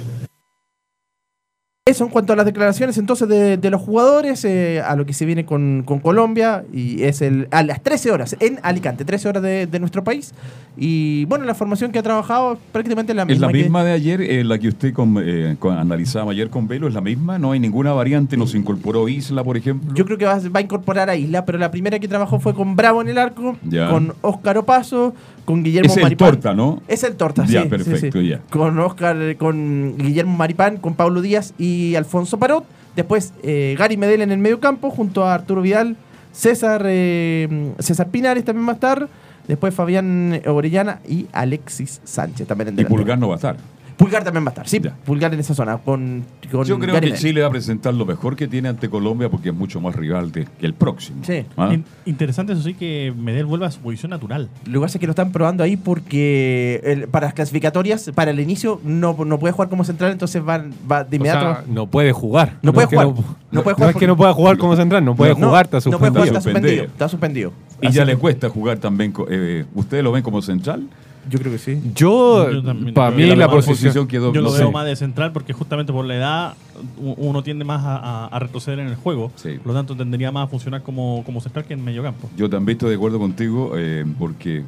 Eso 1.86 2.04
en 2.04 2.10
cuanto 2.10 2.32
a 2.32 2.36
las 2.36 2.46
declaraciones 2.46 2.96
entonces 2.96 3.28
de, 3.28 3.58
de 3.58 3.68
los 3.68 3.78
jugadores, 3.82 4.42
eh, 4.46 4.80
a 4.80 4.96
lo 4.96 5.04
que 5.04 5.12
se 5.12 5.26
viene 5.26 5.44
con, 5.44 5.82
con 5.84 5.98
Colombia, 6.00 6.64
y 6.72 7.02
es 7.02 7.20
el, 7.20 7.46
a 7.50 7.62
las 7.62 7.82
13 7.82 8.10
horas 8.10 8.34
en 8.40 8.58
Alicante, 8.62 9.04
13 9.04 9.28
horas 9.28 9.42
de, 9.42 9.66
de 9.66 9.80
nuestro 9.80 10.02
país. 10.02 10.32
Y 10.78 11.26
bueno, 11.26 11.44
la 11.44 11.54
formación 11.54 11.92
que 11.92 11.98
ha 11.98 12.02
trabajado 12.02 12.54
es 12.54 12.58
prácticamente 12.72 13.12
la 13.12 13.24
Es 13.24 13.28
misma. 13.28 13.46
la 13.48 13.52
que- 13.52 13.58
misma 13.58 13.84
de 13.84 13.92
ayer, 13.92 14.22
eh, 14.22 14.42
la 14.44 14.58
que 14.58 14.68
usted 14.68 14.94
con- 14.94 15.22
eh, 15.22 15.56
con- 15.58 15.76
analizaba 15.76 16.32
ayer 16.32 16.48
con 16.48 16.66
Velo, 16.66 16.88
es 16.88 16.94
la 16.94 17.02
misma, 17.02 17.38
no 17.38 17.52
hay 17.52 17.60
ninguna 17.60 17.92
variante, 17.92 18.38
nos 18.38 18.54
incorporó 18.54 19.06
Isla, 19.06 19.44
por 19.44 19.58
ejemplo. 19.58 19.92
Yo 19.94 20.06
creo 20.06 20.16
que 20.16 20.24
va, 20.24 20.38
va 20.38 20.60
a 20.60 20.62
incorporar 20.62 21.10
a 21.10 21.16
Isla, 21.16 21.44
pero 21.44 21.58
la 21.58 21.70
primera 21.70 21.98
que 21.98 22.08
trabajó 22.08 22.40
fue 22.40 22.54
con 22.54 22.76
Bravo 22.76 23.02
en 23.02 23.08
el 23.08 23.18
arco, 23.18 23.58
Ya. 23.62 23.90
con 23.90 24.14
Óscar 24.22 24.56
Opaso, 24.56 25.14
con 25.44 25.62
Guillermo 25.62 25.90
es 25.90 25.96
el 25.96 26.02
Maripán. 26.04 26.30
torta, 26.32 26.54
¿no? 26.54 26.82
Es 26.88 27.04
el 27.04 27.16
torta, 27.16 27.44
Ya, 27.46 27.62
sí, 27.62 27.68
perfecto, 27.68 28.20
sí. 28.20 28.28
ya. 28.28 28.40
Con 28.50 28.78
Oscar, 28.78 29.16
eh, 29.20 29.36
con 29.36 29.96
Guillermo 29.98 30.36
Maripán, 30.36 30.78
con 30.78 30.94
Pablo 30.94 31.20
Díaz 31.22 31.54
y 31.58 31.94
Alfonso 31.96 32.38
Parot. 32.38 32.64
Después 32.96 33.32
eh, 33.42 33.74
Gary 33.78 33.96
Medel 33.96 34.22
en 34.22 34.30
el 34.32 34.38
medio 34.38 34.60
campo, 34.60 34.90
junto 34.90 35.24
a 35.24 35.34
Arturo 35.34 35.62
Vidal, 35.62 35.96
César, 36.32 36.82
eh, 36.86 37.72
César 37.78 38.08
Pinares 38.08 38.44
también 38.44 38.66
va 38.66 38.72
a 38.72 38.74
estar. 38.74 39.08
Después 39.48 39.74
Fabián 39.74 40.40
Orellana 40.46 41.00
y 41.06 41.26
Alexis 41.32 42.00
Sánchez 42.04 42.46
también 42.46 42.68
en 42.68 42.80
Y. 42.80 42.84
Pulgar 42.84 43.18
no 43.18 43.28
va 43.28 43.34
a 43.34 43.36
estar. 43.36 43.56
Pulgar 43.96 44.24
también 44.24 44.44
va 44.44 44.48
a 44.48 44.50
estar, 44.50 44.68
sí. 44.68 44.80
Ya. 44.82 44.94
Pulgar 45.04 45.32
en 45.32 45.40
esa 45.40 45.54
zona. 45.54 45.78
Con, 45.78 46.24
con 46.50 46.64
Yo 46.64 46.78
creo 46.78 46.94
Gary 46.94 47.06
que 47.06 47.12
Medel. 47.12 47.20
Chile 47.20 47.40
va 47.42 47.46
a 47.46 47.50
presentar 47.50 47.94
lo 47.94 48.04
mejor 48.04 48.34
que 48.36 48.48
tiene 48.48 48.68
ante 48.68 48.88
Colombia 48.88 49.28
porque 49.28 49.50
es 49.50 49.54
mucho 49.54 49.80
más 49.80 49.94
rival 49.94 50.32
de- 50.32 50.46
que 50.58 50.66
el 50.66 50.74
próximo. 50.74 51.22
Sí. 51.24 51.44
¿Ah? 51.56 51.70
In- 51.72 51.84
interesante 52.04 52.52
eso 52.54 52.62
sí 52.62 52.74
que 52.74 53.12
Medel 53.16 53.46
vuelva 53.46 53.66
a 53.68 53.70
su 53.70 53.80
posición 53.80 54.10
natural. 54.10 54.48
Lo 54.66 54.80
que 54.80 54.84
pasa 54.84 54.98
es 54.98 55.00
que 55.00 55.06
lo 55.06 55.10
están 55.12 55.30
probando 55.32 55.62
ahí 55.62 55.76
porque 55.76 56.80
el- 56.84 57.08
para 57.08 57.26
las 57.26 57.34
clasificatorias, 57.34 58.10
para 58.14 58.30
el 58.32 58.40
inicio, 58.40 58.80
no, 58.84 59.16
no 59.24 59.38
puede 59.38 59.52
jugar 59.52 59.68
como 59.68 59.84
central, 59.84 60.12
entonces 60.12 60.42
va, 60.42 60.64
va 60.90 61.04
de 61.04 61.16
O 61.16 61.20
inmediato. 61.20 61.40
sea, 61.40 61.64
no 61.68 61.86
puede 61.86 62.12
jugar. 62.12 62.58
No 62.62 62.72
puede 62.72 62.84
es 62.86 62.90
que 62.90 62.96
jugar. 62.96 63.14
No, 63.14 63.24
No 63.52 63.62
puede 63.62 63.74
no 63.74 63.76
jugar 63.76 63.90
es 63.90 63.96
que 63.96 64.06
no 64.06 64.16
pueda 64.16 64.32
jugar 64.32 64.58
como 64.58 64.76
central, 64.76 65.04
no 65.04 65.14
puede 65.14 65.34
No, 65.36 65.46
jugar, 65.46 65.66
está 65.72 65.78
no 65.90 65.98
puede 65.98 66.10
jugar, 66.10 66.26
suspendido. 66.28 66.34
está 66.34 66.40
suspendido. 66.40 66.82
Suspendido. 66.82 66.84
Está 66.92 67.08
suspendido. 67.08 67.52
Y 67.80 67.86
Así 67.86 67.96
ya 67.96 68.02
que 68.04 68.12
le 68.12 68.16
cuesta 68.16 68.48
jugar 68.48 68.78
también. 68.78 69.12
co- 69.12 69.26
eh, 69.30 69.64
¿Ustedes 69.74 70.02
lo 70.02 70.10
ven 70.12 70.22
como 70.22 70.40
central? 70.42 70.84
Yo 71.30 71.38
creo 71.38 71.52
que 71.52 71.58
sí. 71.58 71.80
Yo, 71.94 72.50
Yo 72.50 72.62
también 72.62 72.94
para 72.94 73.08
creo 73.14 73.16
mí 73.18 73.22
que 73.24 73.36
la 73.36 73.36
la 73.36 73.46
mejor 73.48 73.64
posición... 73.64 74.06
quedó, 74.06 74.32
Yo 74.32 74.40
no 74.42 74.48
lo 74.48 74.54
sé. 74.54 74.58
veo 74.60 74.72
más 74.72 74.84
de 74.86 74.94
central 74.96 75.32
porque 75.32 75.52
justamente 75.52 75.92
por 75.92 76.04
la 76.04 76.14
edad 76.16 76.54
uno 76.98 77.42
tiende 77.42 77.64
más 77.64 77.82
a, 77.84 77.96
a- 77.96 78.26
a 78.26 78.38
retroceder 78.38 78.78
en 78.80 78.88
el 78.88 78.96
juego. 78.96 79.32
Sí. 79.36 79.52
Por 79.58 79.68
lo 79.68 79.74
tanto, 79.74 79.96
tendería 79.96 80.30
más 80.32 80.44
a 80.44 80.46
funcionar 80.48 80.82
como, 80.82 81.22
como 81.24 81.40
central 81.40 81.64
que 81.64 81.74
en 81.74 81.82
medio 81.84 82.02
campo. 82.02 82.28
Yo 82.36 82.48
también 82.50 82.76
estoy 82.76 82.90
de 82.90 82.96
acuerdo 82.96 83.18
contigo 83.18 83.72
eh, 83.76 84.04
porque 84.18 84.62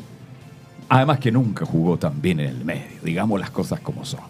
además 0.89 1.19
que 1.19 1.31
nunca 1.33 1.65
jugó 1.67 1.97
tan 1.97 2.21
bien 2.23 2.41
en 2.41 2.49
el 2.49 2.65
medio, 2.65 2.87
digamos 3.03 3.39
las 3.41 3.51
cosas 3.51 3.81
como 3.81 4.05
son. 4.05 4.21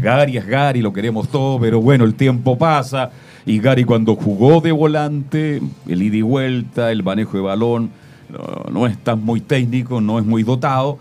Gary 0.00 0.36
es 0.36 0.46
Gary, 0.46 0.80
lo 0.82 0.92
queremos 0.92 1.28
todo, 1.28 1.58
pero 1.58 1.80
bueno, 1.80 2.04
el 2.04 2.14
tiempo 2.14 2.56
pasa 2.58 3.10
y 3.44 3.58
Gary 3.58 3.84
cuando 3.84 4.14
jugó 4.14 4.60
de 4.60 4.72
volante, 4.72 5.60
el 5.88 6.02
ida 6.02 6.16
y 6.16 6.22
vuelta, 6.22 6.92
el 6.92 7.02
manejo 7.02 7.36
de 7.36 7.42
balón, 7.42 7.90
no, 8.28 8.70
no 8.72 8.86
es 8.86 8.98
tan 8.98 9.22
muy 9.24 9.40
técnico, 9.40 10.00
no 10.00 10.18
es 10.18 10.24
muy 10.24 10.42
dotado. 10.42 10.98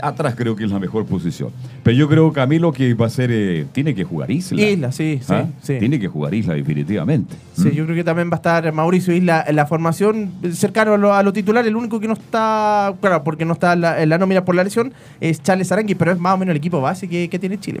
Atrás 0.00 0.34
creo 0.36 0.54
que 0.56 0.64
es 0.64 0.70
la 0.70 0.78
mejor 0.78 1.06
posición. 1.06 1.50
Pero 1.82 1.96
yo 1.96 2.08
creo, 2.08 2.32
Camilo, 2.32 2.72
que 2.72 2.94
va 2.94 3.06
a 3.06 3.10
ser, 3.10 3.30
eh, 3.32 3.66
tiene 3.72 3.94
que 3.94 4.04
jugar 4.04 4.30
Isla. 4.30 4.60
Isla, 4.60 4.92
sí, 4.92 5.20
sí, 5.22 5.32
¿Ah? 5.32 5.46
sí. 5.62 5.78
Tiene 5.78 5.98
que 5.98 6.08
jugar 6.08 6.34
Isla 6.34 6.54
definitivamente. 6.54 7.34
Sí, 7.54 7.68
¿Mm? 7.68 7.72
yo 7.72 7.84
creo 7.84 7.96
que 7.96 8.04
también 8.04 8.28
va 8.30 8.34
a 8.34 8.36
estar 8.36 8.72
Mauricio 8.72 9.14
Isla 9.14 9.44
en 9.46 9.56
la 9.56 9.66
formación 9.66 10.32
cercano 10.52 10.94
a 10.94 10.96
lo, 10.98 11.14
a 11.14 11.22
lo 11.22 11.32
titular. 11.32 11.66
El 11.66 11.76
único 11.76 11.98
que 12.00 12.08
no 12.08 12.14
está, 12.14 12.94
claro, 13.00 13.24
porque 13.24 13.44
no 13.44 13.54
está 13.54 13.72
en 13.72 13.80
la, 13.80 14.02
en 14.02 14.08
la 14.08 14.18
nómina 14.18 14.44
por 14.44 14.54
la 14.54 14.64
lesión, 14.64 14.92
es 15.20 15.42
Charles 15.42 15.70
Arangui, 15.72 15.94
pero 15.94 16.12
es 16.12 16.18
más 16.18 16.34
o 16.34 16.38
menos 16.38 16.52
el 16.52 16.58
equipo 16.58 16.80
base 16.80 17.08
que, 17.08 17.28
que 17.28 17.38
tiene 17.38 17.58
Chile. 17.58 17.80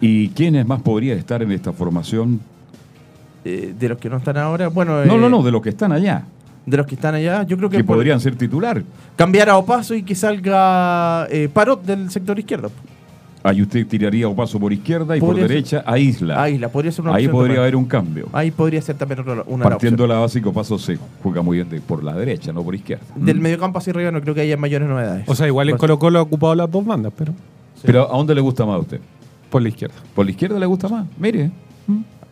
¿Y 0.00 0.28
quiénes 0.30 0.66
más 0.66 0.82
podría 0.82 1.14
estar 1.14 1.42
en 1.42 1.52
esta 1.52 1.72
formación? 1.72 2.40
Eh, 3.44 3.74
de 3.78 3.88
los 3.90 3.98
que 3.98 4.08
no 4.08 4.16
están 4.16 4.38
ahora, 4.38 4.68
bueno. 4.68 5.04
No, 5.04 5.14
eh, 5.14 5.18
no, 5.18 5.28
no, 5.28 5.42
de 5.42 5.52
los 5.52 5.60
que 5.60 5.68
están 5.68 5.92
allá. 5.92 6.24
De 6.66 6.76
los 6.78 6.86
que 6.86 6.94
están 6.94 7.14
allá, 7.14 7.42
yo 7.42 7.56
creo 7.58 7.68
que, 7.68 7.76
Que 7.78 7.84
podrían 7.84 8.18
ser 8.20 8.36
titular. 8.36 8.82
cambiar 9.16 9.50
a 9.50 9.58
Opaso 9.58 9.94
y 9.94 10.02
que 10.02 10.14
salga 10.14 11.26
eh, 11.30 11.48
Parot 11.52 11.84
del 11.84 12.10
sector 12.10 12.38
izquierdo. 12.38 12.70
Ahí 13.42 13.60
usted 13.60 13.86
tiraría 13.86 14.26
o 14.26 14.34
paso 14.34 14.58
por 14.58 14.72
izquierda 14.72 15.14
y 15.14 15.20
Podría 15.20 15.42
por 15.42 15.48
ser. 15.48 15.48
derecha 15.48 15.82
a 15.84 15.98
Isla. 15.98 16.42
A 16.42 16.48
Isla, 16.48 16.70
podría 16.70 16.90
ser 16.90 17.04
una 17.04 17.14
Ahí 17.14 17.28
podría 17.28 17.40
también. 17.56 17.60
haber 17.60 17.76
un 17.76 17.84
cambio. 17.84 18.28
Ahí 18.32 18.50
podría 18.50 18.80
ser 18.80 18.96
también 18.96 19.20
otra- 19.20 19.44
una 19.46 19.64
Partiendo 19.64 20.04
opción. 20.04 20.16
la 20.16 20.22
básico, 20.22 20.50
paso 20.54 20.78
se 20.78 20.96
juega 21.22 21.42
muy 21.42 21.58
bien 21.58 21.68
de- 21.68 21.82
por 21.82 22.02
la 22.02 22.14
derecha, 22.14 22.54
no 22.54 22.62
por 22.62 22.74
izquierda. 22.74 23.04
Del 23.14 23.38
Mm. 23.38 23.42
mediocampo 23.42 23.78
hacia 23.78 23.92
arriba 23.92 24.10
no 24.10 24.22
creo 24.22 24.34
que 24.34 24.40
haya 24.40 24.56
mayores 24.56 24.88
novedades. 24.88 25.28
O 25.28 25.34
sea, 25.34 25.46
igual 25.46 25.68
en 25.68 25.76
Colo 25.76 25.98
Colo 25.98 26.18
ha 26.20 26.22
ocupado 26.22 26.54
las 26.54 26.70
dos 26.70 26.86
bandas, 26.86 27.12
pero 27.14 27.34
Pero 27.82 28.10
¿a 28.10 28.16
dónde 28.16 28.34
le 28.34 28.40
gusta 28.40 28.64
más 28.64 28.76
a 28.76 28.78
usted? 28.78 29.00
por 29.50 29.60
la 29.60 29.68
izquierda. 29.68 29.94
¿Por 30.14 30.24
la 30.24 30.30
izquierda 30.30 30.58
le 30.58 30.64
gusta 30.64 30.88
más? 30.88 31.06
Mire, 31.18 31.50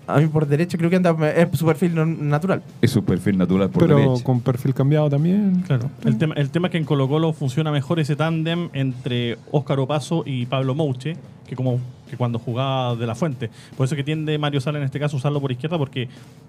A 0.07 0.19
mí 0.19 0.27
por 0.27 0.47
derecha 0.47 0.77
creo 0.77 0.91
que 0.91 0.97
anda 0.97 1.15
es 1.31 1.59
su 1.59 1.65
perfil 1.65 1.95
natural. 2.29 2.63
es 2.81 2.91
su 2.91 3.05
perfil 3.05 3.39
natural 3.39 3.71
por 3.71 3.85
pero 3.85 3.97
derecha. 3.97 4.25
con 4.25 4.41
perfil 4.41 4.75
cambiado 4.75 5.09
también. 5.09 5.63
Claro. 5.67 5.91
El 6.05 6.19
tema, 6.19 6.35
el 6.35 6.51
tema 6.51 6.69
es 6.69 6.73
que 6.73 6.79
en 6.79 6.85
Colo 6.85 7.09
Colo 7.09 7.33
funciona 7.33 7.71
mejor 7.71 8.01
ese 8.01 8.17
tándem 8.17 8.69
entre 8.73 9.39
Óscar 9.51 9.79
Opaso 9.79 10.25
y 10.27 10.47
Pablo 10.47 10.75
Mouche 10.75 11.17
que 11.47 11.55
como 11.57 11.79
que 12.11 12.17
cuando 12.17 12.39
jugaba 12.39 12.97
De 12.97 13.07
La 13.07 13.15
Fuente. 13.15 13.51
Por 13.77 13.87
eso 13.87 13.95
que 13.97 14.05
tiende 14.05 14.37
Mario 14.39 14.61
Sala 14.61 14.79
en 14.79 14.85
este 14.85 14.99
caso 14.99 15.17
a 15.17 15.19
usarlo 15.19 15.41
por 15.41 15.53
izquierda 15.53 15.79
porque 15.79 16.09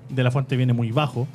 De 0.09 0.23
La 0.23 0.31
Fuente 0.31 0.57
viene 0.57 0.73
muy 0.73 0.91
bajo 0.91 1.27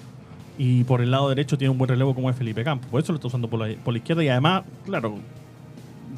y 0.58 0.84
por 0.84 1.00
el 1.00 1.10
lado 1.10 1.28
derecho 1.28 1.56
tiene 1.56 1.70
un 1.70 1.78
buen 1.78 1.88
relevo 1.88 2.14
como 2.14 2.28
es 2.30 2.36
Felipe 2.36 2.64
Campos. 2.64 2.88
Por 2.90 3.00
eso 3.00 3.12
lo 3.12 3.16
está 3.16 3.28
usando 3.28 3.48
por 3.48 3.60
la, 3.60 3.74
por 3.76 3.94
la 3.94 3.98
izquierda 3.98 4.24
y 4.24 4.28
además, 4.28 4.64
claro, 4.84 5.14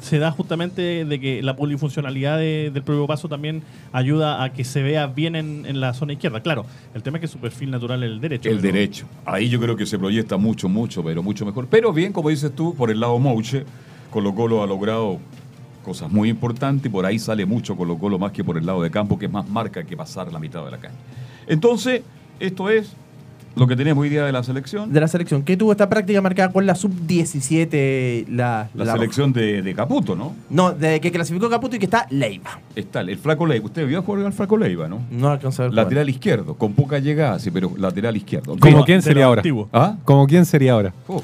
se 0.01 0.17
da 0.19 0.31
justamente 0.31 1.05
de 1.05 1.19
que 1.19 1.41
la 1.43 1.55
polifuncionalidad 1.55 2.37
de- 2.39 2.71
del 2.73 2.83
propio 2.83 3.07
paso 3.07 3.29
también 3.29 3.61
ayuda 3.93 4.43
a 4.43 4.51
que 4.51 4.63
se 4.63 4.81
vea 4.81 5.07
bien 5.07 5.35
en, 5.35 5.65
en 5.65 5.79
la 5.79 5.93
zona 5.93 6.13
izquierda. 6.13 6.41
Claro, 6.41 6.65
el 6.93 7.03
tema 7.03 7.17
es 7.17 7.21
que 7.21 7.27
su 7.27 7.37
perfil 7.37 7.71
natural 7.71 8.03
es 8.03 8.09
el 8.11 8.19
derecho. 8.19 8.49
El 8.49 8.57
pero- 8.59 8.73
derecho. 8.73 9.05
Ahí 9.25 9.47
yo 9.47 9.59
creo 9.61 9.75
que 9.75 9.85
se 9.85 9.97
proyecta 9.99 10.37
mucho, 10.37 10.67
mucho, 10.67 11.03
pero 11.03 11.21
mucho 11.23 11.45
mejor. 11.45 11.67
Pero 11.69 11.93
bien, 11.93 12.11
como 12.11 12.29
dices 12.29 12.51
tú, 12.53 12.73
por 12.75 12.89
el 12.91 12.99
lado 12.99 13.17
Mouche, 13.19 13.63
Colo 14.09 14.33
Colo 14.35 14.63
ha 14.63 14.67
logrado 14.67 15.19
cosas 15.85 16.11
muy 16.11 16.29
importantes 16.29 16.87
y 16.87 16.89
por 16.89 17.05
ahí 17.05 17.17
sale 17.19 17.45
mucho 17.45 17.75
Colo 17.77 17.97
Colo 17.97 18.19
más 18.19 18.31
que 18.31 18.43
por 18.43 18.57
el 18.57 18.65
lado 18.65 18.81
de 18.83 18.91
campo, 18.91 19.17
que 19.17 19.25
es 19.27 19.31
más 19.31 19.47
marca 19.49 19.83
que 19.83 19.95
pasar 19.95 20.31
la 20.33 20.39
mitad 20.39 20.65
de 20.65 20.71
la 20.71 20.77
calle. 20.77 20.95
Entonces, 21.47 22.01
esto 22.39 22.69
es 22.69 22.93
lo 23.55 23.67
que 23.67 23.75
tenemos 23.75 24.01
hoy 24.01 24.09
día 24.09 24.25
de 24.25 24.31
la 24.31 24.43
selección. 24.43 24.91
De 24.93 24.99
la 24.99 25.07
selección, 25.07 25.43
que 25.43 25.57
tuvo 25.57 25.71
esta 25.71 25.89
práctica 25.89 26.21
marcada 26.21 26.51
con 26.51 26.65
la 26.65 26.73
sub-17, 26.75 28.27
la, 28.29 28.69
La, 28.73 28.85
la- 28.85 28.93
selección 28.93 29.33
de, 29.33 29.61
de 29.61 29.73
Caputo, 29.73 30.15
¿no? 30.15 30.33
No, 30.49 30.71
de 30.71 30.99
que 31.01 31.11
clasificó 31.11 31.49
Caputo 31.49 31.75
y 31.75 31.79
que 31.79 31.85
está 31.85 32.07
Leiva. 32.09 32.59
Está 32.75 33.01
el 33.01 33.17
Flaco 33.17 33.45
Leiva. 33.45 33.65
Usted 33.65 33.87
vio 33.87 34.01
jugar 34.03 34.25
al 34.25 34.33
Flaco 34.33 34.57
Leiva, 34.57 34.87
¿no? 34.87 34.99
No 35.11 35.29
alcanzó 35.29 35.63
a 35.63 35.65
ver. 35.65 35.73
Lateral 35.75 36.09
izquierdo, 36.09 36.55
con 36.55 36.73
poca 36.73 36.99
llegada, 36.99 37.39
sí, 37.39 37.51
pero 37.51 37.71
lateral 37.77 38.15
izquierdo. 38.17 38.57
¿Como 38.57 38.85
quién 38.85 39.01
sería 39.01 39.25
ahora? 39.25 39.43
¿Ah? 39.73 39.95
¿Como 40.05 40.27
quién 40.27 40.45
sería 40.45 40.73
ahora? 40.73 40.93
Uf. 41.07 41.23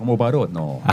¿Cómo 0.00 0.18
paró? 0.18 0.48
No. 0.52 0.80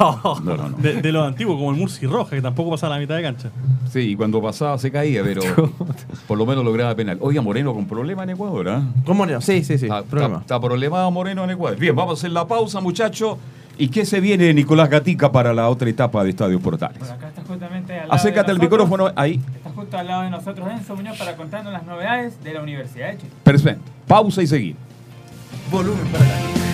No, 0.00 0.40
no, 0.42 0.56
no. 0.56 0.68
De, 0.78 1.02
de 1.02 1.12
lo 1.12 1.22
antiguo, 1.24 1.56
como 1.58 1.72
el 1.72 1.76
Murci 1.76 2.06
Roja, 2.06 2.30
que 2.34 2.40
tampoco 2.40 2.70
pasaba 2.70 2.94
la 2.94 3.00
mitad 3.02 3.16
de 3.16 3.22
cancha. 3.22 3.50
Sí, 3.92 3.98
y 4.12 4.16
cuando 4.16 4.40
pasaba 4.40 4.78
se 4.78 4.90
caía, 4.90 5.22
pero 5.22 5.42
por 6.26 6.38
lo 6.38 6.46
menos 6.46 6.64
lograba 6.64 6.94
penal. 6.94 7.18
Oiga, 7.20 7.42
Moreno 7.42 7.74
con 7.74 7.84
problema 7.86 8.22
en 8.22 8.30
Ecuador, 8.30 8.66
¿ah? 8.70 8.82
¿Cómo 9.04 9.26
no? 9.26 9.42
Sí, 9.42 9.62
sí, 9.62 9.76
sí. 9.76 9.84
Está, 9.86 10.02
problema. 10.04 10.36
está- 10.36 10.54
está 10.56 10.60
problemado 10.66 11.10
Moreno 11.10 11.44
en 11.44 11.50
Ecuador. 11.50 11.78
Bien, 11.78 11.94
vamos 11.94 12.12
a 12.12 12.20
hacer 12.20 12.30
la 12.30 12.46
pausa, 12.48 12.80
muchachos. 12.80 13.36
¿Y 13.76 13.88
qué 13.88 14.06
se 14.06 14.20
viene, 14.20 14.54
Nicolás 14.54 14.88
Gatica, 14.88 15.30
para 15.30 15.52
la 15.52 15.68
otra 15.68 15.90
etapa 15.90 16.24
de 16.24 16.30
Estadio 16.30 16.58
Portales? 16.60 16.98
Bueno, 16.98 17.12
acá 17.14 17.28
está 17.28 17.42
justamente 17.42 17.92
al 17.92 18.08
lado 18.08 18.12
Acércate 18.14 18.46
de 18.46 18.52
al 18.52 18.58
micrófono 18.60 19.12
ahí. 19.16 19.38
Está 19.56 19.68
justo 19.70 19.98
al 19.98 20.06
lado 20.06 20.22
de 20.22 20.30
nosotros 20.30 20.66
Enzo 20.70 20.96
Muñoz 20.96 21.18
para 21.18 21.36
contarnos 21.36 21.74
las 21.74 21.84
novedades 21.84 22.42
de 22.42 22.54
la 22.54 22.62
Universidad 22.62 23.08
de 23.10 23.18
Chile. 23.18 23.30
Perfecto. 23.42 23.82
Pausa 24.06 24.42
y 24.42 24.46
seguir. 24.46 24.76
Volumen 25.70 26.06
para 26.10 26.24
acá. 26.24 26.69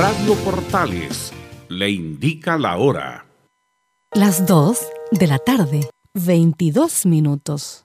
Radio 0.00 0.34
Portales 0.36 1.30
le 1.68 1.90
indica 1.90 2.56
la 2.56 2.78
hora. 2.78 3.26
Las 4.14 4.46
2 4.46 4.78
de 5.10 5.26
la 5.26 5.38
tarde, 5.38 5.90
22 6.14 7.04
minutos. 7.04 7.84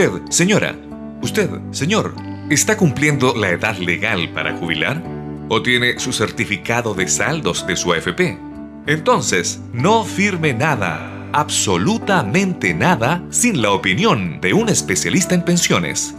Usted, 0.00 0.22
señora, 0.30 0.74
usted, 1.20 1.50
señor, 1.72 2.14
¿está 2.48 2.74
cumpliendo 2.74 3.34
la 3.36 3.50
edad 3.50 3.76
legal 3.76 4.30
para 4.30 4.56
jubilar? 4.56 5.02
¿O 5.50 5.60
tiene 5.60 5.98
su 5.98 6.14
certificado 6.14 6.94
de 6.94 7.06
saldos 7.06 7.66
de 7.66 7.76
su 7.76 7.92
AFP? 7.92 8.38
Entonces, 8.86 9.60
no 9.74 10.02
firme 10.04 10.54
nada, 10.54 11.28
absolutamente 11.34 12.72
nada, 12.72 13.22
sin 13.28 13.60
la 13.60 13.72
opinión 13.72 14.40
de 14.40 14.54
un 14.54 14.70
especialista 14.70 15.34
en 15.34 15.44
pensiones. 15.44 16.14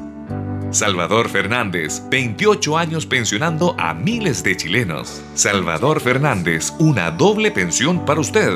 Salvador 0.70 1.28
Fernández, 1.28 2.04
28 2.12 2.78
años 2.78 3.08
pensionando 3.08 3.76
a 3.80 3.96
miles 3.96 4.44
de 4.44 4.58
chilenos. 4.58 5.24
Salvador 5.34 6.02
Fernández, 6.02 6.72
una 6.78 7.10
doble 7.10 7.50
pensión 7.50 8.06
para 8.06 8.20
usted. 8.20 8.54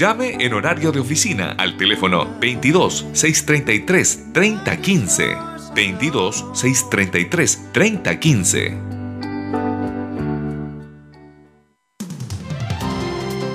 Llame 0.00 0.34
en 0.40 0.54
horario 0.54 0.92
de 0.92 1.00
oficina 1.00 1.54
al 1.58 1.76
teléfono 1.76 2.26
22 2.40 3.08
633 3.12 4.32
3015. 4.32 5.36
22 5.74 6.46
633 6.54 7.68
3015. 7.70 8.99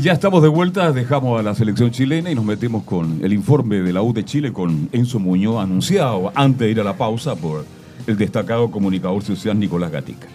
Ya 0.00 0.12
estamos 0.12 0.42
de 0.42 0.48
vuelta, 0.48 0.90
dejamos 0.92 1.38
a 1.38 1.42
la 1.42 1.54
selección 1.54 1.90
chilena 1.90 2.30
y 2.30 2.34
nos 2.34 2.44
metemos 2.44 2.82
con 2.84 3.20
el 3.22 3.32
informe 3.32 3.76
de 3.76 3.92
la 3.92 4.02
U 4.02 4.12
de 4.12 4.24
Chile 4.24 4.52
con 4.52 4.88
Enzo 4.92 5.20
Muñoz 5.20 5.62
anunciado 5.62 6.32
antes 6.34 6.60
de 6.60 6.70
ir 6.70 6.80
a 6.80 6.84
la 6.84 6.96
pausa 6.96 7.36
por 7.36 7.64
el 8.06 8.16
destacado 8.16 8.70
comunicador 8.70 9.22
social 9.22 9.58
Nicolás 9.58 9.92
Gatica. 9.92 10.26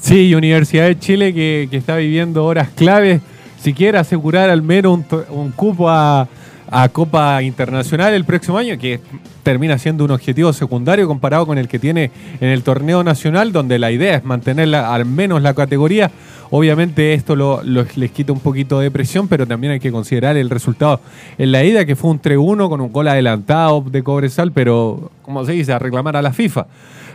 Sí, 0.00 0.34
Universidad 0.34 0.86
de 0.86 0.98
Chile 0.98 1.34
que, 1.34 1.68
está 1.72 1.96
viviendo 1.96 2.44
horas 2.44 2.68
claves. 2.68 3.20
Si 3.60 3.72
quiere 3.72 3.98
asegurar 3.98 4.48
al 4.48 4.62
menos 4.62 4.92
un, 4.92 5.06
un 5.30 5.50
cupo 5.50 5.88
a, 5.90 6.28
a 6.70 6.88
Copa 6.88 7.42
Internacional 7.42 8.12
el 8.14 8.24
próximo 8.24 8.58
año, 8.58 8.78
que 8.78 9.00
termina 9.42 9.78
siendo 9.78 10.04
un 10.04 10.10
objetivo 10.10 10.52
secundario 10.52 11.08
comparado 11.08 11.46
con 11.46 11.56
el 11.58 11.68
que 11.68 11.78
tiene 11.78 12.10
en 12.40 12.48
el 12.48 12.62
torneo 12.62 13.02
nacional, 13.02 13.52
donde 13.52 13.78
la 13.78 13.90
idea 13.90 14.16
es 14.16 14.24
mantener 14.24 14.68
la- 14.68 14.92
al 14.94 15.06
menos 15.06 15.40
la 15.42 15.54
categoría. 15.54 16.10
Obviamente 16.50 17.14
esto 17.14 17.36
lo- 17.36 17.62
les 17.62 18.10
quita 18.10 18.32
un 18.32 18.40
poquito 18.40 18.80
de 18.80 18.90
presión, 18.90 19.28
pero 19.28 19.46
también 19.46 19.74
hay 19.74 19.80
que 19.80 19.92
considerar 19.92 20.36
el 20.36 20.50
resultado 20.50 21.00
en 21.38 21.52
la 21.52 21.64
ida, 21.64 21.84
que 21.84 21.96
fue 21.96 22.10
un 22.10 22.18
3-1 22.18 22.68
con 22.68 22.80
un 22.80 22.92
gol 22.92 23.08
adelantado 23.08 23.82
de 23.90 24.02
Cobresal, 24.02 24.52
pero, 24.52 25.10
como 25.22 25.44
se 25.44 25.52
dice, 25.52 25.72
a 25.72 25.78
reclamar 25.78 26.16
a 26.16 26.22
la 26.22 26.32
FIFA. 26.32 26.66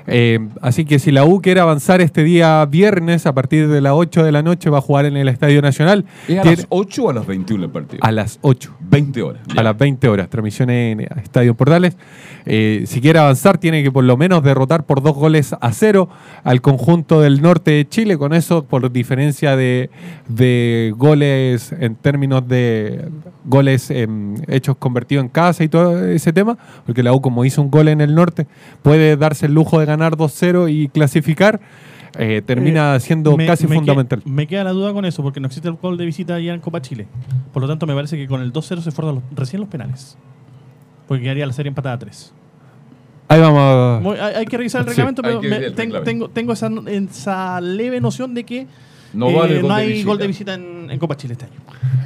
Eh, 0.07 0.39
así 0.61 0.85
que 0.85 0.99
si 0.99 1.11
la 1.11 1.23
U 1.25 1.41
quiere 1.41 1.59
avanzar 1.59 2.01
este 2.01 2.23
día 2.23 2.65
viernes 2.65 3.25
a 3.25 3.33
partir 3.33 3.67
de 3.69 3.79
las 3.81 3.93
8 3.95 4.23
de 4.23 4.31
la 4.31 4.43
noche 4.43 4.69
va 4.69 4.79
a 4.79 4.81
jugar 4.81 5.05
en 5.05 5.15
el 5.17 5.27
Estadio 5.29 5.61
Nacional. 5.61 6.05
¿Es 6.27 6.39
a 6.39 6.41
Tiene- 6.41 6.57
las 6.57 6.65
8 6.69 7.03
o 7.05 7.09
a 7.09 7.13
las 7.13 7.25
21 7.27 7.65
el 7.65 7.71
partido? 7.71 7.99
a 8.03 8.11
las 8.11 8.39
8. 8.41 8.73
20 8.81 9.21
horas. 9.21 9.41
A 9.55 9.63
las 9.63 9.77
20 9.77 10.07
horas. 10.07 10.29
Transmisión 10.29 10.69
en 10.69 11.01
Estadio 11.01 11.55
Portales. 11.55 11.95
Eh, 12.45 12.83
si 12.87 12.99
quiere 12.99 13.19
avanzar, 13.19 13.57
tiene 13.57 13.81
que 13.83 13.91
por 13.91 14.03
lo 14.03 14.17
menos 14.17 14.43
derrotar 14.43 14.85
por 14.85 15.01
dos 15.01 15.15
goles 15.15 15.55
a 15.59 15.71
cero 15.71 16.09
al 16.43 16.61
conjunto 16.61 17.21
del 17.21 17.41
norte 17.41 17.71
de 17.71 17.87
Chile. 17.87 18.17
Con 18.17 18.33
eso, 18.33 18.65
por 18.65 18.91
diferencia 18.91 19.55
de, 19.55 19.89
de 20.27 20.93
goles 20.97 21.71
en 21.79 21.95
términos 21.95 22.45
de 22.47 23.07
goles 23.45 23.89
em, 23.91 24.35
hechos 24.47 24.75
convertidos 24.77 25.23
en 25.23 25.29
casa 25.29 25.63
y 25.63 25.69
todo 25.69 26.03
ese 26.05 26.33
tema, 26.33 26.57
porque 26.85 27.03
la 27.03 27.13
U, 27.13 27.21
como 27.21 27.45
hizo 27.45 27.61
un 27.61 27.71
gol 27.71 27.87
en 27.87 28.01
el 28.01 28.15
norte, 28.15 28.47
puede 28.81 29.15
darse 29.17 29.45
el 29.45 29.53
lujo 29.53 29.79
de 29.79 29.85
ganar 29.85 29.92
2-0 29.97 30.67
y 30.69 30.88
clasificar. 30.89 31.60
eh, 32.19 32.43
termina 32.45 32.95
Eh, 32.95 32.99
siendo 32.99 33.36
me- 33.36 33.47
casi 33.47 33.65
me 33.65 33.75
fundamental. 33.75 34.21
que- 34.21 34.29
me 34.29 34.45
queda 34.45 34.63
la 34.63 34.69
duda 34.69 34.93
con 34.93 35.03
eso, 35.03 35.23
porque 35.23 35.39
no 35.39 35.47
existe 35.47 35.67
el 35.67 35.73
gol 35.73 35.97
de 35.97 36.06
visita 36.06 36.36
allá 36.36 36.53
en 36.53 36.60
Copa 36.60 36.79
Chile. 36.79 37.08
Por 37.51 37.63
lo 37.63 37.67
tanto, 37.67 37.88
me 37.88 37.95
parece 37.95 38.17
que 38.17 38.27
con 38.27 38.39
el 38.41 38.51
2-0 38.53 38.84
se 38.84 38.91
fueron 38.91 39.15
los- 39.15 39.23
recién 39.36 39.60
los 39.62 39.67
penales. 39.67 40.15
Porque 41.08 41.23
quedaría 41.23 41.47
la 41.47 41.53
serie 41.53 41.69
empatada 41.69 41.95
a 41.95 41.97
3. 41.97 42.32
Ahí 43.29 43.39
vamos. 43.41 44.03
Muy- 44.03 44.17
hay, 44.19 44.36
hay 44.36 44.45
que 44.45 44.58
revisar 44.58 44.82
el 44.82 44.86
Sí, 44.89 44.91
reglamento, 44.91 45.23
hay 45.25 45.38
pero 45.38 45.41
me- 45.41 45.47
el 45.56 45.73
tengo, 45.73 45.95
reglamento. 45.95 46.03
tengo, 46.03 46.29
tengo 46.29 46.53
esa, 46.53 46.69
esa 46.91 47.60
leve 47.62 47.99
noción 47.99 48.36
de 48.36 48.43
que 48.43 48.67
No 49.12 49.29
eh, 49.29 49.36
vale 49.36 49.60
gol 49.62 49.69
no 49.69 49.75
de 49.75 49.82
hay 49.82 49.88
visita. 49.89 50.08
gol 50.08 50.17
de 50.19 50.27
visita 50.27 50.53
en, 50.53 50.72
en 50.89 51.00
Copa 51.00 51.15
Chile 51.15 51.34
este 51.34 51.46
año. 51.46 51.56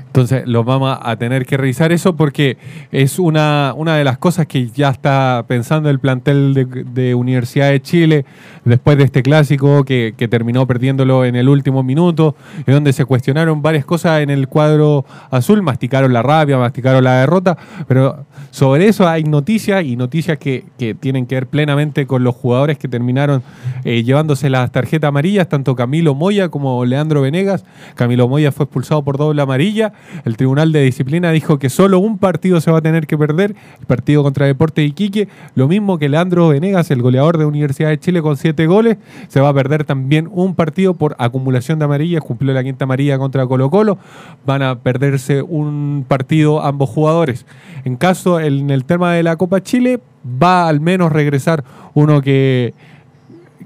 Entonces 0.08 0.48
los 0.48 0.66
vamos 0.66 0.98
a 1.00 1.16
tener 1.18 1.46
que 1.46 1.58
revisar 1.58 1.92
eso 1.92 2.16
porque 2.16 2.58
es 2.92 3.20
una, 3.20 3.74
una 3.76 3.98
de 3.98 4.04
las 4.04 4.18
cosas 4.18 4.48
que 4.48 4.68
ya 4.70 4.90
está 4.90 5.46
pensando 5.48 5.90
el 5.90 6.00
plantel 6.00 6.54
de, 6.94 7.14
Universidad 7.14 7.70
de 7.70 7.82
Chile 7.82 8.26
después 8.66 8.98
de 8.98 9.04
este 9.04 9.22
clásico 9.22 9.84
que, 9.84 10.16
que 10.18 10.28
terminó 10.28 10.66
perdiéndolo 10.66 11.24
en 11.26 11.36
el 11.36 11.50
último 11.50 11.84
minuto, 11.84 12.36
en 12.66 12.74
donde 12.74 12.94
se 12.94 13.06
cuestionaron 13.06 13.62
varias 13.62 13.86
cosas 13.86 14.22
en 14.22 14.30
el 14.30 14.48
cuadro 14.48 15.06
azul, 15.30 15.62
masticaron 15.62 16.12
la 16.14 16.24
rabia, 16.24 16.58
masticaron 16.58 17.04
la 17.04 17.20
derrota, 17.20 17.58
pero 17.88 18.26
sobre 18.52 18.88
eso 18.88 19.08
hay 19.08 19.24
noticias 19.24 19.84
y 19.84 19.96
noticias 19.96 20.38
que, 20.38 20.66
que 20.78 20.96
tienen 20.96 21.26
que 21.26 21.36
ver 21.36 21.48
plenamente 21.48 22.08
con 22.08 22.24
los 22.24 22.36
jugadores 22.36 22.78
que 22.78 22.88
terminaron 22.88 23.44
eh, 23.84 24.04
llevándose 24.04 24.50
las 24.50 24.72
tarjetas 24.72 25.08
amarillas, 25.10 25.48
tanto 25.50 25.76
Camilo 25.76 26.14
Moya 26.14 26.50
como 26.50 26.84
Leandro 26.86 27.22
Venegas. 27.22 27.66
Camilo 27.96 28.28
Moya 28.28 28.52
fue 28.52 28.67
expulsado 28.68 29.04
por 29.04 29.18
doble 29.18 29.42
amarilla. 29.42 29.94
El 30.24 30.38
Tribunal 30.38 30.72
de 30.72 30.84
Disciplina 30.84 31.32
dijo 31.32 31.58
que 31.60 31.70
solo 31.70 32.00
un 32.00 32.18
partido 32.18 32.62
se 32.62 32.72
va 32.72 32.78
a 32.78 32.82
tener 32.82 33.08
que 33.08 33.18
perder, 33.18 33.56
el 33.80 33.86
partido 33.86 34.24
contra 34.24 34.46
Deportes 34.46 34.88
Iquique. 34.88 35.28
Lo 35.56 35.68
mismo 35.68 35.98
que 35.98 36.10
Leandro 36.10 36.50
Venegas, 36.50 36.92
el 36.92 37.02
goleador 37.02 37.38
de 37.38 37.46
Universidad 37.46 37.90
de 37.90 38.00
Chile 38.00 38.22
con 38.22 38.38
siete 38.38 38.68
goles, 38.68 38.98
se 39.28 39.42
va 39.42 39.50
a 39.50 39.54
perder 39.54 39.84
también 39.84 40.30
un 40.32 40.56
partido 40.56 40.94
por 40.94 41.16
acumulación 41.18 41.80
de 41.80 41.86
amarillas. 41.86 42.22
Cumplió 42.22 42.54
la 42.54 42.64
quinta 42.64 42.86
amarilla 42.86 43.18
contra 43.18 43.48
Colo 43.48 43.70
Colo. 43.70 43.98
Van 44.46 44.62
a 44.62 44.80
perderse 44.80 45.42
un 45.42 46.06
partido 46.08 46.62
ambos 46.62 46.90
jugadores. 46.90 47.46
En 47.84 47.96
caso, 47.96 48.40
en 48.40 48.70
el 48.70 48.86
tema 48.86 49.14
de 49.14 49.24
la 49.24 49.36
Copa 49.36 49.62
Chile, 49.62 50.00
va 50.42 50.68
al 50.68 50.80
menos 50.82 51.12
regresar 51.12 51.64
uno 51.94 52.22
que, 52.22 52.74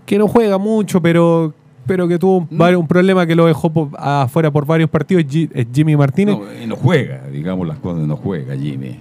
que 0.06 0.18
no 0.18 0.28
juega 0.28 0.58
mucho, 0.58 1.02
pero, 1.02 1.54
pero 1.86 2.08
que 2.08 2.18
tuvo 2.20 2.38
un, 2.38 2.50
vari- 2.50 2.78
un 2.78 2.88
problema 2.88 3.26
que 3.26 3.36
lo 3.36 3.46
dejó 3.46 3.72
afuera 3.98 4.52
por 4.52 4.66
varios 4.66 4.90
partidos, 4.90 5.24
es 5.54 5.68
Jimmy 5.74 5.96
Martínez. 5.96 6.38
No, 6.38 6.50
eh, 6.50 6.66
no 6.68 6.76
juega, 6.76 7.28
digamos 7.32 7.68
las 7.68 7.78
cosas, 7.80 8.08
no 8.08 8.16
juega 8.16 8.56
Jimmy. 8.56 9.00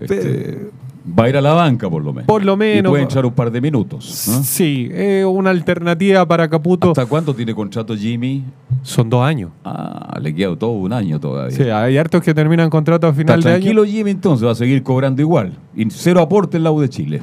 Este, 0.00 0.70
va 1.18 1.24
a 1.24 1.28
ir 1.28 1.36
a 1.36 1.40
la 1.40 1.52
banca 1.52 1.90
por 1.90 2.02
lo 2.02 2.12
menos. 2.12 2.26
Por 2.26 2.44
lo 2.44 2.56
menos. 2.56 2.88
Y 2.88 2.92
puede 2.92 3.04
echar 3.04 3.26
un 3.26 3.32
par 3.32 3.50
de 3.50 3.60
minutos. 3.60 4.26
¿no? 4.28 4.42
Sí, 4.42 4.88
es 4.92 5.24
una 5.26 5.50
alternativa 5.50 6.24
para 6.26 6.48
Caputo. 6.48 6.88
¿Hasta 6.90 7.04
cuánto 7.06 7.34
tiene 7.34 7.54
contrato 7.54 7.94
Jimmy? 7.96 8.42
Son 8.82 9.10
dos 9.10 9.22
años. 9.22 9.50
Ah, 9.64 10.18
le 10.20 10.34
queda 10.34 10.56
todo 10.56 10.70
un 10.70 10.92
año 10.92 11.20
todavía. 11.20 11.54
Sí, 11.56 11.64
hay 11.64 11.98
hartos 11.98 12.22
que 12.22 12.32
terminan 12.32 12.70
contrato 12.70 13.06
a 13.06 13.10
Está 13.10 13.20
final 13.20 13.42
de 13.42 13.48
año. 13.50 13.58
tranquilo 13.60 13.84
Jimmy 13.84 14.12
entonces, 14.12 14.46
va 14.46 14.52
a 14.52 14.54
seguir 14.54 14.82
cobrando 14.82 15.20
igual. 15.20 15.52
Y 15.76 15.90
cero 15.90 16.20
aporte 16.22 16.56
en 16.56 16.62
la 16.64 16.72
U 16.72 16.80
de 16.80 16.88
Chile. 16.88 17.22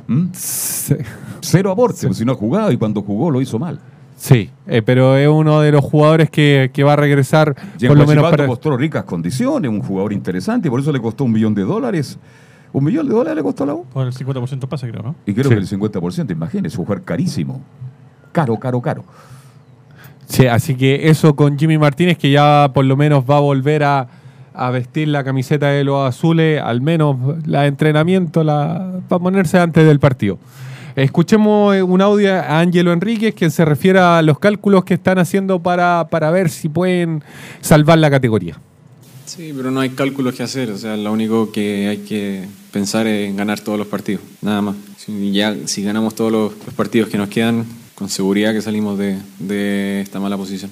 Cero 1.42 1.72
aporte, 1.72 2.06
pues 2.08 2.18
si 2.18 2.26
no 2.26 2.34
ha 2.34 2.36
jugado 2.36 2.72
y 2.72 2.78
cuando 2.78 3.02
jugó 3.02 3.32
lo 3.32 3.42
hizo 3.42 3.58
mal. 3.60 3.80
Sí, 4.22 4.50
eh, 4.68 4.82
pero 4.82 5.16
es 5.16 5.30
uno 5.30 5.62
de 5.62 5.72
los 5.72 5.82
jugadores 5.82 6.30
que, 6.30 6.72
que 6.74 6.84
va 6.84 6.92
a 6.94 6.96
regresar 6.98 7.56
Y 7.80 7.86
en 7.86 7.90
por 7.90 7.98
lo 7.98 8.06
menos 8.06 8.30
para... 8.30 8.46
mostró 8.48 8.76
ricas 8.76 9.06
condiciones, 9.06 9.72
un 9.72 9.82
jugador 9.82 10.12
interesante, 10.12 10.68
y 10.68 10.72
por 10.72 10.82
eso 10.82 10.92
le 10.92 11.00
costó 11.00 11.24
un 11.24 11.32
millón 11.32 11.56
de 11.56 11.62
dólares. 11.64 12.20
Un 12.74 12.84
millón 12.84 13.08
de 13.08 13.14
dólares 13.14 13.38
le 13.38 13.44
costó 13.44 13.64
a 13.64 13.68
la 13.68 13.76
U. 13.76 13.86
Por 13.86 14.06
el 14.06 14.14
50% 14.14 14.68
pase, 14.68 14.90
creo, 14.92 15.02
¿no? 15.04 15.16
Y 15.26 15.32
creo 15.34 15.46
Sí. 15.46 15.50
que 15.52 15.56
el 15.56 15.68
50%, 15.68 16.32
imagínese, 16.34 16.78
un 16.78 16.86
jugador 16.86 17.06
carísimo. 17.06 17.62
Caro, 18.34 18.60
caro, 18.60 18.82
caro. 18.82 19.06
Sí, 20.28 20.46
así 20.48 20.76
que 20.76 21.10
eso 21.10 21.34
con 21.36 21.58
Jimmy 21.58 21.78
Martínez, 21.78 22.18
que 22.18 22.30
ya 22.30 22.70
por 22.74 22.84
lo 22.86 22.98
menos 22.98 23.24
va 23.28 23.38
a 23.38 23.40
volver 23.40 23.84
a, 23.86 24.08
a 24.54 24.70
vestir 24.70 25.08
la 25.08 25.24
camiseta 25.24 25.68
de 25.68 25.84
los 25.86 26.06
azules, 26.08 26.62
al 26.62 26.82
menos 26.82 27.16
la 27.48 27.66
entrenamiento, 27.68 28.44
la, 28.44 29.00
para 29.08 29.20
ponerse 29.24 29.58
antes 29.60 29.86
del 29.88 30.00
partido. 30.00 30.38
Escuchemos 30.96 31.76
eh, 31.76 31.84
un 31.84 32.02
audio 32.02 32.34
a 32.34 32.60
Ángelo 32.60 32.92
Enríquez, 32.92 33.34
quien 33.36 33.52
se 33.52 33.66
refiere 33.66 34.00
a 34.00 34.22
los 34.22 34.40
cálculos 34.40 34.84
que 34.84 34.96
están 34.96 35.20
haciendo 35.20 35.60
para, 35.60 36.08
para 36.10 36.32
ver 36.32 36.50
si 36.50 36.70
pueden 36.70 37.24
salvar 37.62 38.00
la 38.00 38.10
categoría. 38.10 38.58
Sí, 39.26 39.54
pero 39.56 39.70
no 39.70 39.80
hay 39.80 39.92
cálculos 39.92 40.34
que 40.34 40.44
hacer, 40.44 40.72
o 40.72 40.78
sea, 40.78 40.98
lo 40.98 41.14
único 41.14 41.52
que 41.52 41.88
hay 41.88 41.98
que 41.98 42.46
pensar 42.72 43.06
es 43.06 43.30
en 43.30 43.38
ganar 43.38 43.60
todos 43.60 43.78
los 43.78 43.88
partidos, 43.88 44.24
nada 44.42 44.62
más. 44.62 44.76
Si, 44.98 45.32
ya, 45.32 45.56
si 45.66 45.84
ganamos 45.84 46.16
todos 46.16 46.32
los, 46.32 46.54
los 46.66 46.74
partidos 46.74 47.10
que 47.10 47.18
nos 47.18 47.30
quedan, 47.30 47.66
con 47.94 48.10
seguridad 48.10 48.54
que 48.54 48.62
salimos 48.62 48.98
de, 48.98 49.18
de 49.38 50.02
esta 50.02 50.20
mala 50.20 50.36
posición. 50.36 50.72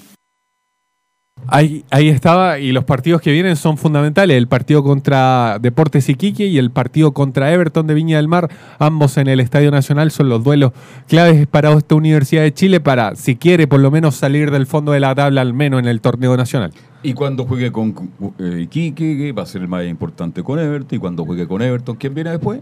Ahí, 1.50 1.86
ahí 1.92 2.10
estaba, 2.10 2.60
y 2.60 2.72
los 2.72 2.84
partidos 2.84 3.22
que 3.22 3.32
vienen 3.32 3.56
son 3.56 3.78
fundamentales. 3.78 4.38
El 4.38 4.48
partido 4.48 4.84
contra 4.84 5.58
Deportes 5.60 6.10
Iquique 6.10 6.46
y 6.46 6.58
el 6.58 6.72
partido 6.72 7.14
contra 7.14 7.52
Everton 7.52 7.88
de 7.88 7.94
Viña 7.94 8.18
del 8.18 8.28
Mar, 8.28 8.50
ambos 8.80 9.18
en 9.18 9.28
el 9.28 9.40
Estadio 9.40 9.72
Nacional, 9.72 10.12
son 10.12 10.30
los 10.30 10.44
duelos 10.44 10.74
claves 11.08 11.48
para 11.48 11.72
esta 11.74 11.96
Universidad 11.96 12.44
de 12.44 12.54
Chile 12.54 12.80
para, 12.80 13.16
si 13.16 13.36
quiere, 13.36 13.68
por 13.68 13.80
lo 13.80 13.92
menos 13.92 14.16
salir 14.16 14.52
del 14.52 14.66
fondo 14.66 14.92
de 14.92 15.00
la 15.00 15.16
tabla, 15.16 15.42
al 15.42 15.54
menos 15.54 15.80
en 15.80 15.88
el 15.88 16.02
torneo 16.02 16.36
nacional. 16.36 16.72
Y 17.04 17.14
cuando 17.14 17.46
juegue 17.46 17.72
con 17.72 17.96
eh, 18.40 18.62
Iquique, 18.64 19.18
que 19.18 19.32
va 19.32 19.44
a 19.44 19.46
ser 19.46 19.62
el 19.62 19.68
más 19.68 19.86
importante 19.86 20.44
con 20.44 20.60
Everton. 20.60 20.98
Y 20.98 21.00
cuando 21.00 21.26
juegue 21.26 21.48
con 21.48 21.62
Everton, 21.62 21.96
¿quién 21.96 22.14
viene 22.14 22.32
después? 22.32 22.60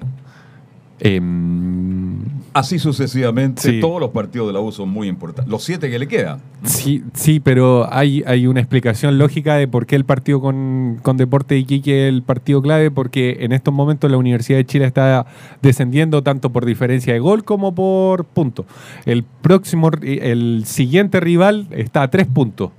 Así 2.53 2.79
sucesivamente, 2.79 3.67
Em, 3.67 3.75
Sí. 3.75 3.81
todos 3.81 3.99
los 3.99 4.11
partidos 4.11 4.47
de 4.47 4.53
la 4.53 4.61
U 4.61 4.71
son 4.71 4.87
muy 4.89 5.09
importantes. 5.09 5.51
Los 5.51 5.61
siete 5.63 5.89
que 5.89 5.99
le 5.99 6.07
quedan. 6.07 6.39
Sí, 6.63 7.03
sí, 7.13 7.41
pero 7.41 7.91
hay, 7.93 8.23
hay 8.25 8.47
una 8.47 8.61
explicación 8.61 9.17
lógica 9.17 9.55
de 9.55 9.67
por 9.67 9.85
qué 9.85 9.97
el 9.97 10.05
partido 10.05 10.39
con, 10.39 10.99
con 11.01 11.17
Deporte 11.17 11.57
Iquique 11.57 12.07
es 12.07 12.13
el 12.13 12.23
partido 12.23 12.61
clave, 12.61 12.91
porque 12.91 13.37
en 13.41 13.51
estos 13.51 13.73
momentos 13.73 14.09
la 14.09 14.15
Universidad 14.17 14.57
de 14.57 14.65
Chile 14.65 14.85
está 14.85 15.25
descendiendo 15.61 16.23
tanto 16.23 16.49
por 16.51 16.65
diferencia 16.65 17.11
de 17.13 17.19
gol 17.19 17.43
como 17.43 17.75
por 17.75 18.23
puntos. 18.23 18.65
El 19.05 19.23
próximo, 19.23 19.91
el 20.01 20.63
siguiente 20.65 21.19
rival 21.19 21.67
está 21.71 22.03
a 22.03 22.09
tres 22.09 22.25
puntos. 22.25 22.71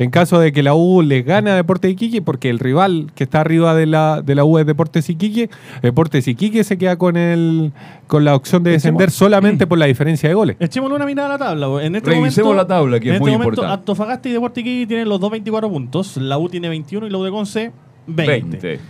En 0.00 0.10
caso 0.10 0.40
de 0.40 0.50
que 0.50 0.62
la 0.62 0.74
U 0.74 1.02
le 1.02 1.20
gane 1.22 1.50
a 1.50 1.54
Deportes 1.56 1.92
Iquique, 1.92 2.22
porque 2.22 2.48
el 2.48 2.58
rival 2.58 3.12
que 3.14 3.22
está 3.24 3.42
arriba 3.42 3.74
de 3.74 3.84
la, 3.86 4.22
de 4.22 4.34
la 4.34 4.44
U 4.44 4.58
es 4.58 4.64
Deportes 4.64 5.08
Iquique, 5.10 5.50
Deportes 5.82 6.26
Iquique 6.26 6.64
se 6.64 6.78
queda 6.78 6.96
con 6.96 7.16
el 7.18 7.72
con 8.06 8.24
la 8.24 8.34
opción 8.34 8.62
de 8.64 8.70
descender 8.72 9.10
solamente 9.10 9.66
por 9.66 9.76
la 9.78 9.84
diferencia 9.86 10.28
de 10.28 10.34
goles. 10.34 10.56
Echémosle 10.58 10.96
una 10.96 11.04
mirada 11.06 11.28
a 11.28 11.32
la 11.32 11.38
tabla. 11.38 11.84
En 11.84 11.94
este 11.94 12.10
Revisemos 12.10 12.48
momento, 12.48 12.54
la 12.54 12.66
tabla, 12.66 12.98
que 12.98 13.08
en 13.08 13.14
es 13.14 13.16
este 13.16 13.20
muy 13.20 13.32
momento, 13.32 13.48
importante. 13.60 13.78
Antofagasta 13.80 14.28
y 14.28 14.32
Deportes 14.32 14.62
Iquique 14.62 14.86
tienen 14.86 15.08
los 15.08 15.20
dos 15.20 15.30
24 15.30 15.70
puntos. 15.70 16.16
La 16.16 16.38
U 16.38 16.48
tiene 16.48 16.68
21 16.70 17.06
y 17.06 17.10
la 17.10 17.18
U 17.18 17.22
de 17.22 17.30
Conce 17.30 17.72
20. 18.06 18.56
20. 18.58 18.80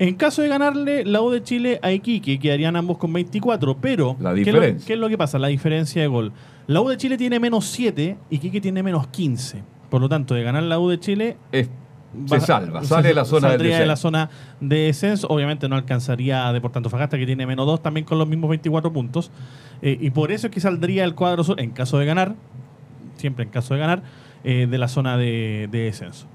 En 0.00 0.14
caso 0.16 0.42
de 0.42 0.48
ganarle 0.48 1.04
la 1.04 1.22
U 1.22 1.30
de 1.30 1.42
Chile 1.42 1.78
a 1.82 1.92
Iquique, 1.92 2.38
quedarían 2.38 2.74
ambos 2.76 2.98
con 2.98 3.12
24, 3.12 3.76
pero 3.80 4.16
La 4.20 4.34
¿qué 4.34 4.40
es 4.40 4.46
lo- 4.48 4.52
diferencia. 4.54 4.86
¿qué 4.88 4.92
es 4.94 4.98
lo 4.98 5.08
que 5.08 5.16
pasa? 5.18 5.38
La 5.38 5.48
diferencia 5.48 6.02
de 6.02 6.08
gol. 6.08 6.32
La 6.66 6.80
U 6.80 6.88
de 6.88 6.96
Chile 6.96 7.16
tiene 7.16 7.38
menos 7.40 7.64
7 7.66 8.16
y 8.28 8.34
Iquique 8.36 8.60
tiene 8.60 8.82
menos 8.82 9.06
15. 9.06 9.62
Por 9.90 10.00
lo 10.00 10.08
tanto, 10.08 10.34
de 10.34 10.42
ganar 10.42 10.62
la 10.62 10.78
U 10.78 10.88
de 10.88 10.98
Chile... 11.00 11.36
se 12.26 12.40
salva, 12.40 12.82
sale 12.84 13.08
de 13.08 13.14
la 13.14 13.24
zona 13.24 13.48
del 13.48 13.58
saldría 13.58 13.78
de 13.80 13.86
la 13.86 13.92
descenso. 13.92 14.08
zona 14.08 14.30
de 14.60 14.76
descenso. 14.76 15.26
Obviamente 15.28 15.68
no 15.68 15.76
alcanzaría 15.76 16.48
a 16.48 16.52
Deportes 16.52 16.78
Antofagasta, 16.78 17.18
que 17.18 17.26
tiene 17.26 17.46
menos 17.46 17.66
2, 17.66 17.82
también 17.82 18.04
con 18.06 18.18
los 18.18 18.26
mismos 18.28 18.50
24 18.50 18.92
puntos. 18.92 19.30
Eh, 19.82 19.96
y 20.00 20.10
por 20.10 20.32
eso 20.32 20.46
es 20.48 20.52
que 20.52 20.60
saldría 20.60 21.04
el 21.04 21.14
cuadro 21.14 21.44
sur, 21.44 21.60
en 21.60 21.70
caso 21.70 21.98
de 21.98 22.06
ganar, 22.06 22.34
siempre 23.16 23.44
en 23.44 23.50
caso 23.50 23.74
de 23.74 23.80
ganar, 23.80 24.02
eh, 24.44 24.66
de 24.70 24.78
la 24.78 24.88
zona 24.88 25.16
de, 25.16 25.68
de 25.70 25.78
descenso. 25.80 26.26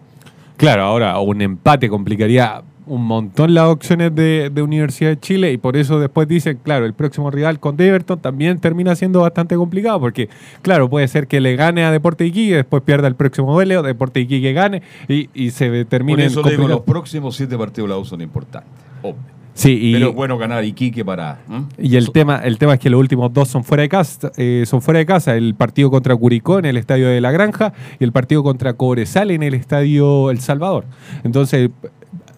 Claro, 0.57 0.83
ahora 0.83 1.19
un 1.19 1.41
empate 1.41 1.89
complicaría 1.89 2.61
un 2.85 3.05
montón 3.05 3.53
las 3.53 3.65
opciones 3.69 4.13
de, 4.13 4.49
de 4.53 4.61
Universidad 4.61 5.11
de 5.11 5.19
Chile 5.19 5.51
y 5.51 5.57
por 5.57 5.77
eso 5.77 5.99
después 5.99 6.27
dicen, 6.27 6.59
claro, 6.63 6.85
el 6.85 6.93
próximo 6.93 7.31
rival 7.31 7.59
con 7.59 7.79
Everton 7.79 8.19
también 8.19 8.59
termina 8.59 8.95
siendo 8.95 9.21
bastante 9.21 9.55
complicado 9.55 9.99
porque, 9.99 10.29
claro, 10.61 10.89
puede 10.89 11.07
ser 11.07 11.27
que 11.27 11.39
le 11.39 11.55
gane 11.55 11.83
a 11.85 11.91
Deporte 11.91 12.25
Iquique, 12.25 12.55
después 12.55 12.83
pierda 12.83 13.07
el 13.07 13.15
próximo 13.15 13.53
duelo, 13.53 13.81
Deporte 13.83 14.19
Iquique 14.19 14.53
gane 14.53 14.81
y, 15.07 15.29
y 15.33 15.51
se 15.51 15.69
Por 15.69 15.85
termine 15.85 16.25
eso 16.25 16.43
digo, 16.43 16.67
los 16.67 16.81
próximos 16.81 17.35
siete 17.35 17.57
partidos 17.57 17.89
de 17.89 17.95
la 17.95 17.99
U 17.99 18.05
son 18.05 18.21
importantes. 18.21 18.69
obvio. 19.01 19.33
Sí, 19.55 19.77
y- 19.79 19.93
Pero 19.93 20.09
es 20.09 20.15
bueno 20.15 20.37
ganar 20.39 20.65
Iquique 20.65 21.05
para... 21.05 21.39
¿m? 21.47 21.65
Y 21.77 21.95
el 21.95 22.11
tema, 22.11 22.37
el 22.37 22.57
tema 22.57 22.73
es 22.73 22.79
que 22.79 22.89
los 22.89 22.99
últimos 22.99 23.31
dos 23.31 23.49
son 23.49 23.63
fuera 23.63 23.83
de 23.83 23.89
casa, 23.89 24.31
eh, 24.35 24.63
son 24.65 24.81
fuera 24.81 24.97
de 24.97 25.05
casa. 25.05 25.35
El 25.35 25.53
partido 25.53 25.91
contra 25.91 26.15
Curicó 26.15 26.57
en 26.57 26.65
el 26.65 26.75
estadio 26.75 27.07
de 27.07 27.21
La 27.21 27.29
Granja 27.31 27.71
y 27.99 28.03
el 28.03 28.11
partido 28.11 28.41
contra 28.41 28.73
Cobresal 28.73 29.29
en 29.29 29.43
el 29.43 29.53
estadio 29.53 30.31
El 30.31 30.39
Salvador. 30.39 30.85
Entonces, 31.23 31.69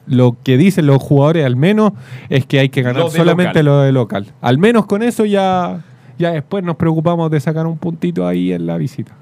lo 0.08 0.38
que 0.44 0.58
dicen 0.58 0.88
los 0.88 1.02
jugadores 1.02 1.46
al 1.46 1.56
menos 1.56 1.94
es 2.30 2.46
que 2.46 2.60
hay 2.60 2.70
que 2.70 2.82
ganar 2.82 3.10
solamente 3.10 3.64
local. 3.64 3.66
lo 3.66 3.82
de 3.82 3.92
local. 3.92 4.28
Al 4.42 4.58
menos 4.58 4.86
con 4.86 5.04
eso 5.04 5.26
ya, 5.26 5.84
ya 6.18 6.32
después 6.32 6.64
nos 6.64 6.76
preocupamos 6.76 7.32
de 7.32 7.40
sacar 7.40 7.68
un 7.68 7.78
puntito 7.78 8.28
ahí 8.28 8.52
en 8.52 8.66
la 8.66 8.78
visita. 8.78 9.14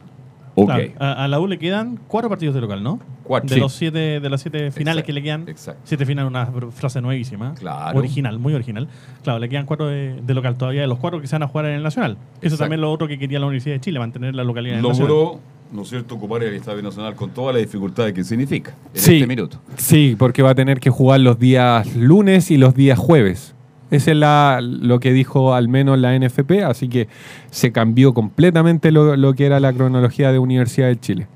Claro, 0.55 0.83
a, 0.99 1.23
a 1.23 1.27
la 1.27 1.39
U 1.39 1.47
le 1.47 1.57
quedan 1.57 1.99
cuatro 2.07 2.29
partidos 2.29 2.53
de 2.55 2.61
local, 2.61 2.83
¿no? 2.83 2.99
Cuatro. 3.23 3.49
De 3.49 3.55
Sí. 3.55 3.59
los 3.61 3.73
siete, 3.73 4.19
de 4.19 4.29
las 4.29 4.41
siete 4.41 4.71
finales 4.71 4.99
Exacto, 5.01 5.05
que 5.07 5.13
le 5.13 5.23
quedan. 5.23 5.49
exacto. 5.49 5.81
Siete 5.85 6.05
finales, 6.05 6.29
una 6.29 6.45
frase 6.71 7.01
nuevísima. 7.01 7.55
Claro. 7.55 7.97
Original, 7.97 8.37
muy 8.39 8.53
original. 8.53 8.87
Claro, 9.23 9.39
le 9.39 9.49
quedan 9.49 9.65
cuatro 9.65 9.87
de, 9.87 10.21
de 10.21 10.33
local 10.33 10.55
todavía, 10.57 10.81
de 10.81 10.87
los 10.87 10.99
cuatro 10.99 11.19
que 11.21 11.27
se 11.27 11.35
van 11.35 11.43
a 11.43 11.47
jugar 11.47 11.65
en 11.67 11.73
el 11.75 11.83
Nacional. 11.83 12.17
Eso 12.41 12.57
también 12.57 12.79
es 12.79 12.81
lo 12.81 12.91
otro 12.91 13.07
que 13.07 13.17
quería 13.17 13.39
la 13.39 13.45
Universidad 13.47 13.75
de 13.75 13.81
Chile, 13.81 13.97
mantener 13.99 14.35
la 14.35 14.43
localidad 14.43 14.77
en 14.77 14.83
el 14.83 14.87
Nacional. 14.89 15.09
Logró, 15.13 15.39
¿no 15.71 15.81
es 15.81 15.89
cierto?, 15.89 16.15
ocupar 16.15 16.43
el 16.43 16.53
Estadio 16.53 16.83
Nacional 16.83 17.15
con 17.15 17.31
todas 17.31 17.55
las 17.55 17.63
dificultades 17.63 18.13
que 18.13 18.23
significa 18.23 18.71
en 18.93 19.01
Sí. 19.01 19.13
este 19.15 19.27
minuto. 19.27 19.59
Sí, 19.77 20.15
porque 20.19 20.43
va 20.43 20.51
a 20.51 20.55
tener 20.55 20.79
que 20.79 20.89
jugar 20.91 21.19
los 21.21 21.39
días 21.39 21.95
lunes 21.95 22.51
y 22.51 22.57
los 22.57 22.75
días 22.75 22.99
jueves. 22.99 23.52
Ese 23.93 24.11
es 24.11 24.17
la, 24.17 24.59
lo 24.61 24.99
que 24.99 25.13
dijo 25.13 25.53
al 25.53 25.67
menos 25.69 25.99
la 25.99 26.17
NFP, 26.17 26.63
así 26.65 26.87
que 26.89 27.07
se 27.51 27.71
cambió 27.71 28.13
completamente 28.13 28.91
lo, 28.91 29.15
lo 29.15 29.33
que 29.33 29.45
era 29.45 29.59
la 29.59 29.71
cronología 29.71 30.31
de 30.31 30.39
Universidad 30.39 30.87
de 30.87 30.99
Chile. 30.99 31.27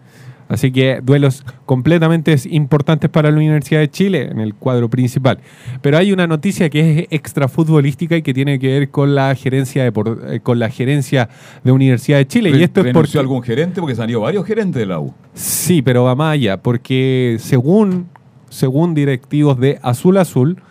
Así 0.49 0.71
que 0.71 1.01
duelos 1.03 1.43
completamente 1.65 2.33
importantes 2.49 3.09
para 3.09 3.29
la 3.29 3.35
Universidad 3.35 3.81
de 3.81 3.89
Chile 3.91 4.29
en 4.31 4.39
el 4.39 4.55
cuadro 4.55 4.89
principal. 4.89 5.39
Pero 5.81 5.97
hay 5.97 6.13
una 6.13 6.25
noticia 6.25 6.69
que 6.69 6.99
es 7.01 7.07
extra 7.11 7.49
futbolística 7.49 8.15
y 8.15 8.21
que 8.21 8.33
tiene 8.33 8.57
que 8.57 8.67
ver 8.79 8.89
con 8.89 9.13
la 9.13 9.35
gerencia 9.35 9.83
de, 9.83 9.91
por- 9.91 10.21
eh, 10.29 10.39
con 10.39 10.57
la 10.57 10.69
gerencia 10.69 11.27
de 11.65 11.71
Universidad 11.73 12.19
de 12.19 12.27
Chile. 12.27 12.49
Y 12.51 12.63
esto 12.63 12.79
es 12.79 12.85
¿Renunció 12.85 12.93
porque 12.93 13.19
algún 13.19 13.43
gerente? 13.43 13.81
Porque 13.81 13.95
salió 13.95 14.21
varios 14.21 14.45
gerentes 14.45 14.79
de 14.79 14.85
la 14.85 14.99
U. 15.01 15.13
Sí, 15.33 15.81
pero 15.81 16.05
va 16.05 16.15
más 16.15 16.35
allá, 16.35 16.55
porque 16.63 17.35
según, 17.41 18.07
según 18.49 18.93
directivos 18.93 19.59
de 19.59 19.79
Azul 19.83 20.15
Azul, 20.15 20.61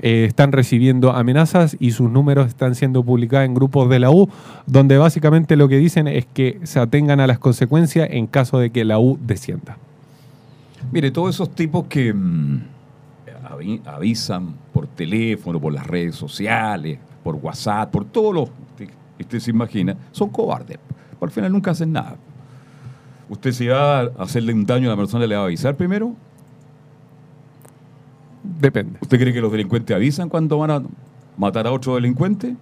eh, 0.00 0.24
están 0.28 0.52
recibiendo 0.52 1.12
amenazas 1.12 1.76
y 1.80 1.92
sus 1.92 2.10
números 2.10 2.48
están 2.48 2.74
siendo 2.74 3.02
publicados 3.02 3.46
en 3.46 3.54
grupos 3.54 3.88
de 3.88 3.98
la 3.98 4.10
U, 4.10 4.28
donde 4.66 4.98
básicamente 4.98 5.56
lo 5.56 5.68
que 5.68 5.78
dicen 5.78 6.06
es 6.08 6.26
que 6.26 6.60
se 6.64 6.78
atengan 6.80 7.20
a 7.20 7.26
las 7.26 7.38
consecuencias 7.38 8.08
en 8.10 8.26
caso 8.26 8.58
de 8.58 8.70
que 8.70 8.84
la 8.84 8.98
U 8.98 9.18
descienda. 9.20 9.78
Mire, 10.92 11.10
todos 11.10 11.34
esos 11.34 11.50
tipos 11.54 11.86
que 11.86 12.12
mm, 12.12 12.60
avi- 13.50 13.80
avisan 13.86 14.54
por 14.72 14.86
teléfono, 14.86 15.58
por 15.60 15.72
las 15.72 15.86
redes 15.86 16.14
sociales, 16.14 16.98
por 17.24 17.34
WhatsApp, 17.36 17.90
por 17.90 18.04
todos 18.04 18.34
los 18.34 18.50
que 18.76 18.88
usted 19.20 19.40
se 19.40 19.50
imagina, 19.50 19.96
son 20.12 20.28
cobardes. 20.28 20.78
Al 21.20 21.30
final 21.30 21.50
nunca 21.50 21.70
hacen 21.72 21.92
nada. 21.92 22.16
¿Usted 23.28 23.50
si 23.50 23.66
va 23.66 24.00
a 24.02 24.10
hacerle 24.20 24.52
un 24.52 24.64
daño 24.64 24.88
a 24.88 24.92
la 24.92 24.96
persona 24.96 25.26
le 25.26 25.34
va 25.34 25.42
a 25.42 25.44
avisar 25.46 25.74
primero? 25.74 26.14
Depende. 28.60 28.98
¿Usted 29.00 29.18
cree 29.18 29.32
que 29.32 29.40
los 29.40 29.52
delincuentes 29.52 29.94
avisan 29.94 30.28
cuando 30.28 30.58
van 30.58 30.70
a 30.70 30.82
matar 31.36 31.66
a 31.66 31.72
otro 31.72 31.94
delincuente? 31.94 32.56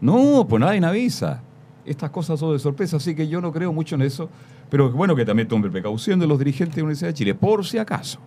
No, 0.00 0.46
pues 0.48 0.60
nadie 0.60 0.84
avisa. 0.84 1.42
Estas 1.84 2.10
cosas 2.10 2.40
son 2.40 2.52
de 2.52 2.58
sorpresa, 2.58 2.96
así 2.96 3.14
que 3.14 3.28
yo 3.28 3.40
no 3.40 3.52
creo 3.52 3.72
mucho 3.72 3.94
en 3.94 4.02
eso. 4.02 4.28
Pero 4.70 4.90
bueno 4.90 5.14
que 5.14 5.24
también 5.24 5.48
tomen 5.48 5.70
precaución 5.70 6.18
de 6.18 6.26
los 6.26 6.38
dirigentes 6.38 6.76
de 6.76 6.80
la 6.80 6.84
Universidad 6.86 7.10
de 7.10 7.14
Chile, 7.14 7.34
por 7.34 7.64
si 7.64 7.78
acaso. 7.78 8.18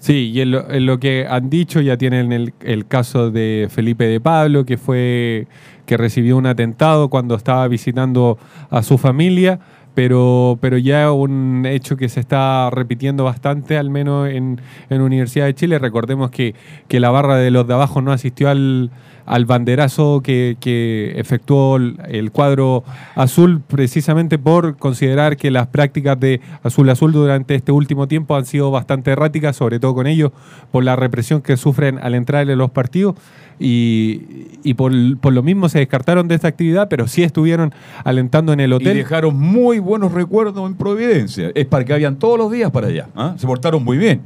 Sí, 0.00 0.30
y 0.32 0.40
en 0.40 0.50
lo, 0.50 0.70
en 0.70 0.86
lo 0.86 0.98
que 0.98 1.26
han 1.28 1.50
dicho 1.50 1.80
ya 1.80 1.98
tienen 1.98 2.32
el, 2.32 2.54
el 2.60 2.86
caso 2.86 3.30
de 3.30 3.68
Felipe 3.70 4.04
de 4.04 4.18
Pablo, 4.18 4.64
que 4.64 4.78
fue 4.78 5.46
que 5.84 5.96
recibió 5.96 6.36
un 6.36 6.46
atentado 6.46 7.08
cuando 7.10 7.34
estaba 7.34 7.66
visitando 7.68 8.38
a 8.70 8.82
su 8.82 8.96
familia, 8.96 9.60
pero, 10.02 10.56
pero 10.62 10.78
ya 10.78 11.12
un 11.12 11.66
hecho 11.66 11.98
que 11.98 12.08
se 12.08 12.20
está 12.20 12.70
repitiendo 12.70 13.22
bastante, 13.22 13.76
al 13.76 13.90
menos 13.90 14.30
en, 14.30 14.58
en 14.88 15.00
Universidad 15.02 15.44
de 15.44 15.54
Chile. 15.54 15.78
Recordemos 15.78 16.30
que, 16.30 16.54
que 16.88 17.00
la 17.00 17.10
barra 17.10 17.36
de 17.36 17.50
los 17.50 17.66
de 17.66 17.74
abajo 17.74 18.00
no 18.00 18.10
asistió 18.10 18.48
al, 18.48 18.90
al 19.30 19.46
banderazo 19.46 20.22
que, 20.24 20.56
que 20.58 21.12
efectuó 21.14 21.76
el, 21.76 22.32
cuadro 22.32 22.82
azul 23.14 23.62
precisamente 23.64 24.38
por 24.38 24.76
considerar 24.76 25.36
que 25.36 25.52
las 25.52 25.68
prácticas 25.68 26.18
de 26.18 26.40
azul 26.64 26.90
azul 26.90 27.12
durante 27.12 27.54
este 27.54 27.70
último 27.70 28.08
tiempo 28.08 28.34
han 28.34 28.44
sido 28.44 28.72
bastante 28.72 29.12
erráticas, 29.12 29.54
sobre 29.54 29.78
todo 29.78 29.94
con 29.94 30.08
ellos, 30.08 30.32
por 30.72 30.82
la 30.82 30.96
represión 30.96 31.42
que 31.42 31.56
sufren 31.56 32.00
al 32.02 32.16
entrar 32.16 32.50
en 32.50 32.58
los 32.58 32.72
partidos 32.72 33.14
y, 33.60 34.48
y 34.64 34.74
por, 34.74 34.92
por 35.18 35.32
lo 35.32 35.44
mismo 35.44 35.68
se 35.68 35.78
descartaron 35.78 36.26
de 36.26 36.34
esta 36.34 36.48
actividad, 36.48 36.88
pero 36.88 37.06
sí 37.06 37.22
estuvieron 37.22 37.72
alentando 38.02 38.52
en 38.52 38.58
el 38.58 38.70
Y 38.70 38.74
hotel. 38.74 38.96
dejaron 38.96 39.38
muy 39.38 39.78
buenos 39.78 40.10
recuerdos 40.10 40.68
en 40.68 40.74
Providencia. 40.74 41.52
Es 41.54 41.66
para 41.66 41.84
que 41.84 41.92
vayan 41.92 42.16
todos 42.18 42.36
los 42.36 42.50
días 42.50 42.72
para 42.72 42.88
allá. 42.88 43.06
¿ah? 43.14 43.34
Se 43.36 43.46
portaron 43.46 43.84
muy 43.84 43.96
bien. 43.96 44.22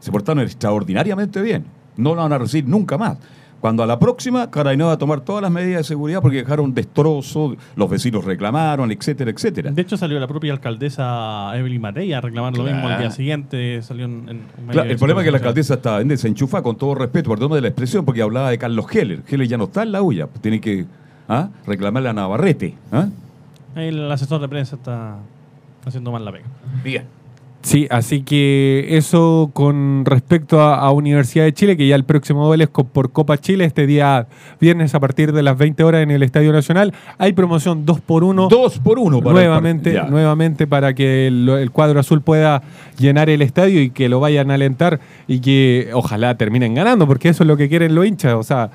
Se 0.00 0.10
portaron 0.10 0.42
extraordinariamente 0.42 1.42
bien. 1.42 1.66
No 1.98 2.14
lo 2.14 2.22
van 2.22 2.32
a 2.32 2.38
recibir 2.38 2.66
nunca 2.66 2.96
más. 2.96 3.18
Cuando 3.60 3.82
a 3.82 3.86
la 3.86 3.98
próxima, 3.98 4.50
Carabinero 4.50 4.86
va 4.86 4.92
a 4.92 4.98
tomar 4.98 5.20
todas 5.22 5.42
las 5.42 5.50
medidas 5.50 5.78
de 5.78 5.84
seguridad 5.84 6.22
porque 6.22 6.36
dejaron 6.38 6.72
destrozos, 6.74 7.56
los 7.74 7.90
vecinos 7.90 8.24
reclamaron, 8.24 8.92
etcétera, 8.92 9.32
etcétera. 9.32 9.72
De 9.72 9.82
hecho, 9.82 9.96
salió 9.96 10.20
la 10.20 10.28
propia 10.28 10.52
alcaldesa 10.52 11.50
Evelyn 11.56 11.80
Matei 11.80 12.12
a 12.12 12.20
reclamar 12.20 12.56
lo 12.56 12.62
mismo 12.62 12.82
al 12.82 12.88
día 12.88 12.96
Claro. 12.98 13.10
siguiente. 13.12 13.82
Salió 13.82 14.04
en, 14.04 14.28
en 14.28 14.66
Claro, 14.70 14.88
el 14.88 14.96
problema 14.96 15.22
es 15.22 15.24
que 15.24 15.32
la 15.32 15.38
alcaldesa 15.38 15.74
estaba 15.74 16.00
en 16.00 16.06
desenchufada, 16.08 16.62
con 16.62 16.76
todo 16.76 16.94
respeto, 16.94 17.30
perdón 17.30 17.52
de 17.52 17.60
la 17.60 17.68
expresión, 17.68 18.04
porque 18.04 18.22
hablaba 18.22 18.50
de 18.50 18.58
Carlos 18.58 18.86
Heller. 18.94 19.22
Heller 19.28 19.48
ya 19.48 19.56
no 19.58 19.64
está 19.64 19.82
en 19.82 19.90
la 19.92 20.02
huya, 20.02 20.28
tiene 20.40 20.60
que 20.60 20.86
¿ah? 21.28 21.48
reclamarle 21.66 22.08
a 22.10 22.12
Navarrete. 22.12 22.74
¿ah? 22.92 23.08
El 23.74 24.10
asesor 24.10 24.40
de 24.40 24.48
prensa 24.48 24.76
está 24.76 25.16
haciendo 25.84 26.12
mal 26.12 26.24
la 26.24 26.30
pega. 26.32 26.46
Bien. 26.84 27.04
Sí, 27.62 27.88
así 27.90 28.22
que 28.22 28.86
eso 28.96 29.50
con 29.52 30.04
respecto 30.04 30.60
a, 30.60 30.76
a 30.76 30.92
Universidad 30.92 31.44
de 31.44 31.52
Chile, 31.52 31.76
que 31.76 31.88
ya 31.88 31.96
el 31.96 32.04
próximo 32.04 32.46
duelo 32.46 32.64
es 32.64 32.70
por 32.70 33.10
Copa 33.10 33.36
Chile, 33.36 33.64
este 33.64 33.86
día 33.86 34.28
viernes 34.60 34.94
a 34.94 35.00
partir 35.00 35.32
de 35.32 35.42
las 35.42 35.58
20 35.58 35.82
horas 35.82 36.02
en 36.02 36.10
el 36.12 36.22
Estadio 36.22 36.52
Nacional. 36.52 36.94
Hay 37.18 37.32
promoción 37.32 37.84
2 37.84 38.00
por 38.00 38.22
1 38.22 38.48
2 38.48 38.78
por 38.78 38.98
1 38.98 39.20
para 39.20 39.30
el 39.30 39.34
nuevamente, 39.34 40.00
nuevamente 40.08 40.66
para 40.66 40.94
que 40.94 41.26
el, 41.26 41.48
el 41.48 41.70
cuadro 41.72 41.98
azul 41.98 42.22
pueda 42.22 42.62
llenar 42.96 43.28
el 43.28 43.42
estadio 43.42 43.82
y 43.82 43.90
que 43.90 44.08
lo 44.08 44.20
vayan 44.20 44.50
a 44.50 44.54
alentar 44.54 45.00
y 45.26 45.40
que 45.40 45.90
ojalá 45.92 46.36
terminen 46.36 46.74
ganando, 46.74 47.06
porque 47.06 47.28
eso 47.28 47.42
es 47.42 47.48
lo 47.48 47.56
que 47.56 47.68
quieren 47.68 47.94
los 47.94 48.06
hinchas. 48.06 48.34
O 48.34 48.44
sea, 48.44 48.70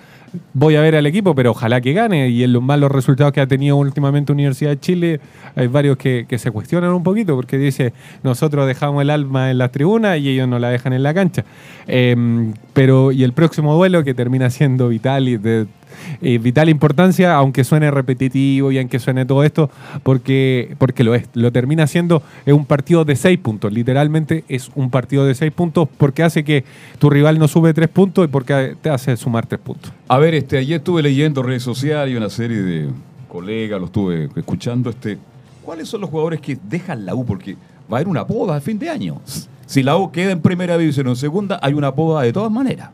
voy 0.54 0.76
a 0.76 0.82
ver 0.82 0.96
al 0.96 1.06
equipo, 1.06 1.36
pero 1.36 1.52
ojalá 1.52 1.82
que 1.82 1.94
gane. 1.94 2.30
Y 2.30 2.44
en 2.44 2.54
los 2.54 2.62
malos 2.62 2.92
resultados 2.92 3.34
que 3.34 3.42
ha 3.42 3.48
tenido 3.48 3.78
últimamente 3.78 4.32
Universidad 4.32 4.72
de 4.72 4.80
Chile, 4.80 5.20
hay 5.56 5.68
varios 5.68 5.98
que, 5.98 6.26
se 6.38 6.52
cuestionan 6.52 6.92
un 6.94 7.04
poquito, 7.04 7.36
porque 7.36 7.58
dice, 7.58 7.94
nosotros 8.24 8.68
dejamos 8.68 9.02
el 9.02 9.10
alma 9.10 9.52
en 9.52 9.58
la 9.58 9.70
tribuna 9.70 10.18
y 10.18 10.30
ellos 10.30 10.48
no 10.48 10.60
la 10.60 10.70
dejan 10.70 10.94
en 10.94 11.04
la 11.04 11.14
cancha. 11.14 11.46
Em, 11.88 12.54
pero, 12.74 13.12
y 13.12 13.24
el 13.24 13.34
próximo 13.34 13.76
duelo 13.76 14.04
que 14.04 14.14
termina 14.14 14.50
siendo 14.50 14.90
vital 14.90 15.28
y 15.28 15.38
de 15.38 15.68
eh, 16.22 16.38
vital 16.38 16.70
importancia, 16.70 17.36
aunque 17.36 17.64
suene 17.64 17.92
repetitivo 17.92 18.72
y 18.72 18.78
aunque 18.80 19.00
suene 19.00 19.26
todo 19.26 19.44
esto, 19.44 19.70
porque, 20.04 20.76
porque 20.78 21.04
lo 21.04 21.16
es. 21.16 21.28
Lo 21.34 21.52
termina 21.52 21.88
siendo 21.88 22.24
es 22.46 22.54
un 22.54 22.66
partido 22.66 23.06
de 23.06 23.16
seis 23.16 23.40
puntos. 23.40 23.72
Literalmente 23.74 24.44
es 24.48 24.70
un 24.76 24.90
partido 24.90 25.26
de 25.26 25.36
seis 25.36 25.52
puntos 25.52 25.88
porque 25.98 26.24
hace 26.24 26.44
que 26.44 26.64
tu 27.00 27.10
rival 27.10 27.40
no 27.40 27.48
sube 27.48 27.74
tres 27.74 27.90
puntos 27.90 28.26
y 28.26 28.28
porque 28.28 28.76
te 28.82 28.90
hace 28.90 29.16
sumar 29.18 29.46
tres 29.46 29.60
puntos. 29.60 29.92
A 30.08 30.18
ver, 30.18 30.34
este, 30.36 30.58
ayer 30.58 30.78
estuve 30.78 31.02
leyendo 31.02 31.44
redes 31.44 31.64
sociales 31.64 32.14
y 32.14 32.18
una 32.18 32.30
serie 32.30 32.62
de 32.62 32.90
colegas, 33.28 33.80
lo 33.80 33.88
estuve 33.88 34.30
escuchando. 34.36 34.90
Este, 34.90 35.18
¿Cuáles 35.64 35.88
son 35.88 36.02
los 36.02 36.10
jugadores 36.10 36.42
que 36.42 36.58
dejan 36.70 37.06
la 37.06 37.16
U? 37.16 37.26
Porque 37.26 37.54
va 37.92 37.98
a 37.98 38.00
haber 38.00 38.08
una 38.08 38.28
poda 38.28 38.58
a 38.58 38.62
fin 38.62 38.78
de 38.78 38.90
año. 38.90 39.22
Si 39.66 39.82
la 39.82 39.98
U 39.98 40.12
queda 40.12 40.32
en 40.32 40.42
primera 40.42 40.78
división 40.78 41.08
o 41.08 41.12
en 41.12 41.16
segunda, 41.16 41.60
hay 41.62 41.74
una 41.74 41.94
poda 41.96 42.22
de 42.22 42.34
todas 42.34 42.52
maneras. 42.52 42.90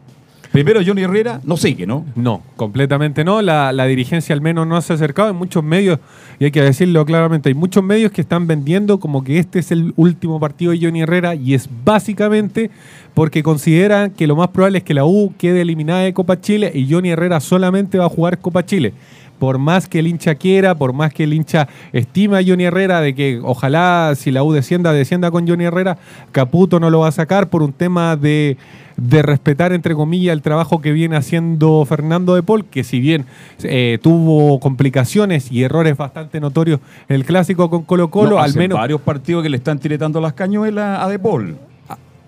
Primero 0.60 0.82
Johnny 0.86 1.04
Herrera 1.04 1.39
no 1.45 1.56
sigue, 1.56 1.88
¿no? 1.88 2.06
No, 2.15 2.43
completamente 2.58 3.24
no. 3.24 3.41
La, 3.41 3.72
la 3.72 3.86
dirigencia 3.86 4.36
al 4.36 4.41
menos 4.41 4.67
no 4.67 4.82
se 4.82 4.91
ha 4.91 4.98
acercado. 4.98 5.30
En 5.30 5.38
muchos 5.38 5.63
medios, 5.63 6.00
y 6.38 6.43
hay 6.43 6.52
que 6.52 6.62
decirlo 6.62 7.06
claramente, 7.06 7.48
hay 7.48 7.56
muchos 7.56 7.82
medios 7.82 8.12
que 8.12 8.19
están 8.19 8.45
vendiendo 8.45 9.00
como 9.00 9.24
que 9.24 9.39
este 9.39 9.60
es 9.60 9.72
el 9.72 9.93
último 9.95 10.38
partido 10.38 10.74
de 10.74 10.80
Johnny 10.82 11.00
Herrera 11.00 11.34
y 11.34 11.54
es 11.54 11.69
básicamente 11.86 12.72
porque 13.13 13.41
consideran 13.41 14.12
que 14.12 14.28
lo 14.28 14.36
más 14.36 14.50
probable 14.50 14.80
es 14.80 14.84
que 14.84 14.93
la 14.93 15.06
U 15.06 15.34
quede 15.38 15.62
eliminada 15.62 16.02
de 16.02 16.13
Copa 16.13 16.41
Chile 16.41 16.74
y 16.76 16.91
Johnny 16.91 17.12
Herrera 17.12 17.39
solamente 17.39 17.98
va 17.98 18.08
a 18.08 18.10
jugar 18.10 18.39
Copa 18.39 18.65
Chile. 18.65 18.91
Por 19.39 19.58
más 19.58 19.88
que 19.88 19.99
el 19.99 20.08
hincha 20.08 20.36
quiera, 20.36 20.75
por 20.75 20.91
más 20.93 21.13
que 21.13 21.23
el 21.23 21.34
hincha 21.34 21.67
estima 21.93 22.39
a 22.39 22.43
Johnny 22.45 22.65
Herrera 22.65 22.99
de 23.02 23.15
que 23.15 23.39
ojalá 23.41 24.13
si 24.15 24.32
la 24.32 24.43
U 24.43 24.52
descienda, 24.52 24.91
descienda 24.93 25.32
con 25.32 25.47
Johnny 25.47 25.63
Herrera, 25.63 25.97
Caputo 26.32 26.80
no 26.80 26.89
lo 26.89 26.99
va 26.99 27.08
a 27.08 27.12
sacar 27.12 27.49
por 27.49 27.63
un 27.63 27.71
tema 27.73 28.15
de, 28.17 28.58
de 28.97 29.21
respetar, 29.21 29.71
entre 29.71 29.95
comillas, 29.95 30.34
el 30.34 30.41
trabajo 30.41 30.82
que 30.82 30.91
viene 30.91 31.15
haciendo 31.15 31.86
Fernando 31.86 32.36
de 32.36 32.43
Paul, 32.43 32.65
que 32.65 32.84
si 32.84 32.99
bien 32.99 33.25
eh, 33.63 33.97
tuvo 34.02 34.60
complicaciones 34.60 35.52
y 35.52 35.63
errores 35.63 35.95
bastante 35.95 36.39
notorios 36.41 36.82
en 37.08 37.15
el 37.15 37.23
clásico 37.25 37.69
con 37.69 37.84
Colo 37.84 38.10
Colo, 38.12 38.32
No, 38.32 38.39
al 38.39 38.54
menos... 38.56 38.78
varios 38.78 38.99
partidos 39.02 39.41
que 39.43 39.49
le 39.49 39.58
están 39.58 39.80
tiretando 39.80 40.19
las 40.19 40.34
cañuelas 40.34 41.02
a 41.02 41.08
De 41.08 41.17
Paul. 41.17 41.56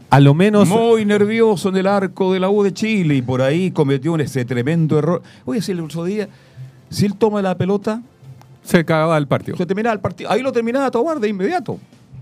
A 0.09 0.19
lo 0.19 0.33
menos... 0.33 0.67
Muy 0.67 1.05
nervioso 1.05 1.69
en 1.69 1.77
el 1.77 1.87
arco 1.87 2.33
de 2.33 2.39
la 2.41 2.49
U 2.49 2.63
de 2.63 2.73
Chile 2.73 3.15
y 3.15 3.21
por 3.21 3.41
ahí 3.41 3.71
cometió 3.71 4.11
un- 4.11 4.19
ese 4.21 4.43
tremendo 4.43 4.99
error. 4.99 5.21
Oye, 5.45 5.61
si 5.61 5.71
el 5.71 5.79
otro 5.79 6.03
día, 6.03 6.27
si 6.91 7.07
él 7.07 7.15
toma 7.15 7.41
la 7.41 7.55
pelota, 7.57 8.01
se 8.63 8.77
acaba 8.77 9.17
el 9.17 9.25
partido. 9.25 9.57
Se 9.57 9.65
terminaba 9.65 9.93
el 9.95 9.99
partido. 9.99 10.29
Ahí 10.29 10.41
lo 10.43 10.51
terminaba 10.51 10.85
a 10.85 10.91
tomar 10.91 11.19
de 11.19 11.27
inmediato. 11.29 11.79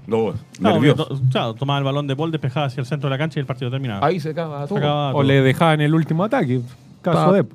No, 0.07 0.33
nervioso. 0.59 1.05
porque 1.07 1.15
to- 1.21 1.29
claro, 1.31 1.53
tomaba 1.53 1.77
el 1.79 1.85
balón 1.85 2.07
de 2.07 2.15
Paul, 2.15 2.31
despejaba 2.31 2.65
hacia 2.67 2.81
el 2.81 2.87
centro 2.87 3.09
de 3.09 3.13
la 3.15 3.17
cancha 3.19 3.39
y 3.39 3.41
el 3.41 3.45
partido 3.45 3.69
terminaba. 3.69 4.07
Ahí 4.07 4.19
se 4.19 4.29
acaba 4.29 4.65
todo. 4.65 4.79
O 4.79 5.11
todo. 5.11 5.23
le 5.23 5.41
dejaban 5.41 5.81
el 5.81 5.93
último 5.93 6.23
ataque. 6.23 6.61
Caso 7.01 7.25
Pa- 7.27 7.33
de... 7.33 7.45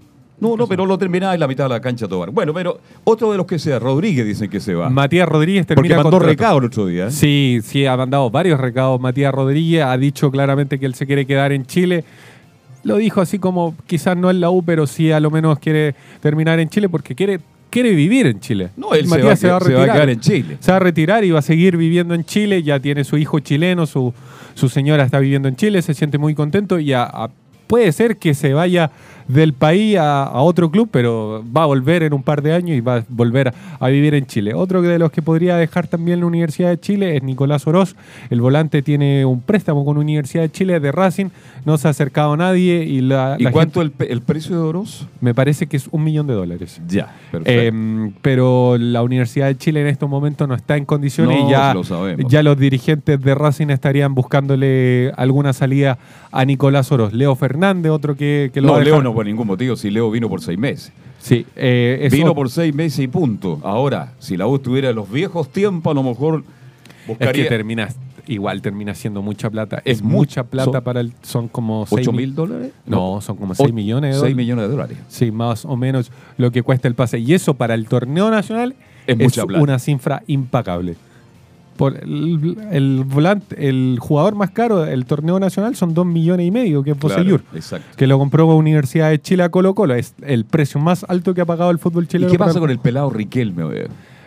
No, 0.40 0.56
no, 0.56 0.66
pero 0.66 0.84
lo 0.84 0.98
terminaba 0.98 1.32
en 1.34 1.40
la 1.40 1.46
mitad 1.48 1.64
de 1.64 1.70
la 1.70 1.80
cancha 1.80 2.06
a 2.06 2.08
tomar. 2.08 2.30
Bueno, 2.30 2.52
pero 2.52 2.78
otro 3.04 3.30
de 3.30 3.36
los 3.38 3.46
que 3.46 3.58
sea, 3.58 3.78
Rodríguez 3.78 4.26
dicen 4.26 4.50
que 4.50 4.58
se 4.60 4.74
va. 4.74 4.90
Matías 4.90 5.28
Rodríguez 5.28 5.62
Porque 5.64 5.76
termina 5.76 5.96
mandó 5.96 6.10
contrato. 6.10 6.28
recado 6.30 6.58
el 6.58 6.64
otro 6.64 6.86
día. 6.86 7.06
¿eh? 7.06 7.10
Sí, 7.12 7.60
sí, 7.62 7.86
ha 7.86 7.96
mandado 7.96 8.28
varios 8.30 8.58
recados. 8.60 9.00
Matías 9.00 9.32
Rodríguez 9.32 9.84
ha 9.84 9.96
dicho 9.96 10.30
claramente 10.32 10.78
que 10.78 10.86
él 10.86 10.94
se 10.94 11.06
quiere 11.06 11.24
quedar 11.24 11.52
en 11.52 11.64
Chile. 11.66 12.04
Lo 12.84 12.96
dijo 12.96 13.20
así 13.20 13.38
como 13.38 13.74
quizás 13.86 14.16
no 14.16 14.30
en 14.30 14.40
la 14.40 14.50
U, 14.50 14.62
pero 14.62 14.86
sí 14.86 15.10
a 15.10 15.18
lo 15.20 15.30
menos 15.30 15.58
quiere 15.58 15.94
terminar 16.20 16.60
en 16.60 16.68
Chile 16.68 16.88
porque 16.88 17.14
quiere, 17.14 17.40
quiere 17.70 17.92
vivir 17.94 18.26
en 18.26 18.40
Chile. 18.40 18.68
No, 18.76 18.94
él 18.94 19.08
se 19.08 19.22
va 19.22 19.32
a 19.32 19.34
que- 19.34 19.36
se 19.40 19.48
va 19.74 19.82
a 19.82 19.92
quedar 19.94 20.10
en 20.10 20.20
Chile. 20.20 20.56
Se 20.60 20.70
va 20.70 20.76
a 20.76 20.80
retirar 20.80 21.24
y 21.24 21.30
va 21.30 21.38
a 21.38 21.42
seguir 21.42 21.76
viviendo 21.76 22.14
en 22.14 22.24
Chile. 22.24 22.62
Ya 22.62 22.78
tiene 22.80 23.04
su 23.04 23.16
hijo 23.16 23.40
chileno, 23.40 23.86
su, 23.86 24.12
su 24.54 24.68
señora 24.68 25.02
está 25.04 25.18
viviendo 25.18 25.48
en 25.48 25.56
Chile, 25.56 25.80
se 25.82 25.94
siente 25.94 26.18
muy 26.18 26.34
contento 26.34 26.78
y 26.78 26.92
a- 26.92 27.04
a- 27.04 27.30
puede 27.66 27.90
ser 27.92 28.18
que 28.18 28.34
se 28.34 28.52
vaya 28.52 28.90
del 29.28 29.52
país 29.54 29.96
a, 29.96 30.24
a 30.24 30.40
otro 30.42 30.70
club, 30.70 30.88
pero 30.90 31.42
va 31.56 31.62
a 31.62 31.66
volver 31.66 32.02
en 32.02 32.12
un 32.12 32.22
par 32.22 32.42
de 32.42 32.52
años 32.52 32.76
y 32.76 32.80
va 32.80 32.96
a 32.96 33.04
volver 33.08 33.48
a, 33.48 33.54
a 33.80 33.88
vivir 33.88 34.14
en 34.14 34.26
Chile. 34.26 34.52
Otro 34.54 34.82
de 34.82 34.98
los 34.98 35.10
que 35.10 35.22
podría 35.22 35.56
dejar 35.56 35.86
también 35.86 36.20
la 36.20 36.26
Universidad 36.26 36.68
de 36.70 36.78
Chile 36.80 37.16
es 37.16 37.22
Nicolás 37.22 37.66
Oroz. 37.66 37.96
El 38.30 38.40
volante 38.40 38.82
tiene 38.82 39.24
un 39.24 39.40
préstamo 39.40 39.84
con 39.84 39.96
Universidad 39.98 40.42
de 40.42 40.50
Chile 40.50 40.80
de 40.80 40.92
Racing, 40.92 41.26
no 41.64 41.78
se 41.78 41.88
ha 41.88 41.90
acercado 41.90 42.36
nadie. 42.36 42.84
¿Y, 42.84 43.00
la, 43.00 43.36
¿Y 43.38 43.44
la 43.44 43.50
cuánto 43.52 43.80
gente- 43.80 44.12
el, 44.12 44.20
precio 44.20 44.56
de 44.56 44.62
Oroz? 44.62 45.06
Me 45.20 45.34
parece 45.34 45.66
que 45.66 45.76
es 45.76 45.88
un 45.90 46.04
millón 46.04 46.26
de 46.26 46.34
dólares. 46.34 46.80
Ya, 46.88 47.14
perfecto. 47.30 47.50
Eh, 47.76 48.12
pero 48.20 48.76
la 48.78 49.02
Universidad 49.02 49.46
de 49.46 49.56
Chile 49.56 49.80
en 49.80 49.86
estos 49.86 50.08
momentos 50.08 50.46
no 50.48 50.54
está 50.54 50.76
en 50.76 50.84
condiciones 50.84 51.38
No, 51.40 51.48
y 51.48 51.50
ya, 51.50 51.72
lo 51.74 51.84
sabemos. 51.84 52.30
ya 52.30 52.42
los 52.42 52.58
dirigentes 52.58 53.20
de 53.22 53.34
Racing 53.34 53.68
estarían 53.70 54.14
buscándole 54.14 55.12
alguna 55.16 55.52
salida 55.52 55.98
a 56.32 56.44
Nicolás 56.44 56.90
Oroz. 56.92 57.12
Leo 57.12 57.34
Fernández, 57.36 57.90
otro 57.92 58.16
que, 58.16 58.50
que 58.52 58.60
lo 58.60 58.68
no, 58.68 58.74
a 58.74 58.80
Leo 58.84 59.00
no 59.14 59.18
por 59.18 59.26
ningún 59.26 59.46
motivo, 59.46 59.76
si 59.76 59.90
Leo 59.90 60.10
vino 60.10 60.28
por 60.28 60.40
seis 60.42 60.58
meses. 60.58 60.92
Sí, 61.18 61.46
eh, 61.56 62.00
eso- 62.02 62.16
Vino 62.16 62.34
por 62.34 62.50
seis 62.50 62.74
meses 62.74 62.98
y 63.00 63.08
punto. 63.08 63.58
Ahora, 63.62 64.12
si 64.18 64.36
la 64.36 64.46
U 64.46 64.56
estuviera 64.56 64.90
en 64.90 64.96
los 64.96 65.10
viejos 65.10 65.48
tiempos, 65.50 65.90
a 65.90 65.94
lo 65.94 66.02
mejor 66.02 66.44
Es 67.02 67.06
buscaría... 67.08 67.44
que 67.44 67.48
termina, 67.48 67.88
igual 68.26 68.60
termina 68.60 68.94
siendo 68.94 69.22
mucha 69.22 69.48
plata. 69.48 69.78
Es 69.86 69.98
Es, 69.98 70.02
mu- 70.02 70.18
mucha 70.18 70.44
plata 70.44 70.70
son- 70.72 70.84
para 70.84 71.00
el. 71.00 71.12
Son 71.22 71.48
como. 71.48 71.86
seis 71.86 72.02
¿Ocho 72.06 72.12
mil- 72.12 72.26
mil 72.26 72.34
dólares? 72.34 72.72
No, 72.84 73.20
son 73.22 73.36
como 73.36 73.52
O- 73.52 73.56
6 73.56 73.72
millones 73.72 74.08
de 74.08 74.12
seis 74.14 74.20
dólares. 74.20 74.36
millones 74.36 74.64
de 74.64 74.70
dólares. 74.70 74.98
Sí, 75.08 75.30
más 75.30 75.64
o 75.64 75.76
menos 75.76 76.10
lo 76.36 76.50
que 76.50 76.62
cuesta 76.62 76.88
el 76.88 76.94
pase. 76.94 77.18
Y 77.18 77.32
eso 77.32 77.54
para 77.54 77.72
el 77.74 77.86
torneo 77.88 78.30
nacional 78.30 78.74
Es 79.06 79.16
mucha 79.18 79.46
plata. 79.46 79.62
una 79.62 79.78
cifra 79.78 80.22
impecable. 80.26 80.96
Por 81.76 81.96
el, 81.96 82.56
el 82.70 83.04
volante, 83.04 83.68
el 83.68 83.98
jugador 84.00 84.34
más 84.34 84.50
caro 84.50 84.78
del 84.82 85.04
torneo 85.06 85.40
nacional 85.40 85.74
son 85.76 85.92
2 85.94 86.06
millones 86.06 86.46
y 86.46 86.50
medio, 86.50 86.82
que 86.82 86.92
es 86.92 86.96
Claro, 86.96 87.14
Bosellur, 87.16 87.42
exacto. 87.54 87.86
que 87.96 88.06
lo 88.06 88.18
compró 88.18 88.46
con 88.46 88.56
Universidad 88.56 89.10
de 89.10 89.20
Chile 89.20 89.42
a 89.42 89.48
Colo 89.48 89.74
Colo. 89.74 89.94
Es 89.94 90.14
el 90.22 90.44
precio 90.44 90.80
más 90.80 91.04
alto 91.08 91.34
que 91.34 91.40
ha 91.40 91.44
pagado 91.46 91.70
el 91.70 91.78
fútbol 91.78 92.04
¿Y 92.04 92.06
chileno. 92.06 92.30
qué 92.32 92.38
para- 92.38 92.50
pasa 92.50 92.60
con 92.60 92.70
el 92.70 92.78
pelado 92.78 93.10
Riquelme? 93.10 93.64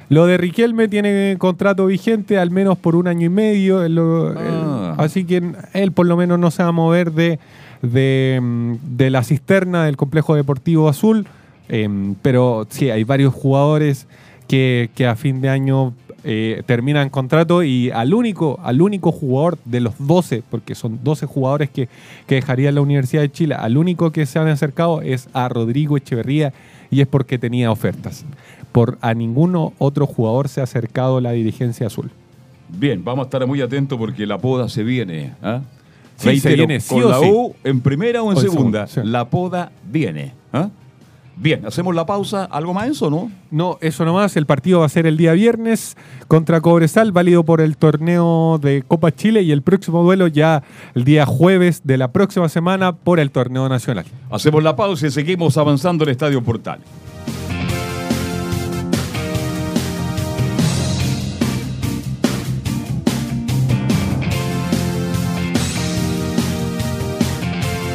Lo 0.09 0.25
de 0.25 0.37
Riquelme 0.37 0.87
tiene 0.87 1.35
contrato 1.37 1.85
vigente 1.87 2.37
al 2.37 2.49
menos 2.51 2.77
por 2.77 2.95
un 2.95 3.07
año 3.07 3.25
y 3.25 3.29
medio. 3.29 3.83
él 3.83 3.95
lo- 3.95 4.29
Ah. 4.37 4.95
él- 4.97 5.03
así 5.05 5.25
que 5.25 5.41
él 5.73 5.91
por 5.91 6.05
lo 6.05 6.15
menos 6.17 6.39
no 6.39 6.49
se 6.51 6.63
va 6.63 6.69
a 6.69 6.73
mover 6.73 7.11
de, 7.11 7.39
de, 7.81 8.77
de 8.83 9.09
la 9.09 9.23
cisterna 9.23 9.85
del 9.85 9.97
complejo 9.97 10.35
deportivo 10.35 10.87
azul. 10.89 11.25
Em, 11.69 12.15
pero 12.21 12.65
sí, 12.69 12.89
hay 12.89 13.03
varios 13.03 13.33
jugadores 13.33 14.07
que, 14.47 14.89
que 14.95 15.05
a 15.05 15.15
fin 15.15 15.41
de 15.41 15.49
año 15.49 15.93
eh, 16.23 16.63
terminan 16.65 17.09
contrato 17.09 17.63
y 17.63 17.89
al 17.91 18.13
único, 18.13 18.59
al 18.63 18.81
único 18.81 19.11
jugador 19.11 19.57
de 19.65 19.79
los 19.81 19.93
12, 19.99 20.43
porque 20.49 20.75
son 20.75 20.99
12 21.03 21.25
jugadores 21.25 21.69
que, 21.69 21.87
que 22.25 22.35
dejaría 22.35 22.71
la 22.71 22.81
Universidad 22.81 23.21
de 23.21 23.31
Chile, 23.31 23.55
al 23.55 23.77
único 23.77 24.11
que 24.11 24.25
se 24.25 24.39
han 24.39 24.47
acercado 24.47 25.01
es 25.01 25.29
a 25.33 25.47
Rodrigo 25.47 25.95
Echeverría 25.95 26.53
y 26.89 27.01
es 27.01 27.07
porque 27.07 27.37
tenía 27.37 27.71
ofertas. 27.71 28.25
Por 28.71 28.97
a 29.01 29.13
ninguno 29.13 29.73
otro 29.77 30.05
jugador 30.05 30.49
se 30.49 30.59
ha 30.59 30.63
acercado 30.63 31.21
la 31.21 31.31
dirigencia 31.31 31.87
azul. 31.87 32.09
Bien, 32.69 33.03
vamos 33.03 33.23
a 33.23 33.27
estar 33.27 33.47
muy 33.47 33.61
atentos 33.61 33.97
porque 33.97 34.25
la 34.25 34.37
poda 34.37 34.67
se 34.69 34.83
viene. 34.83 35.33
¿ah? 35.41 35.61
Sí, 36.17 36.39
se 36.39 36.55
viene 36.55 36.79
sí 36.79 36.95
con 36.95 37.03
o 37.05 37.09
la 37.09 37.19
sí. 37.19 37.29
U 37.31 37.55
en 37.63 37.79
primera 37.81 38.21
o 38.23 38.31
en 38.31 38.37
O 38.37 38.41
segunda. 38.41 38.87
segunda, 38.87 38.87
sí. 38.87 39.01
La 39.03 39.29
poda 39.29 39.71
viene. 39.89 40.33
¿ah? 40.51 40.69
Bien, 41.39 41.65
hacemos 41.67 41.93
la 41.93 42.05
pausa. 42.05 42.45
¿Algo 42.45 42.73
más 42.73 42.89
eso, 42.89 43.11
no? 43.11 43.31
No, 43.51 43.77
eso 43.79 44.03
nomás. 44.05 44.35
El 44.37 44.47
partido 44.47 44.79
va 44.79 44.87
a 44.87 44.89
ser 44.89 45.05
el 45.05 45.17
día 45.17 45.33
viernes 45.33 45.95
contra 46.27 46.61
Cobresal, 46.61 47.11
válido 47.11 47.43
por 47.43 47.61
el 47.61 47.77
torneo 47.77 48.57
de 48.59 48.83
Copa 48.87 49.11
Chile 49.11 49.43
y 49.43 49.51
el 49.51 49.61
próximo 49.61 50.01
duelo 50.01 50.27
ya 50.27 50.63
el 50.95 51.03
día 51.03 51.27
jueves 51.27 51.81
de 51.83 51.97
la 51.97 52.11
próxima 52.11 52.49
semana 52.49 52.93
por 52.93 53.19
el 53.19 53.29
torneo 53.29 53.69
nacional. 53.69 54.05
Hacemos 54.31 54.63
la 54.63 54.75
pausa 54.75 55.07
y 55.07 55.11
seguimos 55.11 55.57
avanzando 55.57 56.03
el 56.05 56.09
Estadio 56.09 56.41
Portal. 56.43 56.79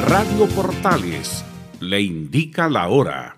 Radio 0.06 0.46
Portales 0.54 1.44
le 1.92 2.00
indica 2.00 2.70
la 2.70 2.88
hora. 2.88 3.36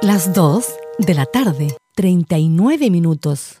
Las 0.00 0.32
2 0.32 0.64
de 1.00 1.12
la 1.12 1.26
tarde, 1.26 1.76
39 1.96 2.88
minutos. 2.88 3.60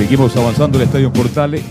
Seguimos 0.00 0.34
avanzando 0.34 0.78
el 0.78 0.84
Estadio 0.84 1.12
Portales. 1.12 1.62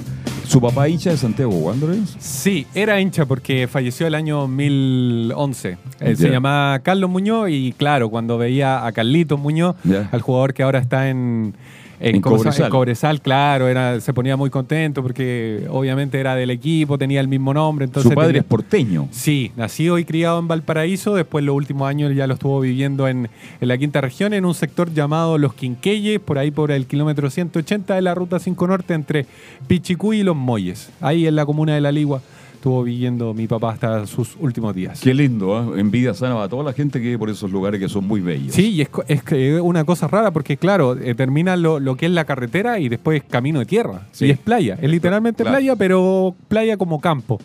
¿Su 0.46 0.62
papá 0.62 0.88
hincha 0.88 1.10
de 1.10 1.18
Santiago 1.18 1.52
Wanderers? 1.52 2.16
Sí, 2.20 2.68
era 2.76 3.02
hincha 3.02 3.26
porque 3.26 3.68
falleció 3.68 4.06
el 4.06 4.14
año 4.14 4.42
2011. 4.42 5.78
Él 6.00 6.16
se 6.16 6.30
llamaba 6.30 6.78
Carlos 6.78 7.10
Muñoz 7.10 7.50
y 7.50 7.74
claro, 7.74 8.12
cuando 8.12 8.38
veía 8.38 8.86
a 8.86 8.92
Carlitos 8.92 9.40
Muñoz, 9.40 9.78
al 10.12 10.22
jugador 10.22 10.54
que 10.54 10.62
ahora 10.62 10.78
está 10.78 11.10
en, 11.10 11.56
En. 12.00 12.22
Cobresal. 12.22 12.66
En 12.66 12.70
Cobresal, 12.72 13.22
claro, 13.22 13.68
era, 13.68 14.00
se 14.00 14.14
ponía 14.14 14.38
muy 14.38 14.50
contento 14.50 15.02
porque 15.04 15.66
obviamente 15.70 16.20
era 16.20 16.36
del 16.36 16.50
equipo, 16.50 16.98
tenía 16.98 17.20
el 17.22 17.28
mismo 17.28 17.54
nombre. 17.54 17.86
Entonces 17.86 18.10
Su 18.10 18.16
padre 18.16 18.30
tenía- 18.30 18.42
es 18.42 18.48
porteño. 18.48 19.08
Sí, 19.12 19.52
nacido 19.56 19.98
y 20.00 20.06
criado 20.06 20.40
en 20.40 20.48
Valparaíso, 20.48 21.16
después 21.16 21.44
los 21.44 21.56
últimos 21.56 21.88
años 21.90 22.16
ya 22.16 22.28
lo 22.28 22.36
estuvo 22.36 22.60
viviendo 22.60 23.08
en, 23.08 23.30
en 23.60 23.68
la 23.68 23.78
quinta 23.78 24.02
región, 24.02 24.34
en 24.34 24.46
un 24.46 24.54
sector 24.54 24.94
llamado 24.94 25.38
Los 25.38 25.54
Quinqueyes, 25.54 26.20
por 26.20 26.38
ahí 26.38 26.52
por 26.52 26.72
el 26.72 26.86
kilómetro 26.86 27.30
180 27.30 27.96
de 27.96 28.02
la 28.02 28.16
ruta 28.16 28.40
5 28.40 28.68
Norte, 28.68 28.94
entre 28.94 29.26
Pichicuy 29.68 30.20
y 30.20 30.24
Los 30.24 30.36
Molles. 30.36 30.90
Ahí 31.02 31.28
en 31.28 31.36
la 31.36 31.46
comuna 31.46 31.76
de 31.76 31.82
La 31.82 31.92
Ligua 31.92 32.22
estuvo 32.60 32.84
viviendo 32.84 33.34
mi 33.34 33.48
papá 33.48 33.72
hasta 33.72 34.06
sus 34.06 34.36
últimos 34.38 34.76
días. 34.76 35.00
Qué 35.00 35.14
lindo, 35.14 35.58
¿ah? 35.58 35.80
envidia 35.80 36.14
sana 36.14 36.44
a 36.44 36.50
toda 36.50 36.62
la 36.66 36.74
gente 36.74 37.00
que 37.00 37.06
vive 37.06 37.18
por 37.18 37.30
esos 37.30 37.50
lugares 37.52 37.80
que 37.80 37.88
son 37.88 38.06
muy 38.06 38.20
bellos. 38.20 38.54
Sí, 38.54 38.72
y 38.72 38.82
es, 38.82 38.90
es 39.08 39.24
es 39.32 39.62
una 39.62 39.86
cosa 39.86 40.08
rara 40.10 40.32
porque, 40.32 40.58
claro, 40.58 40.98
eh, 40.98 41.16
termina 41.16 41.56
lo, 41.56 41.80
lo 41.80 41.96
que 41.96 42.08
es 42.08 42.12
la 42.12 42.26
carretera 42.26 42.78
y 42.80 42.90
después 42.90 43.24
camino 43.24 43.60
de 43.60 43.66
tierra. 43.66 44.08
Sí. 44.12 44.26
Y 44.26 44.32
es 44.32 44.38
playa, 44.38 44.78
es 44.82 44.90
literalmente 44.90 45.44
Claro. 45.44 45.58
playa, 45.58 45.76
pero 45.78 46.36
playa 46.50 46.76
como 46.76 47.00
campo. 47.00 47.40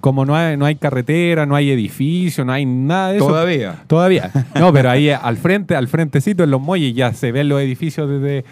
Como 0.00 0.24
no 0.24 0.36
hay, 0.36 0.56
no 0.56 0.64
hay 0.64 0.76
carretera, 0.76 1.44
no 1.44 1.56
hay 1.56 1.70
edificio, 1.70 2.44
no 2.44 2.52
hay 2.52 2.64
nada 2.64 3.10
de 3.10 3.16
eso. 3.16 3.26
Todavía. 3.26 3.82
Todavía. 3.88 4.30
No, 4.54 4.72
pero 4.72 4.90
ahí 4.90 5.10
al 5.10 5.36
frente, 5.38 5.74
al 5.74 5.88
frentecito 5.88 6.44
en 6.44 6.50
los 6.52 6.60
muelles 6.60 6.94
ya 6.94 7.12
se 7.14 7.32
ven 7.32 7.48
los 7.48 7.60
edificios 7.60 8.08
desde, 8.08 8.44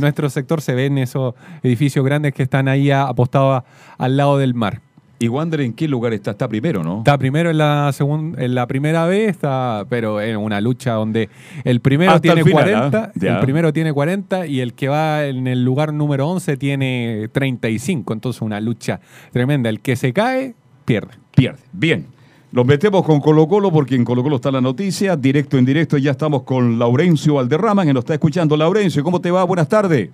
nuestro 0.00 0.28
sector, 0.28 0.60
se 0.60 0.74
ven 0.74 0.98
esos 0.98 1.34
edificios 1.62 2.04
grandes 2.04 2.34
que 2.34 2.42
están 2.42 2.68
ahí 2.68 2.90
apostados 2.90 3.62
al 3.96 4.16
lado 4.18 4.36
del 4.36 4.52
mar. 4.52 4.80
¿Y 5.18 5.28
Wander 5.28 5.60
en 5.60 5.72
qué 5.72 5.88
lugar 5.88 6.12
está? 6.12 6.32
Está 6.32 6.48
primero, 6.48 6.82
¿no? 6.82 6.98
Está 6.98 7.16
primero 7.18 7.50
en 7.50 7.58
la 7.58 7.92
segunda, 7.92 8.42
en 8.42 8.54
la 8.54 8.66
primera 8.66 9.06
vez, 9.06 9.30
está, 9.30 9.86
pero 9.88 10.20
en 10.20 10.36
una 10.36 10.60
lucha 10.60 10.92
donde 10.92 11.28
el 11.62 11.80
primero 11.80 12.12
Hasta 12.12 12.22
tiene 12.22 12.40
el 12.40 12.46
final, 12.46 12.64
40, 12.64 12.98
¿ah? 12.98 13.12
Ya. 13.14 13.34
el 13.34 13.40
primero 13.40 13.72
tiene 13.72 13.92
40 13.92 14.46
y 14.46 14.60
el 14.60 14.74
que 14.74 14.88
va 14.88 15.24
en 15.26 15.46
el 15.46 15.64
lugar 15.64 15.92
número 15.92 16.28
11 16.28 16.56
tiene 16.56 17.28
35, 17.32 18.12
entonces 18.12 18.42
una 18.42 18.60
lucha 18.60 19.00
tremenda. 19.32 19.70
El 19.70 19.80
que 19.80 19.96
se 19.96 20.12
cae 20.12 20.54
pierde. 20.84 21.14
Pierde. 21.34 21.60
Bien. 21.72 22.06
Nos 22.52 22.64
metemos 22.64 23.04
con 23.04 23.20
Colo 23.20 23.48
Colo 23.48 23.72
porque 23.72 23.96
en 23.96 24.04
Colo 24.04 24.22
Colo 24.22 24.36
está 24.36 24.50
la 24.52 24.60
noticia. 24.60 25.16
Directo 25.16 25.58
en 25.58 25.64
directo 25.64 25.98
ya 25.98 26.12
estamos 26.12 26.42
con 26.42 26.78
Laurencio 26.78 27.34
Valderrama 27.34 27.84
que 27.84 27.92
nos 27.92 28.02
está 28.02 28.14
escuchando. 28.14 28.56
Laurencio, 28.56 29.02
¿cómo 29.02 29.20
te 29.20 29.30
va? 29.30 29.42
Buenas 29.42 29.68
tardes. 29.68 30.10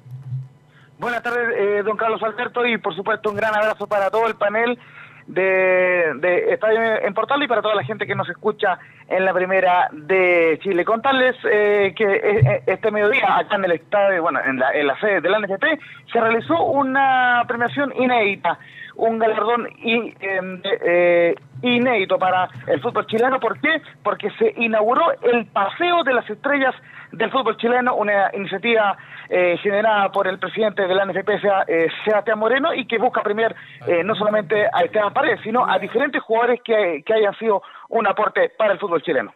Buenas 1.01 1.22
tardes, 1.22 1.48
eh, 1.57 1.82
don 1.82 1.96
Carlos 1.96 2.22
Alberto, 2.22 2.64
y 2.66 2.76
por 2.76 2.94
supuesto 2.94 3.30
un 3.30 3.36
gran 3.36 3.55
abrazo 3.55 3.86
para 3.86 4.11
todo 4.11 4.26
el 4.26 4.34
panel 4.34 4.78
de, 5.26 6.12
de 6.16 6.53
Estadio 6.53 6.78
en 7.03 7.14
Portal 7.14 7.42
y 7.42 7.48
para 7.48 7.62
toda 7.62 7.74
la 7.74 7.84
gente 7.84 8.07
que 8.07 8.14
nos 8.14 8.28
escucha 8.28 8.78
en 9.09 9.24
la 9.24 9.32
primera 9.32 9.88
de 9.92 10.59
Chile. 10.62 10.84
Contarles 10.84 11.36
eh, 11.51 11.94
que 11.96 12.05
eh, 12.05 12.20
eh, 12.44 12.62
este 12.66 12.90
mediodía, 12.90 13.38
acá 13.38 13.57
en 13.57 13.64
el 13.64 13.72
estadio, 13.72 14.20
bueno, 14.22 14.40
en 14.44 14.59
la, 14.59 14.72
la 14.74 15.01
sede 15.01 15.22
del 15.22 15.32
NFP, 15.40 15.64
se 16.12 16.20
realizó 16.20 16.62
una 16.64 17.44
premiación 17.48 17.94
inédita, 17.96 18.59
un 18.96 19.18
galardón 19.18 19.68
i- 19.78 20.14
em, 20.20 20.61
de- 20.61 20.78
eh, 20.84 21.34
inédito 21.62 22.18
para 22.18 22.46
el 22.66 22.78
fútbol 22.82 23.07
chileno. 23.07 23.40
¿Por 23.40 23.59
qué? 23.59 23.80
Porque 24.03 24.30
se 24.32 24.53
inauguró 24.59 25.12
el 25.22 25.46
Paseo 25.46 26.03
de 26.05 26.12
las 26.12 26.28
Estrellas 26.28 26.74
del 27.12 27.30
fútbol 27.30 27.56
chileno, 27.56 27.94
una 27.96 28.30
iniciativa 28.34 28.96
eh, 29.28 29.56
generada 29.62 30.11
por 30.11 30.26
el 30.26 30.38
presidente 30.38 30.86
de 30.86 30.94
la 30.94 31.04
NFP, 31.04 31.28
eh, 31.68 31.88
Sebastián 32.04 32.38
Moreno, 32.38 32.74
y 32.74 32.86
que 32.86 32.98
busca 32.98 33.22
premiar 33.22 33.54
eh, 33.86 34.02
no 34.04 34.14
solamente 34.14 34.66
a 34.72 34.80
Esteban 34.82 35.12
Paredes, 35.12 35.40
sino 35.42 35.68
a 35.68 35.78
diferentes 35.78 36.22
jugadores 36.22 36.61
que, 36.64 37.02
que 37.04 37.14
hayan 37.14 37.34
sido 37.38 37.62
un 37.88 38.06
aporte 38.06 38.52
para 38.56 38.72
el 38.72 38.78
fútbol 38.78 39.02
chileno. 39.02 39.32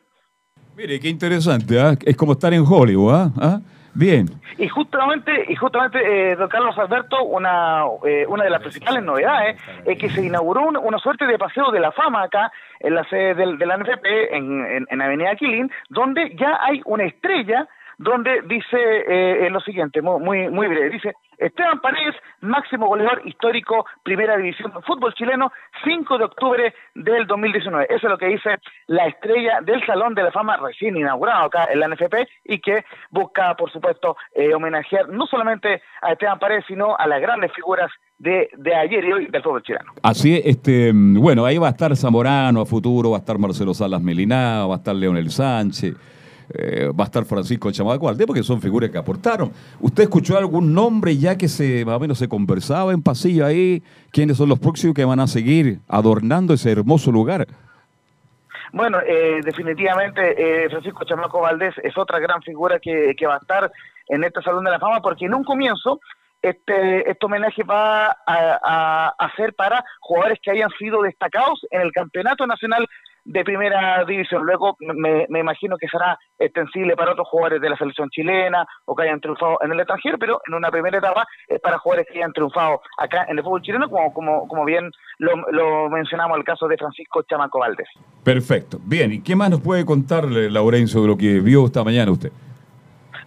Mire, 0.76 0.98
qué 0.98 1.08
interesante. 1.08 1.80
¿ah? 1.80 1.94
Es 2.04 2.16
como 2.16 2.32
estar 2.32 2.52
en 2.52 2.64
Hollywood. 2.66 3.14
¿ah? 3.14 3.30
¿Ah? 3.40 3.60
Bien. 3.94 4.26
Y 4.58 4.68
justamente, 4.68 5.46
y 5.48 5.54
justamente 5.54 5.98
eh, 6.32 6.36
don 6.36 6.48
Carlos 6.48 6.76
Alberto, 6.76 7.22
una, 7.22 7.84
eh, 8.04 8.26
una 8.28 8.44
de 8.44 8.50
las 8.50 8.60
principales 8.60 9.04
novedades 9.04 9.60
es 9.86 9.98
que 9.98 10.10
se 10.10 10.24
inauguró 10.24 10.62
una, 10.68 10.98
suerte 10.98 11.26
de 11.26 11.38
paseo 11.38 11.70
de 11.70 11.80
la 11.80 11.92
fama 11.92 12.24
acá 12.24 12.52
en 12.80 12.94
la 12.94 13.04
sede 13.08 13.34
del, 13.34 13.56
de 13.56 13.66
NFP, 13.66 14.34
en, 14.34 14.64
en, 14.64 14.86
en 14.90 15.02
Avenida 15.02 15.36
Quilín, 15.36 15.70
donde 15.88 16.34
ya 16.36 16.58
hay 16.60 16.82
una 16.84 17.04
estrella 17.04 17.68
donde 18.04 18.42
dice 18.46 18.76
eh, 18.76 19.48
lo 19.50 19.60
siguiente, 19.60 20.00
mu- 20.02 20.20
muy, 20.20 20.48
muy 20.50 20.68
breve, 20.68 20.90
dice 20.90 21.12
Esteban 21.38 21.80
Paredes, 21.80 22.14
máximo 22.42 22.86
goleador 22.86 23.20
histórico, 23.24 23.84
primera 24.04 24.36
división 24.36 24.72
del 24.72 24.82
fútbol 24.84 25.12
chileno, 25.14 25.50
5 25.84 26.18
de 26.18 26.24
octubre 26.24 26.74
del 26.94 27.26
2019. 27.26 27.86
Eso 27.90 28.06
es 28.06 28.10
lo 28.10 28.16
que 28.18 28.26
dice 28.28 28.50
la 28.86 29.06
estrella 29.08 29.60
del 29.62 29.84
Salón 29.84 30.14
de 30.14 30.22
la 30.22 30.30
Fama 30.30 30.56
recién 30.58 30.96
inaugurado 30.96 31.46
acá 31.46 31.66
en 31.72 31.80
la 31.80 31.88
NFP 31.88 32.14
y 32.44 32.60
que 32.60 32.84
busca, 33.10 33.54
por 33.56 33.70
supuesto, 33.72 34.16
eh, 34.34 34.54
homenajear 34.54 35.08
no 35.08 35.26
solamente 35.26 35.82
a 36.02 36.12
Esteban 36.12 36.38
Paredes, 36.38 36.64
sino 36.68 36.96
a 36.96 37.06
las 37.08 37.20
grandes 37.20 37.52
figuras 37.52 37.90
de, 38.16 38.48
de 38.56 38.74
ayer 38.74 39.04
y 39.04 39.12
hoy 39.12 39.26
del 39.26 39.42
fútbol 39.42 39.62
chileno. 39.64 39.90
Así 40.04 40.36
es, 40.36 40.46
este, 40.46 40.92
mm, 40.92 41.20
bueno, 41.20 41.44
ahí 41.44 41.58
va 41.58 41.66
a 41.66 41.70
estar 41.70 41.94
Zamorano 41.96 42.60
a 42.60 42.64
futuro, 42.66 43.10
va 43.10 43.16
a 43.16 43.20
estar 43.20 43.38
Marcelo 43.38 43.74
Salas 43.74 44.00
Melinao, 44.00 44.68
va 44.68 44.76
a 44.76 44.78
estar 44.78 44.94
Leonel 44.94 45.30
Sánchez, 45.30 45.94
eh, 46.52 46.90
va 46.98 47.04
a 47.04 47.06
estar 47.06 47.24
Francisco 47.24 47.70
Chamacualde, 47.70 48.26
porque 48.26 48.42
son 48.42 48.60
figuras 48.60 48.90
que 48.90 48.98
aportaron. 48.98 49.52
¿Usted 49.80 50.04
escuchó 50.04 50.36
algún 50.36 50.74
nombre 50.74 51.16
ya 51.16 51.36
que 51.36 51.48
se 51.48 51.84
más 51.84 51.96
o 51.96 52.00
menos 52.00 52.18
se 52.18 52.28
conversaba 52.28 52.92
en 52.92 53.02
pasillo 53.02 53.46
ahí? 53.46 53.82
¿Quiénes 54.10 54.36
son 54.36 54.48
los 54.48 54.58
próximos 54.58 54.94
que 54.94 55.04
van 55.04 55.20
a 55.20 55.26
seguir 55.26 55.78
adornando 55.88 56.54
ese 56.54 56.70
hermoso 56.70 57.10
lugar? 57.10 57.46
Bueno, 58.72 58.98
eh, 59.06 59.40
definitivamente 59.44 60.64
eh, 60.64 60.68
Francisco 60.68 61.04
Chamaco 61.04 61.40
Valdés 61.40 61.74
es 61.82 61.96
otra 61.96 62.18
gran 62.18 62.42
figura 62.42 62.78
que, 62.80 63.14
va 63.26 63.34
a 63.34 63.38
estar 63.38 63.70
en 64.08 64.24
este 64.24 64.42
Salón 64.42 64.64
de 64.64 64.72
la 64.72 64.80
Fama 64.80 65.00
porque 65.00 65.26
en 65.26 65.34
un 65.34 65.44
comienzo 65.44 66.00
este, 66.42 67.08
este 67.08 67.24
homenaje 67.24 67.62
va 67.62 68.08
a, 68.08 68.16
a, 68.26 69.08
a 69.16 69.36
ser 69.36 69.54
para 69.54 69.84
jugadores 70.00 70.40
que 70.42 70.50
hayan 70.50 70.70
sido 70.78 71.02
destacados 71.02 71.64
en 71.70 71.82
el 71.82 71.92
Campeonato 71.92 72.46
Nacional 72.46 72.86
de 73.24 73.44
Primera 73.44 74.04
División. 74.04 74.44
Luego 74.44 74.76
me, 74.80 75.26
me 75.28 75.40
imagino 75.40 75.76
que 75.78 75.88
será 75.88 76.18
extensible 76.38 76.96
para 76.96 77.12
otros 77.12 77.28
jugadores 77.28 77.60
de 77.60 77.70
la 77.70 77.76
selección 77.76 78.08
chilena 78.10 78.66
o 78.84 78.94
que 78.94 79.04
hayan 79.04 79.20
triunfado 79.20 79.58
en 79.62 79.72
el 79.72 79.80
extranjero, 79.80 80.18
pero 80.18 80.40
en 80.46 80.54
una 80.54 80.70
primera 80.70 80.98
etapa 80.98 81.26
es 81.48 81.60
para 81.60 81.78
jugadores 81.78 82.06
que 82.10 82.18
hayan 82.18 82.32
triunfado 82.32 82.80
acá 82.98 83.26
en 83.28 83.38
el 83.38 83.44
fútbol 83.44 83.62
chileno, 83.62 83.88
como, 83.88 84.12
como, 84.12 84.48
como 84.48 84.64
bien 84.64 84.90
lo, 85.18 85.36
lo 85.50 85.88
mencionamos 85.90 86.36
el 86.38 86.44
caso 86.44 86.68
de 86.68 86.76
Francisco 86.76 87.22
Chamaco 87.22 87.58
Valdés. 87.60 87.88
Perfecto. 88.22 88.78
Bien, 88.84 89.12
¿y 89.12 89.22
qué 89.22 89.36
más 89.36 89.50
nos 89.50 89.60
puede 89.60 89.84
contarle, 89.84 90.50
Laurencio, 90.50 91.02
de 91.02 91.08
lo 91.08 91.16
que 91.16 91.40
vio 91.40 91.66
esta 91.66 91.84
mañana 91.84 92.12
usted? 92.12 92.32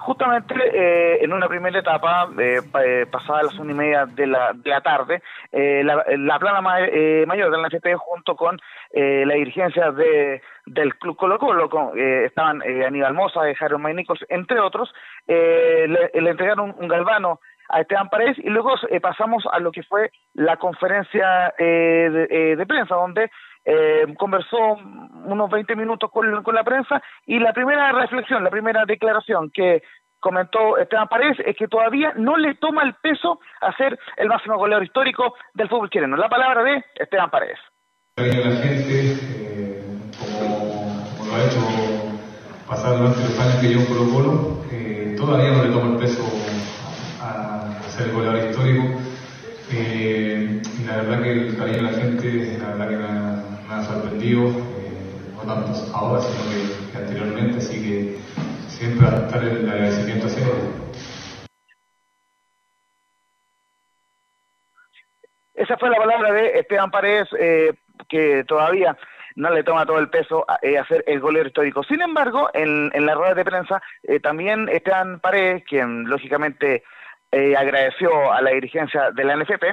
Justamente 0.07 0.55
eh, 0.73 1.19
en 1.21 1.33
una 1.33 1.49
primera 1.49 1.77
etapa, 1.77 2.29
eh, 2.39 2.61
eh, 2.81 3.05
pasada 3.11 3.43
las 3.43 3.59
una 3.59 3.73
y 3.73 3.75
media 3.75 4.05
de 4.05 4.25
la, 4.25 4.53
de 4.53 4.69
la 4.69 4.79
tarde, 4.79 5.21
eh, 5.51 5.81
la, 5.83 6.01
la 6.17 6.39
plana 6.39 6.61
ma- 6.61 6.79
eh, 6.79 7.25
mayor 7.27 7.51
de 7.51 7.57
la 7.57 7.67
NFP 7.67 7.93
junto 7.97 8.37
con 8.37 8.57
la 8.93 9.33
dirigencia 9.35 9.91
de, 9.91 10.41
del 10.65 10.95
Club 10.95 11.17
Colo 11.17 11.37
Colo, 11.37 11.69
con, 11.69 11.99
estaban 11.99 12.61
Aníbal 12.61 13.13
Mosa, 13.15 13.49
eh, 13.49 13.55
Jairo 13.55 13.79
May 13.79 13.95
Nichols, 13.95 14.23
entre 14.29 14.61
otros, 14.61 14.93
le, 15.27 15.87
le 16.13 16.29
entregaron 16.29 16.69
un, 16.69 16.75
un 16.79 16.87
galvano 16.87 17.41
a 17.67 17.81
Esteban 17.81 18.07
Paredes 18.07 18.37
y 18.39 18.49
luego 18.49 18.75
eh, 18.89 19.01
pasamos 19.01 19.43
a 19.51 19.59
lo 19.59 19.73
que 19.73 19.83
fue 19.83 20.09
la 20.35 20.55
conferencia 20.55 21.53
eh, 21.57 22.09
de, 22.09 22.27
eh, 22.31 22.55
de 22.55 22.65
prensa, 22.65 22.95
donde 22.95 23.29
eh, 23.69 24.05
conversó 24.17 24.57
unos 25.25 25.49
20 25.51 25.75
minutos 25.75 26.09
con, 26.09 26.41
con 26.41 26.55
la 26.55 26.63
prensa 26.63 27.03
y 27.25 27.37
la 27.37 27.51
primera 27.51 27.91
reflexión, 27.91 28.41
la 28.41 28.49
primera 28.49 28.85
declaración 28.85 29.51
que 29.53 29.83
comentó 30.21 30.77
Esteban 30.77 31.09
Paredes, 31.09 31.37
es 31.45 31.55
que 31.57 31.67
todavía 31.67 32.13
no 32.15 32.37
le 32.37 32.55
toma 32.55 32.83
el 32.83 32.95
peso 32.95 33.41
a 33.59 33.75
ser 33.75 33.99
el 34.15 34.29
máximo 34.29 34.57
goleador 34.57 34.85
histórico 34.85 35.35
del 35.53 35.67
fútbol 35.67 35.89
chileno. 35.89 36.15
La 36.15 36.29
palabra 36.29 36.63
de 36.63 36.81
Esteban 36.95 37.29
Paredes. 37.29 37.59
La 38.15 38.23
gente, 38.23 39.17
eh, 39.19 39.83
como, 40.17 41.05
lo 41.27 41.35
ha 41.35 41.45
hecho 41.45 41.59
pasar 42.69 42.97
durante 42.97 43.19
los 43.19 43.39
años 43.39 43.55
que 43.61 43.73
yo 43.73 43.79
en 43.79 43.85
Colo 43.85 44.09
Colo, 44.11 44.63
eh, 44.71 45.13
todavía 45.17 45.51
no 45.51 45.63
le 45.65 45.73
toma 45.73 45.91
el 45.91 45.97
peso 45.97 46.23
a, 47.21 47.77
a 47.77 47.81
ser 47.83 48.13
goleador 48.13 48.49
histórico. 48.49 48.97
Eh, 49.69 50.61
y 50.79 50.83
la 50.85 50.95
verdad 50.97 51.21
que 51.21 51.31
el 51.31 51.57
cariño 51.57 51.77
de 51.77 51.83
la 51.83 51.91
gente, 51.91 52.57
la 52.59 52.67
verdad 52.69 52.89
que 52.89 52.95
eh, 54.33 55.33
no 55.35 55.53
tanto 55.53 55.95
ahora, 55.95 56.21
sino 56.21 56.49
que, 56.49 56.97
anteriormente, 56.97 57.57
así 57.57 57.81
que 57.81 58.17
siempre 58.67 59.07
el 59.07 59.69
agradecimiento 59.69 60.27
hacia. 60.27 60.45
Esa 65.53 65.77
fue 65.77 65.89
la 65.89 65.97
palabra 65.97 66.31
de 66.33 66.59
Esteban 66.59 66.91
Paredes, 66.91 67.27
eh, 67.39 67.73
que 68.07 68.43
todavía 68.43 68.95
no 69.35 69.51
le 69.51 69.63
toma 69.63 69.85
todo 69.85 69.99
el 69.99 70.09
peso 70.09 70.45
a, 70.47 70.59
eh, 70.61 70.77
hacer 70.77 71.03
el 71.07 71.19
golero 71.19 71.47
histórico. 71.47 71.83
Sin 71.83 72.01
embargo, 72.01 72.49
en, 72.53 72.91
en 72.93 73.05
la 73.05 73.15
rueda 73.15 73.35
de 73.35 73.45
prensa, 73.45 73.81
eh, 74.03 74.19
también 74.19 74.67
Esteban 74.69 75.19
Paredes, 75.19 75.63
quien 75.67 76.05
lógicamente 76.09 76.83
eh, 77.31 77.55
agradeció 77.57 78.31
a 78.31 78.41
la 78.41 78.51
dirigencia 78.51 79.11
de 79.11 79.23
la 79.23 79.35
NFP, 79.35 79.63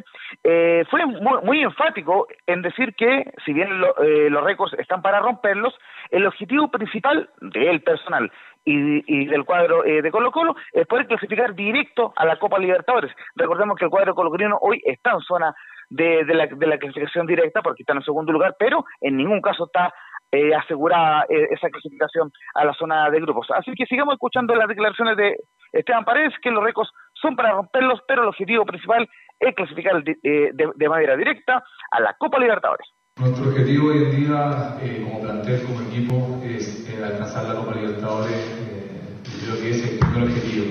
eh, 0.42 0.84
fue 0.90 1.04
muy, 1.06 1.40
muy 1.42 1.62
enfático 1.62 2.26
en 2.46 2.62
decir 2.62 2.94
que, 2.96 3.30
si 3.44 3.52
bien 3.52 3.80
lo- 3.80 3.96
eh, 4.02 4.28
los 4.30 4.42
récords 4.42 4.74
están 4.78 5.02
para 5.02 5.20
romperlos, 5.20 5.74
el 6.10 6.26
objetivo 6.26 6.68
principal 6.70 7.30
del 7.40 7.82
personal 7.82 8.30
y, 8.66 9.26
del 9.26 9.44
cuadro 9.44 9.84
eh, 9.84 10.00
de 10.00 10.10
Colo 10.10 10.30
Colo 10.32 10.56
es 10.72 10.86
poder 10.86 11.06
clasificar 11.06 11.54
directo 11.54 12.12
a 12.16 12.24
la 12.24 12.38
Copa 12.38 12.58
Libertadores. 12.58 13.12
Recordemos 13.36 13.76
que 13.76 13.84
el 13.84 13.90
cuadro 13.90 14.14
colocolino 14.14 14.58
hoy 14.60 14.80
está 14.84 15.12
en 15.12 15.20
zona 15.20 15.54
de, 15.90 16.24
de 16.24 16.34
la, 16.34 16.46
de 16.46 16.66
la 16.66 16.78
clasificación 16.78 17.26
directa 17.26 17.60
porque 17.62 17.82
está 17.82 17.92
en 17.92 17.98
el 17.98 18.04
segundo 18.04 18.32
lugar, 18.32 18.56
pero 18.58 18.84
en 19.02 19.16
ningún 19.18 19.42
caso 19.42 19.66
está 19.66 19.92
eh, 20.32 20.54
asegurada 20.54 21.26
eh, 21.28 21.46
esa 21.50 21.68
clasificación 21.68 22.32
a 22.54 22.64
la 22.64 22.72
zona 22.72 23.10
de 23.10 23.20
grupos. 23.20 23.48
Así 23.50 23.72
que 23.74 23.84
sigamos 23.86 24.14
escuchando 24.14 24.54
las 24.54 24.66
declaraciones 24.66 25.16
de 25.18 25.36
Esteban 25.72 26.04
Paredes, 26.06 26.32
que 26.40 26.50
los 26.50 26.64
récords 26.64 26.90
son 27.24 27.36
para 27.36 27.52
romperlos, 27.52 28.00
pero 28.06 28.22
el 28.22 28.28
objetivo 28.28 28.64
principal 28.66 29.08
es 29.40 29.54
clasificar 29.54 30.02
di- 30.04 30.16
eh, 30.22 30.50
de, 30.52 30.70
de 30.74 30.88
manera 30.88 31.16
directa 31.16 31.62
a 31.90 32.00
la 32.00 32.14
Copa 32.18 32.38
Libertadores. 32.38 32.86
Nuestro 33.18 33.48
objetivo 33.48 33.88
hoy 33.88 33.98
en 34.04 34.16
día, 34.16 34.76
eh, 34.82 35.00
como 35.02 35.22
plantel, 35.22 35.62
como 35.62 35.80
equipo, 35.88 36.40
es 36.44 36.88
eh, 36.90 37.02
alcanzar 37.04 37.44
la 37.46 37.54
Copa 37.54 37.74
Libertadores. 37.74 38.36
eh, 38.36 39.16
yo 39.24 39.46
creo 39.54 39.60
que 39.62 39.70
ese 39.70 39.84
es 39.86 39.92
el 39.92 39.98
primer 40.00 40.22
objetivo. 40.28 40.64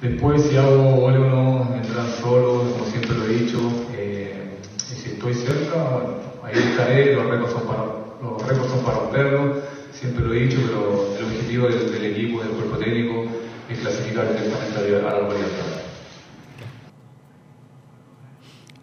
Después, 0.00 0.42
si 0.46 0.56
hago 0.56 0.76
goles 0.96 1.20
o 1.20 1.24
no, 1.26 1.68
vendrán 1.74 2.06
solos, 2.20 2.72
como 2.72 2.84
siempre 2.86 3.16
lo 3.16 3.24
he 3.24 3.28
dicho. 3.28 3.58
eh, 3.96 4.60
y 4.90 4.94
si 4.94 5.10
estoy 5.10 5.34
cerca, 5.34 5.76
bueno, 5.76 6.16
ahí 6.44 6.54
estaré. 6.56 7.14
Los 7.16 7.26
récords 7.28 7.52
son 7.52 7.66
para, 7.66 7.82
los 8.22 8.70
son 8.70 8.84
para 8.84 8.98
romperlos, 9.00 9.64
siempre 9.92 10.24
lo 10.24 10.32
he 10.34 10.40
dicho, 10.46 10.58
pero 10.66 11.16
el 11.18 11.24
objetivo 11.24 11.66
del, 11.68 11.92
del 11.92 12.04
equipo, 12.12 12.42
del 12.42 12.52
cuerpo 12.52 12.76
técnico, 12.78 13.24
es 13.68 13.78
clasificar 13.80 14.28
directamente 14.32 14.78
a 14.78 15.02
la 15.02 15.18
Copa 15.20 15.34
Libertadores. 15.34 15.82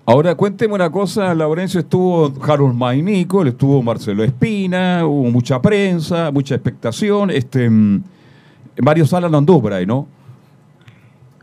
Ahora 0.06 0.36
cuénteme 0.36 0.74
una 0.74 0.90
cosa, 0.90 1.34
Laurencio 1.34 1.80
estuvo 1.80 2.30
Harold 2.46 2.76
Mainico, 2.76 3.46
estuvo 3.46 3.82
Marcelo 3.82 4.22
Espina, 4.26 5.06
hubo 5.06 5.32
mucha 5.32 5.62
prensa, 5.62 6.30
mucha 6.30 6.56
expectación. 6.56 7.30
Este 7.30 7.70
mm, 7.70 8.04
Mario 8.82 9.06
Sala 9.06 9.30
no 9.30 9.38
anduvo 9.38 9.62
por 9.62 9.74
ahí, 9.74 9.86
¿no? 9.86 10.06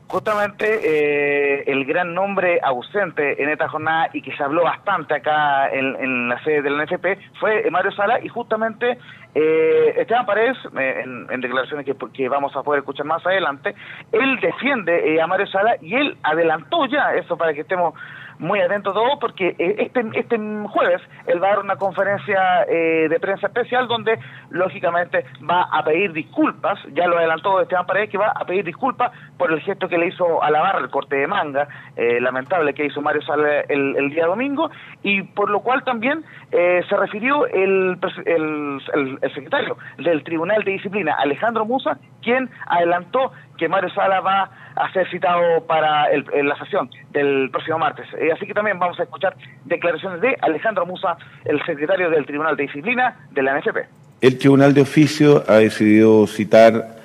Justamente 0.09 0.67
eh, 0.83 1.65
el 1.69 1.87
gran 1.87 2.13
nombre 2.13 2.61
ausente 2.63 3.43
en 3.43 3.49
esta 3.49 3.67
jornada 3.69 4.11
y 4.13 4.21
que 4.21 4.37
se 4.37 4.43
habló 4.43 4.65
bastante 4.65 5.15
acá 5.15 5.71
en, 5.73 5.97
en 5.97 6.29
la 6.29 6.43
sede 6.45 6.61
del 6.61 6.83
NFP 6.83 7.39
fue 7.39 7.71
Mario 7.71 7.93
Sala 7.93 8.21
y 8.23 8.29
justamente 8.29 8.99
eh, 9.35 9.95
Esteban 9.97 10.27
Paredes, 10.27 10.57
eh, 10.77 11.03
en, 11.05 11.29
en 11.31 11.41
declaraciones 11.41 11.87
que, 11.87 11.95
que 12.13 12.29
vamos 12.29 12.55
a 12.57 12.63
poder 12.63 12.81
escuchar 12.81 13.07
más 13.07 13.25
adelante, 13.25 13.75
él 14.11 14.41
defiende 14.41 15.15
eh, 15.15 15.23
a 15.23 15.27
Mario 15.29 15.47
Sala 15.47 15.77
y 15.81 15.95
él 15.95 16.17
adelantó 16.25 16.87
ya 16.87 17.15
eso 17.15 17.37
para 17.37 17.55
que 17.55 17.61
estemos 17.61 17.95
muy 18.41 18.61
atentos 18.61 18.93
todos 18.95 19.19
porque 19.21 19.55
eh, 19.59 19.77
este, 19.79 20.03
este 20.15 20.37
jueves 20.69 21.01
él 21.27 21.43
va 21.43 21.47
a 21.49 21.51
dar 21.51 21.59
una 21.61 21.77
conferencia 21.77 22.65
eh, 22.69 23.07
de 23.09 23.21
prensa 23.21 23.47
especial 23.47 23.87
donde 23.87 24.19
lógicamente 24.51 25.25
va 25.49 25.63
a 25.71 25.85
pedir 25.85 26.13
disculpas, 26.13 26.79
ya 26.93 27.07
lo 27.07 27.19
adelantó 27.19 27.61
Esteban 27.61 27.87
Paredes 27.87 28.11
que 28.11 28.19
va 28.19 28.33
a 28.35 28.45
pedir 28.45 28.65
disculpas 28.65 29.13
por 29.39 29.53
el 29.53 29.61
gesto 29.61 29.89
que 29.89 29.99
le 29.99 30.07
hizo 30.09 30.43
a 30.43 30.51
la 30.51 30.61
barra, 30.61 30.81
el 30.81 30.91
corte 30.91 31.17
de 31.17 31.27
manga 31.27 31.69
eh, 31.97 32.21
lamentable 32.21 32.75
que 32.75 32.87
hizo 32.87 33.01
Mario 33.01 33.23
Sala 33.23 33.61
el, 33.69 33.95
el 33.97 34.11
día 34.11 34.27
domingo 34.27 34.71
y 35.03 35.23
por 35.23 35.51
lo 35.51 35.61
cual 35.61 35.85
también 35.85 36.25
eh, 36.51 36.83
se 36.89 36.97
refirió 36.97 37.47
el, 37.47 37.99
el- 38.27 38.81
el 39.23 39.35
secretario 39.35 39.77
del 39.99 40.25
Tribunal 40.25 40.65
de 40.65 40.73
Disciplina, 40.73 41.15
Alejandro 41.19 41.65
Musa, 41.65 41.99
quien 42.23 42.49
adelantó 42.67 43.33
que 43.61 43.69
Mario 43.69 43.91
Sala 43.91 44.21
va 44.21 44.51
a 44.75 44.93
ser 44.93 45.07
citado 45.11 45.65
para 45.67 46.07
el- 46.11 46.25
la 46.49 46.57
sesión 46.59 46.89
del 47.13 47.51
próximo 47.53 47.79
martes. 47.79 48.07
Eh, 48.19 48.33
así 48.33 48.47
que 48.47 48.55
también 48.55 48.79
vamos 48.79 48.99
a 48.99 49.03
escuchar 49.05 49.37
declaraciones 49.67 50.21
de 50.23 50.35
Alejandro 50.41 50.87
Musa, 50.87 51.17
el 51.45 51.63
secretario 51.67 52.09
del 52.11 52.25
Tribunal 52.25 52.57
de 52.57 52.63
Disciplina 52.65 53.15
de 53.31 53.43
la 53.43 53.53
NFP. 53.59 53.87
El 54.23 54.39
Tribunal 54.39 54.73
de 54.73 54.81
Oficio 54.81 55.45
ha 55.47 55.57
decidido 55.57 56.27
citar 56.27 56.97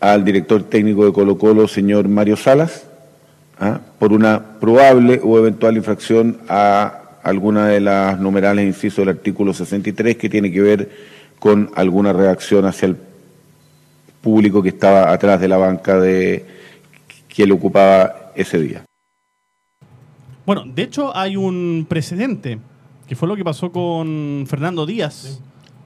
al 0.00 0.24
director 0.24 0.62
técnico 0.62 1.04
de 1.04 1.12
Colo 1.12 1.36
Colo, 1.36 1.68
señor 1.68 2.08
Mario 2.08 2.36
Salas, 2.36 2.90
¿ah? 3.60 3.80
por 3.98 4.12
una 4.12 4.58
probable 4.60 5.20
o 5.22 5.38
eventual 5.38 5.76
infracción 5.76 6.38
a 6.48 7.18
alguna 7.22 7.66
de 7.68 7.80
las 7.80 8.18
numerales 8.18 8.64
incisos 8.64 9.04
del 9.04 9.16
artículo 9.16 9.52
63 9.52 10.16
que 10.16 10.28
tiene 10.30 10.50
que 10.50 10.62
ver 10.62 10.88
con 11.38 11.70
alguna 11.76 12.12
reacción 12.14 12.64
hacia 12.64 12.86
el 12.86 12.96
público 14.20 14.62
que 14.62 14.70
estaba 14.70 15.12
atrás 15.12 15.40
de 15.40 15.48
la 15.48 15.56
banca 15.56 15.98
de 16.00 16.44
que 17.28 17.42
él 17.44 17.52
ocupaba 17.52 18.32
ese 18.34 18.58
día. 18.58 18.84
Bueno, 20.46 20.64
de 20.66 20.82
hecho 20.82 21.14
hay 21.16 21.36
un 21.36 21.86
precedente, 21.88 22.58
que 23.06 23.14
fue 23.14 23.28
lo 23.28 23.36
que 23.36 23.44
pasó 23.44 23.70
con 23.70 24.44
Fernando 24.48 24.86
Díaz 24.86 25.40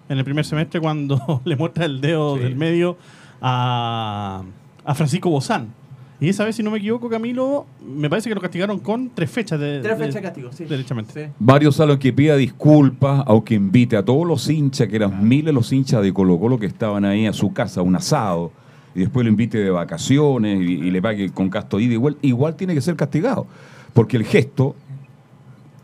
en 0.08 0.18
el 0.18 0.24
primer 0.24 0.44
semestre 0.44 0.80
cuando 0.80 1.40
le 1.44 1.56
muestra 1.56 1.84
el 1.84 2.00
dedo 2.00 2.36
del 2.36 2.56
medio 2.56 2.96
a, 3.40 4.42
a 4.84 4.94
Francisco 4.94 5.30
Bozán. 5.30 5.74
Y 6.22 6.28
esa 6.28 6.44
vez, 6.44 6.54
si 6.54 6.62
no 6.62 6.70
me 6.70 6.78
equivoco, 6.78 7.08
Camilo, 7.08 7.66
me 7.84 8.08
parece 8.08 8.28
que 8.28 8.34
lo 8.36 8.40
castigaron 8.40 8.78
con 8.78 9.10
tres 9.10 9.28
fechas 9.28 9.58
de, 9.58 9.80
Tres 9.80 9.98
fechas 9.98 10.14
de 10.14 10.22
castigo, 10.22 10.52
sí. 10.52 10.66
Derechamente. 10.66 11.32
Mario 11.40 11.72
Sala 11.72 11.98
que 11.98 12.12
pida 12.12 12.36
disculpas, 12.36 13.24
aunque 13.26 13.56
invite 13.56 13.96
a 13.96 14.04
todos 14.04 14.24
los 14.24 14.48
hinchas, 14.48 14.86
que 14.86 14.94
eran 14.94 15.26
miles 15.26 15.52
los 15.52 15.72
hinchas 15.72 16.00
de 16.00 16.12
Colo 16.12 16.38
Colo 16.38 16.60
que 16.60 16.66
estaban 16.66 17.04
ahí 17.04 17.26
a 17.26 17.32
su 17.32 17.52
casa, 17.52 17.80
a 17.80 17.82
un 17.82 17.96
asado, 17.96 18.52
y 18.94 19.00
después 19.00 19.24
lo 19.24 19.30
invite 19.30 19.58
de 19.58 19.70
vacaciones 19.70 20.60
y, 20.60 20.74
y 20.74 20.90
le 20.92 21.02
pague 21.02 21.28
con 21.32 21.50
gasto 21.50 21.80
ida 21.80 21.94
y 21.94 21.96
vuelta, 21.96 22.20
igual 22.22 22.54
tiene 22.54 22.74
que 22.74 22.82
ser 22.82 22.94
castigado, 22.94 23.48
porque 23.92 24.16
el 24.16 24.24
gesto 24.24 24.76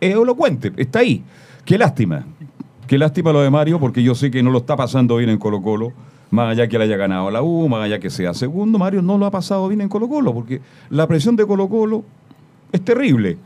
es 0.01 0.15
elocuente, 0.15 0.73
está 0.77 1.01
ahí. 1.01 1.25
Qué 1.65 1.77
lástima, 1.77 2.25
qué 2.87 2.97
lástima 2.97 3.33
lo 3.33 3.41
de 3.41 3.51
Mario, 3.51 3.81
porque 3.81 4.05
yo 4.05 4.15
sé 4.15 4.31
que 4.31 4.41
no 4.45 4.53
lo 4.53 4.59
está 4.59 4.77
pasando 4.77 5.17
bien 5.17 5.31
en 5.31 5.39
Colo 5.39 5.61
Colo, 5.63 5.93
más 6.31 6.53
allá 6.53 6.69
que 6.69 6.79
le 6.79 6.85
haya 6.85 6.97
ganado 6.97 7.31
la 7.31 7.43
U, 7.43 7.69
más 7.69 7.85
allá 7.85 7.99
que 7.99 8.11
sea 8.11 8.35
segundo, 8.35 8.79
Mario 8.79 9.03
no 9.03 9.19
lo 9.19 9.27
ha 9.27 9.31
pasado 9.31 9.69
bien 9.69 9.81
en 9.81 9.89
Colo 9.89 10.09
Colo, 10.09 10.35
porque 10.35 10.61
la 10.91 11.07
presión 11.07 11.37
de 11.37 11.47
Colo 11.47 11.69
Colo 11.69 12.05
es 12.73 12.85
terrible 12.85 13.39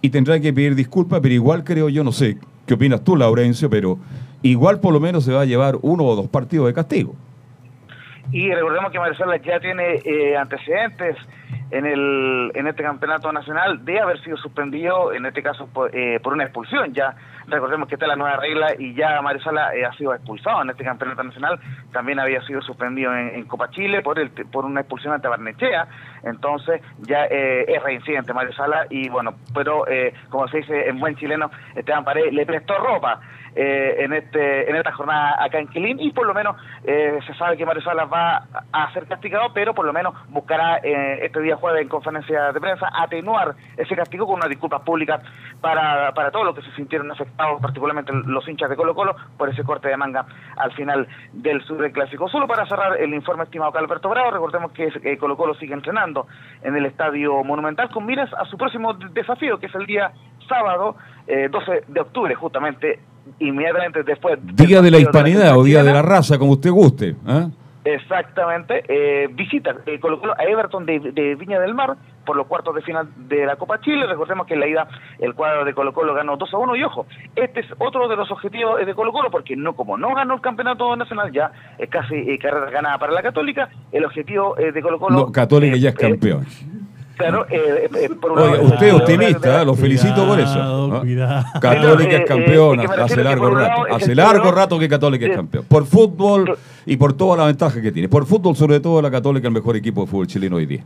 y 0.00 0.10
tendrá 0.10 0.40
que 0.40 0.52
pedir 0.52 0.74
disculpas, 0.74 1.20
pero 1.20 1.34
igual 1.34 1.64
creo 1.64 1.88
yo, 1.88 2.02
no 2.02 2.12
sé 2.12 2.38
qué 2.66 2.74
opinas 2.74 3.04
tú, 3.04 3.16
Laurencio, 3.16 3.68
pero 3.68 3.98
igual 4.42 4.80
por 4.80 4.92
lo 4.92 5.00
menos 5.00 5.24
se 5.24 5.32
va 5.32 5.42
a 5.42 5.44
llevar 5.44 5.76
uno 5.82 6.04
o 6.04 6.16
dos 6.16 6.28
partidos 6.28 6.66
de 6.66 6.74
castigo. 6.74 7.14
Y 8.32 8.50
recordemos 8.52 8.92
que 8.92 8.98
Marisela 8.98 9.36
ya 9.38 9.58
tiene 9.58 9.96
eh, 10.04 10.36
antecedentes 10.36 11.16
en 11.70 11.86
el 11.86 12.52
en 12.54 12.66
este 12.66 12.82
campeonato 12.82 13.32
nacional 13.32 13.84
de 13.84 14.00
haber 14.00 14.20
sido 14.22 14.36
suspendido, 14.36 15.12
en 15.12 15.26
este 15.26 15.42
caso 15.42 15.66
por, 15.66 15.94
eh, 15.94 16.20
por 16.20 16.32
una 16.32 16.44
expulsión. 16.44 16.92
Ya 16.92 17.14
recordemos 17.46 17.88
que 17.88 17.94
está 17.94 18.06
la 18.06 18.16
nueva 18.16 18.36
regla 18.36 18.74
y 18.78 18.94
ya 18.94 19.20
Marisala 19.22 19.74
eh, 19.74 19.84
ha 19.84 19.92
sido 19.92 20.14
expulsado 20.14 20.62
en 20.62 20.70
este 20.70 20.84
campeonato 20.84 21.22
nacional. 21.22 21.60
También 21.92 22.18
había 22.18 22.40
sido 22.42 22.60
suspendido 22.62 23.14
en, 23.14 23.44
Copa 23.44 23.70
Chile 23.70 24.02
por 24.02 24.18
el, 24.18 24.30
por 24.30 24.64
una 24.64 24.80
expulsión 24.80 25.12
ante 25.12 25.28
Barnechea. 25.28 25.88
Entonces 26.22 26.80
ya 27.00 27.26
eh, 27.26 27.64
es 27.68 27.82
reincidente 27.82 28.32
Marisala 28.32 28.86
y 28.90 29.08
bueno, 29.08 29.34
pero 29.54 29.86
eh, 29.88 30.14
como 30.28 30.46
se 30.48 30.58
dice 30.58 30.88
en 30.88 30.98
buen 31.00 31.16
chileno, 31.16 31.50
Esteban 31.74 32.04
Paredes 32.04 32.32
le 32.32 32.46
prestó 32.46 32.78
ropa. 32.78 33.20
Eh, 33.54 33.96
en 33.98 34.12
este 34.12 34.70
en 34.70 34.76
esta 34.76 34.92
jornada 34.92 35.36
acá 35.42 35.58
en 35.58 35.68
Quilín. 35.68 35.98
Y 36.00 36.12
por 36.12 36.26
lo 36.26 36.34
menos 36.34 36.56
eh, 36.84 37.18
se 37.26 37.34
sabe 37.34 37.56
que 37.56 37.66
Mario 37.66 37.82
Salas 37.82 38.08
va 38.12 38.44
a 38.72 38.92
ser 38.92 39.06
castigado 39.06 39.52
pero 39.52 39.74
por 39.74 39.84
lo 39.86 39.92
menos 39.92 40.14
buscará 40.28 40.78
eh, 40.82 41.20
este 41.26 41.40
día 41.40 41.56
jueves 41.56 41.82
en 41.82 41.88
conferencia 41.88 42.52
de 42.52 42.60
prensa 42.60 42.88
atenuar 42.94 43.54
ese 43.76 43.96
castigo 43.96 44.26
con 44.26 44.36
unas 44.36 44.48
disculpas 44.48 44.80
públicas 44.82 45.20
para, 45.60 46.12
para 46.14 46.30
todos 46.30 46.46
los 46.46 46.54
que 46.54 46.62
se 46.62 46.70
sintieron 46.72 47.10
afectados 47.10 47.60
particularmente 47.60 48.12
los 48.12 48.46
hinchas 48.48 48.70
de 48.70 48.76
Colo 48.76 48.94
Colo 48.94 49.14
por 49.36 49.48
ese 49.48 49.64
corte 49.64 49.88
de 49.88 49.96
manga 49.96 50.24
al 50.56 50.72
final 50.72 51.06
del 51.32 51.62
Super 51.64 51.92
Clásico. 51.92 52.28
Solo 52.28 52.46
para 52.46 52.66
cerrar 52.66 52.96
el 53.00 53.12
informe 53.14 53.44
estimado 53.44 53.70
acá 53.70 53.78
Alberto 53.80 54.08
Bravo 54.08 54.30
recordemos 54.30 54.72
que 54.72 54.92
eh, 55.02 55.16
Colo 55.18 55.36
Colo 55.36 55.54
sigue 55.54 55.74
entrenando 55.74 56.26
en 56.62 56.76
el 56.76 56.86
Estadio 56.86 57.42
Monumental 57.44 57.90
con 57.90 58.06
miras 58.06 58.32
a 58.34 58.44
su 58.44 58.56
próximo 58.56 58.94
de- 58.94 59.08
desafío 59.10 59.58
que 59.58 59.66
es 59.66 59.74
el 59.74 59.86
día 59.86 60.12
sábado 60.48 60.96
eh, 61.26 61.48
12 61.50 61.84
de 61.88 62.00
octubre 62.00 62.34
justamente 62.34 62.98
inmediatamente 63.38 64.02
después 64.02 64.38
Día 64.42 64.82
de 64.82 64.90
la 64.90 64.98
hispanidad 64.98 65.56
o 65.56 65.64
día 65.64 65.82
de 65.82 65.92
la 65.92 66.02
raza, 66.02 66.38
como 66.38 66.52
usted 66.52 66.70
guste. 66.70 67.16
¿ah? 67.26 67.48
Exactamente, 67.84 68.84
eh, 68.88 69.28
visita 69.32 69.74
eh, 69.86 69.98
Colo 69.98 70.20
Colo 70.20 70.34
a 70.38 70.44
Everton 70.44 70.84
de, 70.84 71.00
de 71.00 71.34
Viña 71.34 71.58
del 71.58 71.74
Mar 71.74 71.96
por 72.26 72.36
los 72.36 72.46
cuartos 72.46 72.74
de 72.74 72.82
final 72.82 73.08
de 73.16 73.46
la 73.46 73.56
Copa 73.56 73.80
Chile. 73.80 74.06
Recordemos 74.06 74.46
que 74.46 74.52
en 74.52 74.60
la 74.60 74.66
ida 74.66 74.88
el 75.18 75.34
cuadro 75.34 75.64
de 75.64 75.72
Colo 75.72 75.94
Colo 75.94 76.12
ganó 76.12 76.36
2 76.36 76.52
a 76.52 76.58
1 76.58 76.76
y 76.76 76.84
ojo, 76.84 77.06
este 77.34 77.60
es 77.60 77.66
otro 77.78 78.06
de 78.06 78.16
los 78.16 78.30
objetivos 78.30 78.84
de 78.84 78.94
Colo 78.94 79.12
Colo 79.12 79.30
porque 79.30 79.56
no 79.56 79.74
como 79.74 79.96
no 79.96 80.14
ganó 80.14 80.34
el 80.34 80.40
campeonato 80.42 80.94
nacional 80.94 81.32
ya 81.32 81.52
es 81.78 81.88
casi 81.88 82.14
eh, 82.14 82.38
carrera 82.38 82.70
ganada 82.70 82.98
para 82.98 83.12
la 83.12 83.22
Católica. 83.22 83.70
El 83.90 84.04
objetivo 84.04 84.58
eh, 84.58 84.72
de 84.72 84.82
Colo 84.82 84.98
Colo 84.98 85.16
No, 85.16 85.32
Católica 85.32 85.76
ya 85.76 85.88
es 85.88 85.94
campeón. 85.94 86.44
Claro, 87.20 87.46
eh, 87.50 87.90
eh, 87.94 88.10
por 88.20 88.32
un 88.32 88.38
Oye, 88.38 88.50
lado, 88.52 88.62
usted 88.64 88.86
es 88.86 88.92
eh, 88.92 88.96
optimista, 88.96 89.62
¿eh? 89.62 89.64
lo 89.64 89.74
felicito 89.74 90.26
por 90.26 90.40
eso. 90.40 90.88
¿no? 90.88 91.02
Católica 91.60 92.16
es 92.16 92.26
campeona, 92.26 92.84
hace 92.84 93.22
largo 93.22 93.50
rato. 93.50 93.94
Hace 93.94 94.14
largo 94.14 94.50
rato 94.50 94.78
que 94.78 94.88
Católica 94.88 95.26
es 95.26 95.36
campeón. 95.36 95.64
Por 95.68 95.86
fútbol 95.86 96.58
y 96.86 96.96
por 96.96 97.12
toda 97.12 97.36
la 97.36 97.46
ventaja 97.46 97.80
que 97.80 97.92
tiene. 97.92 98.08
Por 98.08 98.26
fútbol, 98.26 98.56
sobre 98.56 98.80
todo, 98.80 99.00
la 99.00 99.10
Católica 99.10 99.46
es 99.46 99.50
el 99.50 99.54
mejor 99.54 99.76
equipo 99.76 100.02
de 100.02 100.06
fútbol 100.06 100.26
chileno 100.26 100.56
hoy 100.56 100.66
día. 100.66 100.84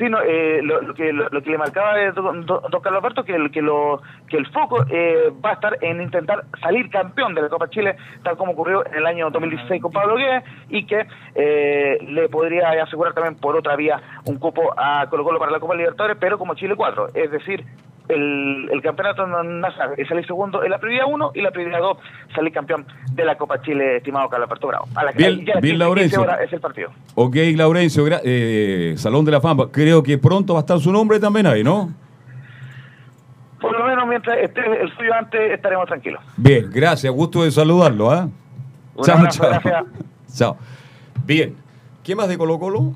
Sí, 0.00 0.06
eh, 0.26 0.60
lo, 0.62 0.94
que, 0.94 1.12
lo, 1.12 1.28
lo 1.28 1.42
que 1.42 1.50
le 1.50 1.58
marcaba 1.58 1.92
don, 2.14 2.46
don- 2.46 2.62
don 2.70 2.80
Carlos 2.80 3.02
Alberto 3.02 3.22
que 3.22 3.34
el, 3.34 3.50
que, 3.50 3.60
lo, 3.60 4.00
que 4.30 4.38
el 4.38 4.46
foco 4.46 4.82
eh, 4.88 5.30
va 5.44 5.50
a 5.50 5.52
estar 5.52 5.76
en 5.82 6.00
intentar 6.00 6.44
salir 6.62 6.88
campeón 6.88 7.34
de 7.34 7.42
la 7.42 7.50
Copa 7.50 7.68
Chile, 7.68 7.96
tal 8.22 8.38
como 8.38 8.52
ocurrió 8.52 8.86
en 8.86 8.94
el 8.94 9.04
año 9.06 9.28
2016 9.30 9.82
con 9.82 9.92
Pablo 9.92 10.16
Guedes, 10.16 10.42
y 10.70 10.86
que 10.86 11.06
eh, 11.34 11.98
le 12.00 12.30
podría 12.30 12.70
asegurar 12.82 13.12
también 13.12 13.34
por 13.36 13.54
otra 13.56 13.76
vía 13.76 14.00
un 14.24 14.38
cupo 14.38 14.72
a 14.74 15.06
Colo 15.10 15.22
Colo 15.22 15.38
para 15.38 15.52
la 15.52 15.60
Copa 15.60 15.74
Libertadores, 15.74 16.16
pero 16.18 16.38
como 16.38 16.54
Chile 16.54 16.76
4, 16.76 17.08
es 17.12 17.30
decir, 17.30 17.62
el, 18.14 18.68
el 18.72 18.82
campeonato 18.82 19.26
nacional 19.26 19.94
es 19.96 20.08
salir 20.08 20.26
segundo 20.26 20.62
en 20.64 20.70
la 20.70 20.78
prioridad 20.78 21.04
1 21.08 21.32
y 21.34 21.40
la 21.42 21.50
prioridad 21.50 21.78
2 21.80 21.98
salir 22.34 22.52
campeón 22.52 22.86
de 23.12 23.24
la 23.24 23.36
Copa 23.36 23.60
Chile, 23.62 23.96
estimado 23.96 24.28
Carlos 24.28 24.48
Alberto 24.48 24.66
Bravo. 24.68 24.88
A 24.94 25.04
la, 25.04 25.12
Bien- 25.12 25.38
ya 25.46 25.54
bien, 25.60 25.76
15 25.76 25.76
Laurencio. 25.78 26.38
es 26.40 26.52
el 26.52 26.60
partido. 26.60 26.90
Ok, 27.14 27.36
Laurencio, 27.56 28.04
eh, 28.24 28.94
Salón 28.96 29.24
de 29.24 29.30
la 29.32 29.40
Fama. 29.40 29.64
Creo 29.72 30.02
que 30.02 30.18
pronto 30.18 30.54
va 30.54 30.60
a 30.60 30.62
estar 30.62 30.78
su 30.78 30.92
nombre 30.92 31.18
también 31.20 31.46
ahí, 31.46 31.62
¿no? 31.64 31.90
Por 33.60 33.78
lo 33.78 33.84
menos 33.86 34.06
mientras 34.08 34.38
esté 34.38 34.60
el 34.80 34.90
suyo 34.96 35.12
antes 35.14 35.52
estaremos 35.52 35.86
tranquilos. 35.86 36.22
Bien, 36.36 36.70
gracias. 36.72 37.12
Gusto 37.12 37.44
de 37.44 37.50
saludarlo, 37.50 38.10
¿ah? 38.10 38.28
Chao, 39.02 39.16
abrazo, 39.18 39.38
chao. 39.42 39.50
gracias. 39.50 39.84
Chao. 40.38 40.56
Bien. 41.26 41.56
¿Qué 42.02 42.14
más 42.16 42.28
de 42.28 42.38
Colo 42.38 42.58
Colo? 42.58 42.94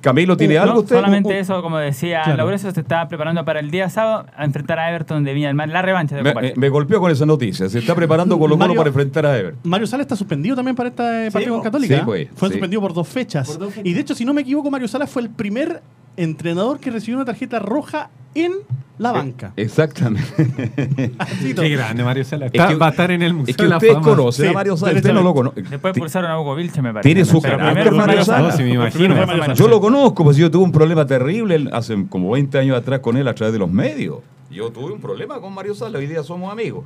Camilo, 0.00 0.36
¿tiene 0.36 0.58
algo 0.58 0.80
usted? 0.80 0.96
Solamente 0.96 1.38
eso, 1.38 1.60
como 1.62 1.78
decía 1.78 2.22
Claro. 2.24 2.56
Se 2.58 2.68
está 2.68 3.06
preparando 3.08 3.44
para 3.44 3.60
el 3.60 3.70
día 3.70 3.90
sábado 3.90 4.26
a 4.36 4.44
enfrentar 4.44 4.78
a 4.78 4.90
Everton 4.90 5.24
de 5.24 5.34
Viña 5.34 5.48
del 5.48 5.56
Mar, 5.56 5.68
la 5.68 5.82
revancha 5.82 6.16
de 6.16 6.22
Me, 6.22 6.32
Copa 6.32 6.46
me- 6.56 6.68
golpeó 6.68 7.00
con 7.00 7.10
esa 7.10 7.26
noticia. 7.26 7.68
Se 7.68 7.78
está 7.78 7.94
preparando 7.94 8.36
Colo 8.36 8.54
Colo 8.54 8.56
Mario- 8.56 8.76
para 8.76 8.88
enfrentar 8.88 9.26
a 9.26 9.36
Ever. 9.38 9.54
Mario 9.64 9.86
Sala 9.86 10.02
está 10.02 10.16
suspendido 10.16 10.56
también 10.56 10.74
para 10.76 10.88
este 10.90 11.30
partido 11.30 11.54
con 11.54 11.62
Católica. 11.64 11.96
Sí, 11.96 12.02
pues, 12.04 12.28
fue 12.34 12.48
sí. 12.48 12.54
suspendido 12.54 12.80
por 12.80 12.94
dos, 12.94 13.08
fechas. 13.08 13.58
Y 13.84 13.92
de 13.92 14.00
hecho, 14.00 14.14
si 14.14 14.24
no 14.24 14.32
me 14.32 14.42
equivoco, 14.42 14.70
Mario 14.70 14.88
Sala 14.88 15.06
fue 15.06 15.22
el 15.22 15.30
primer 15.30 15.82
entrenador 16.16 16.80
que 16.80 16.90
recibió 16.90 17.16
una 17.16 17.24
tarjeta 17.24 17.58
roja 17.58 18.10
en 18.34 18.52
la 18.98 19.12
banca. 19.12 19.52
Exactamente. 19.56 20.26
Qué 21.56 21.68
grande, 21.68 22.02
Mario 22.04 22.24
Sala. 22.24 22.46
Es 22.46 22.52
Está- 22.54 22.68
que- 22.68 22.74
va 22.76 22.86
a 22.86 22.90
estar 22.90 23.10
en 23.10 23.22
el 23.22 23.34
Museo 23.34 23.50
es 23.50 23.56
que 23.56 23.66
la 23.66 23.76
usted 23.76 23.92
Fama. 23.92 24.02
conoce 24.04 24.48
a 24.48 24.52
Mario 24.52 24.76
Sala, 24.76 24.92
usted 24.96 25.12
no 25.12 25.22
lo 25.22 25.34
conoce. 25.34 25.62
Después 25.62 25.92
expulsaron 25.92 26.30
a 26.30 26.40
Hugo 26.40 26.54
Vilche, 26.54 26.80
me 26.82 26.92
parece. 26.92 27.08
Tiene 27.08 27.24
su 27.24 27.40
Pero 27.42 27.58
carácter, 27.58 27.92
Mario 27.92 28.24
Sala. 28.24 28.48
No, 28.50 28.56
sí, 28.56 28.62
me 28.62 28.70
imagino. 28.74 29.54
Yo 29.54 29.68
lo 29.68 29.80
conozco, 29.80 30.24
pues 30.24 30.36
yo 30.36 30.50
tuve 30.50 30.64
un 30.64 30.72
problema 30.72 31.06
terrible 31.06 31.68
hace 31.72 32.06
como 32.08 32.30
20 32.30 32.58
años 32.58 32.76
atrás 32.76 33.00
con 33.00 33.16
él 33.16 33.28
a 33.28 33.34
través 33.34 33.52
de 33.52 33.58
los 33.58 33.70
medios. 33.70 34.18
Yo 34.50 34.70
tuve 34.70 34.92
un 34.92 35.00
problema 35.00 35.40
con 35.40 35.52
Mario 35.52 35.74
Sala, 35.74 35.98
hoy 35.98 36.06
día 36.06 36.22
somos 36.22 36.50
amigos. 36.50 36.84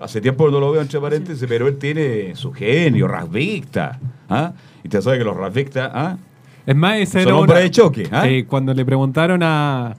Hace 0.00 0.20
tiempo 0.20 0.48
no 0.50 0.60
lo 0.60 0.70
veo 0.70 0.80
entre 0.80 1.00
paréntesis, 1.00 1.44
pero 1.48 1.66
él 1.66 1.76
tiene 1.76 2.36
su 2.36 2.52
genio, 2.52 3.08
rasvicta. 3.08 3.98
¿ah? 4.28 4.52
Y 4.84 4.86
usted 4.88 5.00
sabe 5.00 5.18
que 5.18 5.24
los 5.24 5.36
rasvicta, 5.36 5.90
¿ah? 5.92 6.16
Es 6.68 6.76
más, 6.76 6.98
ese 6.98 7.22
Son 7.22 7.28
era 7.28 7.36
hombres 7.36 7.56
una- 7.56 7.60
de 7.64 7.70
choque, 7.70 8.08
¿ah? 8.12 8.28
Eh, 8.28 8.44
cuando 8.46 8.74
le 8.74 8.84
preguntaron 8.84 9.42
a, 9.42 9.96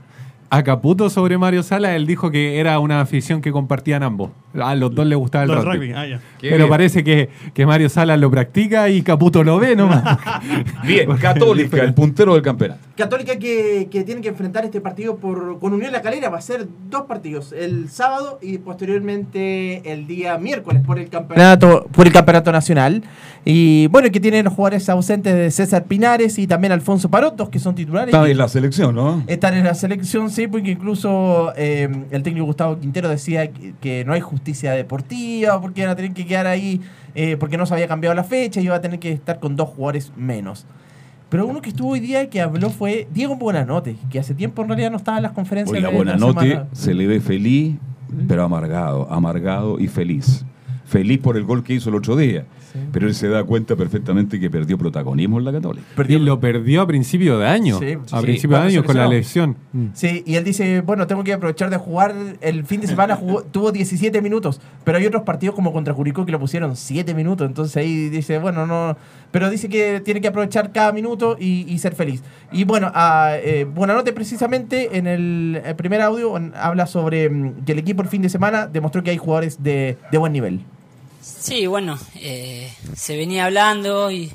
a 0.49 0.63
Caputo 0.63 1.09
sobre 1.09 1.37
Mario 1.37 1.63
Sala, 1.63 1.95
él 1.95 2.07
dijo 2.07 2.31
que 2.31 2.59
era 2.59 2.79
una 2.79 3.01
afición 3.01 3.41
que 3.41 3.51
compartían 3.51 4.03
ambos. 4.03 4.31
A 4.59 4.73
los 4.73 4.95
dos 4.95 5.05
les 5.05 5.17
gustaba 5.17 5.43
el 5.43 5.51
Los 5.51 5.63
rugby. 5.63 5.77
rugby, 5.77 5.93
ah, 5.93 6.07
ya. 6.07 6.21
Pero 6.41 6.57
bien. 6.57 6.69
parece 6.69 7.03
que, 7.03 7.29
que 7.53 7.65
Mario 7.67 7.87
Sala 7.87 8.17
lo 8.17 8.31
practica 8.31 8.89
y 8.89 9.03
Caputo 9.03 9.43
lo 9.43 9.59
ve 9.59 9.75
nomás. 9.75 10.17
Bien, 10.87 11.07
Católica, 11.17 11.77
el 11.83 11.93
puntero 11.93 12.33
del 12.33 12.41
campeonato. 12.41 12.79
Católica 12.97 13.37
que, 13.37 13.87
que 13.91 14.03
tiene 14.03 14.21
que 14.21 14.29
enfrentar 14.29 14.65
este 14.65 14.81
partido 14.81 15.17
por, 15.17 15.59
con 15.59 15.73
Unión 15.73 15.91
La 15.91 16.01
Calera. 16.01 16.29
Va 16.29 16.39
a 16.39 16.41
ser 16.41 16.67
dos 16.89 17.03
partidos, 17.03 17.53
el 17.53 17.89
sábado 17.89 18.39
y 18.41 18.57
posteriormente 18.57 19.91
el 19.91 20.07
día 20.07 20.37
miércoles 20.39 20.81
por 20.85 20.97
el 20.97 21.09
campeonato, 21.09 21.87
por 21.91 22.07
el 22.07 22.13
campeonato 22.13 22.51
nacional. 22.51 23.03
Y 23.45 23.87
bueno, 23.87 24.09
que 24.11 24.19
tienen 24.19 24.45
los 24.45 24.53
jugadores 24.53 24.89
ausentes 24.89 25.33
de 25.33 25.51
César 25.51 25.85
Pinares 25.85 26.37
y 26.39 26.47
también 26.47 26.71
Alfonso 26.71 27.09
Parotos, 27.09 27.49
que 27.49 27.59
son 27.59 27.75
titulares. 27.75 28.13
Está 28.13 28.27
en 28.29 28.37
la 28.37 28.47
selección, 28.47 28.95
¿no? 28.95 29.23
Están 29.27 29.53
en 29.55 29.63
la 29.63 29.75
selección, 29.75 30.29
sí, 30.39 30.47
porque 30.47 30.71
incluso 30.71 31.51
eh, 31.57 31.89
el 32.11 32.23
técnico 32.23 32.45
Gustavo 32.45 32.79
Quintero 32.79 33.09
decía 33.09 33.51
que, 33.51 33.73
que 33.81 34.05
no 34.05 34.13
hay 34.13 34.21
justicia 34.21 34.71
deportiva, 34.71 35.59
porque 35.59 35.81
iban 35.81 35.91
a 35.91 35.97
tener 35.97 36.13
que 36.13 36.25
quedar 36.25 36.47
ahí, 36.47 36.79
eh, 37.13 37.35
porque 37.37 37.57
no 37.57 37.65
se 37.65 37.73
había 37.73 37.89
cambiado 37.89 38.15
la 38.15 38.23
fecha 38.23 38.61
y 38.61 38.65
iba 38.65 38.75
a 38.75 38.79
tener 38.79 38.99
que 38.99 39.11
estar 39.11 39.41
con 39.41 39.57
dos 39.57 39.67
jugadores 39.67 40.13
menos. 40.15 40.65
Pero 41.27 41.45
uno 41.45 41.61
que 41.61 41.69
estuvo 41.69 41.89
hoy 41.89 41.99
día 41.99 42.23
y 42.23 42.27
que 42.27 42.39
habló 42.39 42.69
fue 42.69 43.05
Diego 43.13 43.35
Buenanote, 43.35 43.97
que 44.09 44.17
hace 44.17 44.33
tiempo 44.33 44.61
en 44.61 44.69
realidad 44.69 44.91
no 44.91 44.97
estaba 44.97 45.17
en 45.17 45.23
las 45.23 45.33
conferencias. 45.33 45.75
Oiga, 45.75 45.91
la 45.91 45.95
Buenanote 45.95 46.61
se 46.71 46.93
le 46.93 47.05
ve 47.05 47.19
feliz, 47.19 47.75
pero 48.27 48.43
amargado, 48.43 49.11
amargado 49.11 49.77
y 49.77 49.89
feliz. 49.89 50.45
Feliz 50.85 51.19
por 51.19 51.35
el 51.35 51.43
gol 51.43 51.65
que 51.65 51.73
hizo 51.73 51.89
el 51.89 51.95
otro 51.95 52.15
día. 52.15 52.45
Pero 52.91 53.07
él 53.07 53.15
se 53.15 53.27
da 53.27 53.43
cuenta 53.43 53.75
perfectamente 53.75 54.39
que 54.39 54.49
perdió 54.49 54.77
protagonismo 54.77 55.39
en 55.39 55.45
la 55.45 55.51
Católica. 55.51 55.85
Y 56.07 56.17
lo 56.19 56.39
perdió 56.39 56.81
a 56.81 56.87
principio 56.87 57.37
de 57.39 57.47
año. 57.47 57.79
Sí, 57.79 57.97
a 58.11 58.19
sí, 58.19 58.23
principio 58.25 58.57
de 58.57 58.63
año 58.63 58.83
con 58.83 58.97
la 58.97 59.07
lesión. 59.07 59.55
Sí, 59.93 60.23
y 60.25 60.35
él 60.35 60.43
dice, 60.43 60.81
bueno, 60.81 61.07
tengo 61.07 61.23
que 61.23 61.33
aprovechar 61.33 61.69
de 61.69 61.77
jugar. 61.77 62.13
El 62.41 62.65
fin 62.65 62.81
de 62.81 62.87
semana 62.87 63.15
jugó- 63.15 63.43
tuvo 63.51 63.71
17 63.71 64.21
minutos, 64.21 64.59
pero 64.83 64.97
hay 64.97 65.05
otros 65.05 65.23
partidos 65.23 65.55
como 65.55 65.71
contra 65.73 65.93
Curicó 65.93 66.25
que 66.25 66.31
lo 66.31 66.39
pusieron 66.39 66.75
7 66.75 67.13
minutos. 67.13 67.47
Entonces 67.47 67.75
ahí 67.77 68.09
dice, 68.09 68.39
bueno, 68.39 68.65
no. 68.65 68.97
Pero 69.31 69.49
dice 69.49 69.69
que 69.69 70.01
tiene 70.03 70.21
que 70.21 70.27
aprovechar 70.27 70.71
cada 70.71 70.91
minuto 70.91 71.37
y, 71.39 71.65
y 71.71 71.77
ser 71.79 71.93
feliz. 71.95 72.23
Y 72.51 72.63
bueno, 72.63 72.91
a, 72.95 73.33
eh, 73.43 73.63
Buenanote 73.65 74.11
precisamente 74.11 74.97
en 74.97 75.05
el, 75.05 75.61
el 75.63 75.75
primer 75.75 76.01
audio 76.01 76.35
en- 76.35 76.51
habla 76.55 76.87
sobre 76.87 77.29
mm, 77.29 77.63
que 77.65 77.73
el 77.73 77.79
equipo 77.79 78.01
el 78.01 78.07
fin 78.07 78.21
de 78.23 78.29
semana 78.29 78.65
demostró 78.67 79.03
que 79.03 79.11
hay 79.11 79.17
jugadores 79.17 79.61
de, 79.61 79.97
de 80.11 80.17
buen 80.17 80.33
nivel. 80.33 80.61
Sí, 81.39 81.67
bueno, 81.67 81.99
eh, 82.15 82.73
se 82.95 83.17
venía 83.17 83.45
hablando 83.45 84.11
y, 84.11 84.31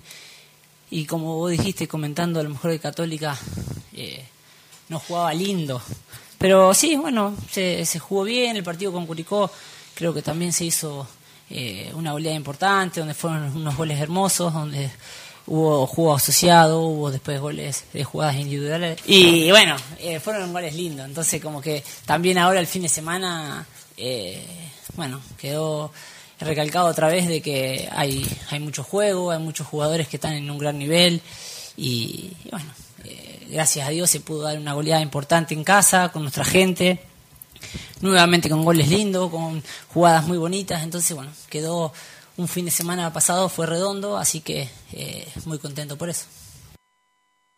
y 0.91 1.07
como 1.07 1.37
vos 1.37 1.51
dijiste, 1.51 1.89
comentando 1.89 2.41
a 2.41 2.43
lo 2.43 2.51
mejor 2.51 2.71
de 2.71 2.79
Católica, 2.79 3.37
eh, 3.95 4.25
no 4.89 4.99
jugaba 4.99 5.33
lindo. 5.35 5.81
Pero 6.39 6.75
sí, 6.75 6.97
bueno, 6.97 7.37
se, 7.51 7.85
se 7.87 7.99
jugó 7.99 8.25
bien, 8.25 8.57
el 8.57 8.65
partido 8.65 8.93
con 8.93 9.07
Curicó 9.07 9.51
creo 9.95 10.13
que 10.13 10.23
también 10.23 10.53
se 10.53 10.65
hizo 10.65 11.07
eh, 11.51 11.91
una 11.95 12.13
goleada 12.13 12.37
importante, 12.37 13.01
donde 13.01 13.15
fueron 13.15 13.57
unos 13.57 13.77
goles 13.77 14.01
hermosos, 14.01 14.53
donde 14.53 14.91
hubo 15.47 15.87
juego 15.87 16.15
asociado, 16.15 16.81
hubo 16.83 17.11
después 17.11 17.41
goles 17.41 17.85
de 17.93 18.05
jugadas 18.05 18.37
individuales. 18.37 19.01
Y 19.07 19.51
bueno, 19.51 19.77
eh, 19.99 20.21
fueron 20.21 20.53
goles 20.53 20.75
lindos, 20.75 21.07
entonces 21.07 21.41
como 21.43 21.61
que 21.61 21.85
también 22.07 22.39
ahora 22.39 22.61
el 22.61 22.67
fin 22.67 22.83
de 22.83 22.89
semana, 22.89 23.67
eh, 23.97 24.45
bueno, 24.97 25.21
quedó 25.39 25.93
recalcado 26.45 26.87
otra 26.87 27.09
vez 27.09 27.27
de 27.29 27.41
que 27.41 27.89
hay, 27.93 28.27
hay 28.51 28.61
mucho 28.61 28.85
juego, 28.85 29.31
hay 29.31 29.39
muchos 29.39 29.67
jugadores 29.67 30.09
que 30.09 30.17
están 30.17 30.35
en 30.35 30.51
un 30.51 30.59
gran 30.59 30.79
nivel 30.79 31.21
y, 31.77 32.33
bueno, 32.51 32.67
eh, 33.05 33.47
gracias 33.51 33.87
a 33.87 33.91
Dios 33.91 34.11
se 34.11 34.21
pudo 34.21 34.43
dar 34.43 34.59
una 34.59 34.75
goleada 34.75 35.03
importante 35.03 35.55
en 35.55 35.65
casa 35.65 36.11
con 36.11 36.23
nuestra 36.23 36.45
gente, 36.45 37.01
nuevamente 38.01 38.49
con 38.49 38.65
goles 38.65 38.89
lindos, 38.89 39.31
con 39.31 39.63
jugadas 39.93 40.27
muy 40.27 40.39
bonitas, 40.39 40.83
entonces 40.83 41.15
bueno, 41.17 41.33
quedó 41.49 41.93
un 42.37 42.49
fin 42.49 42.65
de 42.65 42.71
semana 42.71 43.13
pasado, 43.13 43.49
fue 43.49 43.67
redondo, 43.67 44.17
así 44.17 44.41
que 44.41 44.69
eh, 44.93 45.27
muy 45.45 45.59
contento 45.59 45.97
por 45.97 46.11
eso. 46.11 46.27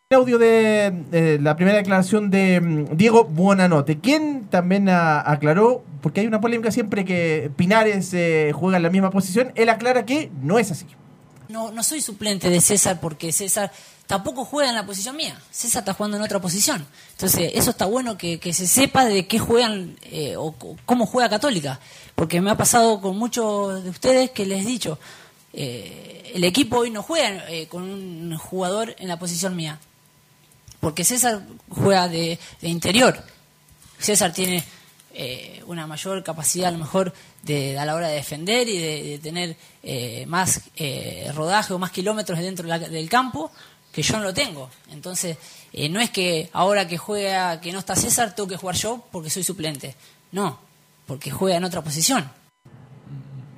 El 0.08 0.18
audio 0.18 0.38
de 0.38 1.02
eh, 1.10 1.38
la 1.42 1.56
primera 1.56 1.78
declaración 1.78 2.30
de 2.30 2.60
mm, 2.60 2.96
Diego 2.96 3.24
Buonanote, 3.24 3.98
quien 3.98 4.46
también 4.46 4.88
a- 4.88 5.28
aclaró, 5.28 5.82
porque 6.00 6.20
hay 6.20 6.28
una 6.28 6.40
polémica 6.40 6.70
siempre 6.70 7.04
que 7.04 7.50
Pinares 7.56 8.14
eh, 8.14 8.52
juega 8.54 8.76
en 8.76 8.84
la 8.84 8.90
misma 8.90 9.10
posición, 9.10 9.50
él 9.56 9.68
aclara 9.68 10.06
que 10.06 10.30
no 10.42 10.60
es 10.60 10.70
así. 10.70 10.86
No, 11.48 11.72
no 11.72 11.82
soy 11.82 12.00
suplente 12.02 12.48
de 12.50 12.60
César 12.60 13.00
porque 13.00 13.32
César 13.32 13.72
tampoco 14.06 14.44
juega 14.44 14.68
en 14.70 14.76
la 14.76 14.86
posición 14.86 15.16
mía. 15.16 15.36
César 15.50 15.80
está 15.80 15.94
jugando 15.94 16.18
en 16.18 16.22
otra 16.22 16.40
posición. 16.40 16.86
Entonces, 17.10 17.50
eso 17.54 17.70
está 17.70 17.86
bueno 17.86 18.16
que, 18.16 18.38
se 18.52 18.68
sepa 18.68 19.06
de 19.06 19.26
qué 19.26 19.40
juegan 19.40 19.96
eh, 20.02 20.36
o 20.36 20.54
cómo 20.84 21.06
juega 21.06 21.28
Católica. 21.28 21.80
Porque 22.14 22.40
me 22.40 22.52
ha 22.52 22.56
pasado 22.56 23.00
con 23.00 23.18
muchos 23.18 23.82
de 23.82 23.90
ustedes 23.90 24.30
que 24.30 24.46
les 24.46 24.64
he 24.64 24.68
dicho, 24.68 25.00
el 25.52 26.44
equipo 26.44 26.76
hoy 26.78 26.92
no 26.92 27.02
juega 27.02 27.42
con 27.68 27.82
un 27.82 28.38
jugador 28.38 28.94
en 29.00 29.08
la 29.08 29.18
posición 29.18 29.56
mía. 29.56 29.80
Porque 30.86 31.02
César 31.02 31.42
juega 31.68 32.06
de, 32.06 32.38
de 32.60 32.68
interior. 32.68 33.20
César 33.98 34.32
tiene 34.32 34.62
eh, 35.14 35.60
una 35.66 35.84
mayor 35.84 36.22
capacidad 36.22 36.68
a 36.68 36.70
lo 36.70 36.78
mejor 36.78 37.12
de, 37.42 37.76
a 37.76 37.84
la 37.84 37.96
hora 37.96 38.06
de 38.06 38.14
defender 38.14 38.68
y 38.68 38.78
de, 38.78 39.18
tener 39.18 39.56
eh, 39.82 40.26
más 40.28 40.60
eh, 40.76 41.28
rodaje 41.34 41.74
o 41.74 41.80
más 41.80 41.90
kilómetros 41.90 42.38
dentro 42.38 42.68
del 42.68 43.08
campo 43.08 43.50
que 43.90 44.00
yo 44.00 44.16
no 44.16 44.22
lo 44.22 44.32
tengo. 44.32 44.70
Entonces, 44.92 45.36
eh, 45.72 45.88
no 45.88 46.00
es 46.00 46.10
que 46.10 46.50
ahora 46.52 46.86
que 46.86 46.98
juega, 46.98 47.60
que 47.60 47.72
no 47.72 47.80
está 47.80 47.96
César, 47.96 48.36
tengo 48.36 48.48
que 48.48 48.56
jugar 48.56 48.76
yo 48.76 49.08
porque 49.10 49.28
soy 49.28 49.42
suplente. 49.42 49.96
No, 50.30 50.60
porque 51.04 51.32
juega 51.32 51.56
en 51.56 51.64
otra 51.64 51.82
posición. 51.82 52.30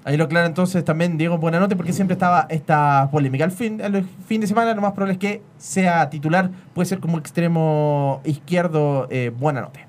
Ahí 0.05 0.17
lo 0.17 0.25
aclara 0.25 0.47
entonces 0.47 0.85
también 0.85 1.19
Diego 1.19 1.39
Buenanote, 1.39 1.77
porque 1.77 1.93
siempre 1.93 2.15
estaba 2.15 2.47
esta 2.49 3.09
polémica. 3.11 3.45
Al 3.45 3.51
fin, 3.51 3.83
al 3.83 4.05
fin 4.27 4.41
de 4.41 4.47
semana 4.47 4.75
lo 4.75 4.81
más 4.81 4.93
probable 4.93 5.15
es 5.15 5.19
que 5.19 5.43
sea 5.59 6.09
titular, 6.09 6.51
puede 6.75 6.87
ser 6.87 6.99
como 6.99 7.19
extremo 7.19 8.21
izquierdo 8.25 9.07
eh, 9.11 9.31
Buenanote. 9.37 9.87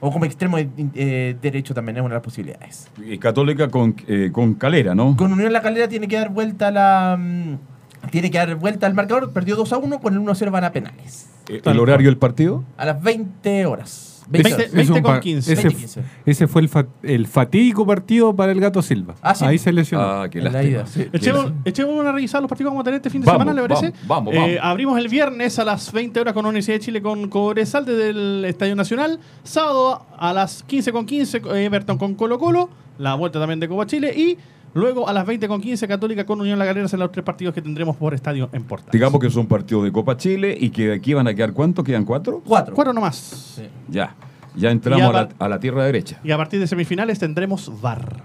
O 0.00 0.10
como 0.10 0.24
extremo 0.24 0.58
eh, 0.58 1.36
derecho 1.40 1.74
también 1.74 1.98
es 1.98 2.00
una 2.00 2.10
de 2.10 2.16
las 2.16 2.24
posibilidades. 2.24 2.88
Y 3.06 3.18
Católica 3.18 3.68
con, 3.68 3.94
eh, 4.08 4.30
con 4.32 4.54
Calera, 4.54 4.96
¿no? 4.96 5.16
Con 5.16 5.32
Unión 5.32 5.52
La 5.52 5.62
Calera 5.62 5.86
tiene 5.86 6.08
que 6.08 6.16
dar 6.16 6.30
vuelta 6.30 6.72
la. 6.72 7.16
mm, 7.16 8.10
tiene 8.10 8.28
que 8.32 8.38
dar 8.38 8.56
vuelta 8.56 8.88
al 8.88 8.94
marcador, 8.94 9.32
perdió 9.32 9.54
2 9.54 9.72
a 9.72 9.76
1, 9.76 10.00
con 10.00 10.12
el 10.14 10.18
1 10.18 10.32
a 10.32 10.34
0 10.34 10.50
van 10.50 10.64
a 10.64 10.72
penales. 10.72 11.30
Eh, 11.48 11.60
¿El 11.64 11.78
horario 11.78 12.08
del 12.08 12.16
partido? 12.16 12.64
A 12.76 12.84
las 12.84 13.00
20 13.00 13.64
horas. 13.66 14.11
Ese- 14.32 14.54
horas. 14.54 14.74
es 14.74 14.90
un 14.90 15.02
pa- 15.02 15.20
15. 15.20 15.52
Ese, 15.52 15.62
20, 15.62 15.80
15. 15.80 16.02
ese 16.26 16.46
fue 16.46 16.62
el, 16.62 16.68
fa- 16.68 16.86
el 17.02 17.26
fatídico 17.26 17.86
partido 17.86 18.34
para 18.36 18.52
el 18.52 18.60
Gato 18.60 18.82
Silva. 18.82 19.14
Ah, 19.22 19.34
sí. 19.34 19.44
Ahí 19.44 19.58
se 19.58 19.72
lesionó. 19.72 20.04
Ah, 20.04 20.28
qué 20.30 20.40
lástima. 20.40 20.86
sí. 20.86 21.06
Echemos, 21.12 21.52
echemos 21.64 21.94
una 21.98 22.12
revisada 22.12 22.38
a 22.38 22.40
los 22.42 22.48
partidos 22.48 22.70
que 22.70 22.74
vamos 22.74 22.80
a 22.82 22.84
tener 22.84 22.96
este 22.98 23.10
fin 23.10 23.20
de 23.20 23.26
Vamos, 23.26 23.42
semana, 23.42 23.60
¿le 23.62 23.68
parece? 23.68 23.92
vamos, 24.06 24.32
vamos, 24.32 24.34
Eh, 24.34 24.56
vamos. 24.56 24.70
abrimos 24.72 24.98
el 24.98 25.08
viernes 25.08 25.58
a 25.58 25.64
las 25.64 25.92
20 25.92 26.20
horas 26.20 26.34
con 26.34 26.46
Universidad 26.46 26.76
de 26.76 26.80
Chile 26.84 27.02
con 27.02 27.28
Cobresal 27.28 27.84
desde 27.84 28.10
el 28.10 28.44
Estadio 28.44 28.76
Nacional. 28.76 29.18
Sábado 29.44 30.06
a 30.18 30.32
las 30.32 30.62
15 30.64 30.92
con 30.92 31.06
15 31.06 31.38
eh, 31.54 31.64
Everton 31.64 31.98
con 31.98 32.14
Colo 32.14 32.38
Colo. 32.38 32.68
La 32.98 33.14
vuelta 33.14 33.40
también 33.40 33.58
de 33.60 33.68
Copa 33.68 33.86
Chile. 33.86 34.12
Y 34.16 34.36
luego 34.74 35.08
a 35.08 35.12
las 35.12 35.26
20 35.26 35.48
con 35.48 35.60
15 35.60 35.86
Católica 35.88 36.24
con 36.24 36.40
Unión 36.40 36.58
La 36.58 36.64
Galera 36.64 36.88
serán 36.88 37.00
los 37.06 37.12
tres 37.12 37.24
partidos 37.24 37.54
que 37.54 37.62
tendremos 37.62 37.96
por 37.96 38.14
estadio 38.14 38.48
en 38.52 38.64
Porta. 38.64 38.90
Digamos 38.92 39.20
que 39.20 39.30
son 39.30 39.46
partidos 39.46 39.84
de 39.84 39.92
Copa 39.92 40.16
Chile 40.16 40.56
y 40.58 40.70
que 40.70 40.92
aquí 40.92 41.14
van 41.14 41.28
a 41.28 41.34
quedar 41.34 41.52
¿cuántos? 41.52 41.84
¿Quedan 41.84 42.04
cuatro? 42.04 42.42
Cuatro. 42.44 42.74
Cuatro 42.74 42.92
nomás. 42.92 43.60
Ya. 43.88 44.14
Ya 44.54 44.70
entramos 44.70 45.02
a 45.02 45.08
a 45.08 45.12
la, 45.12 45.28
a 45.38 45.48
la 45.48 45.60
tierra 45.60 45.84
derecha. 45.84 46.20
Y 46.22 46.30
a 46.30 46.36
partir 46.36 46.60
de 46.60 46.66
semifinales 46.66 47.18
tendremos 47.18 47.70
VAR. 47.80 48.22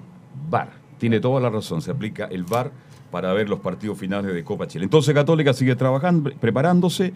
VAR. 0.50 0.70
Tiene 0.98 1.20
toda 1.20 1.39
la 1.39 1.50
razón. 1.50 1.82
Se 1.82 1.91
aplica 1.91 2.26
el 2.26 2.43
VAR 2.43 2.72
para 3.12 3.32
ver 3.34 3.49
los 3.49 3.60
partidos 3.60 3.97
finales 3.97 4.34
de 4.34 4.43
Copa 4.43 4.68
Chile. 4.68 4.84
Entonces 4.86 5.14
Católica 5.14 5.53
sigue 5.53 5.76
trabajando, 5.76 6.32
preparándose. 6.39 7.14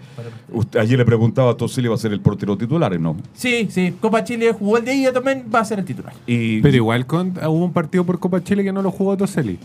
Usted, 0.52 0.80
ayer 0.80 0.98
le 0.98 1.06
preguntaba 1.06 1.52
a 1.52 1.58
Tosili 1.58 1.88
va 1.88 1.96
a 1.96 1.98
ser 1.98 2.14
el 2.14 2.22
portero 2.22 2.58
titular, 2.58 3.00
¿no? 3.00 3.18
Sí, 3.34 3.68
sí. 3.70 3.94
Copa 4.00 4.24
Chile 4.24 4.52
jugó 4.54 4.78
el 4.78 4.86
de 4.86 4.94
ella 4.94 5.14
también, 5.14 5.46
va 5.54 5.60
a 5.60 5.66
ser 5.66 5.80
el 5.80 5.86
titular. 5.86 6.14
Y 6.26 6.62
Pero 6.62 6.76
igual 6.78 7.06
con- 7.06 7.34
hubo 7.38 7.66
un 7.66 7.74
partido 7.74 8.04
por 8.06 8.20
Copa 8.20 8.44
Chile 8.44 8.64
que 8.64 8.72
no 8.72 8.82
lo 8.82 8.92
jugó 8.92 9.16
Toseli. 9.18 9.60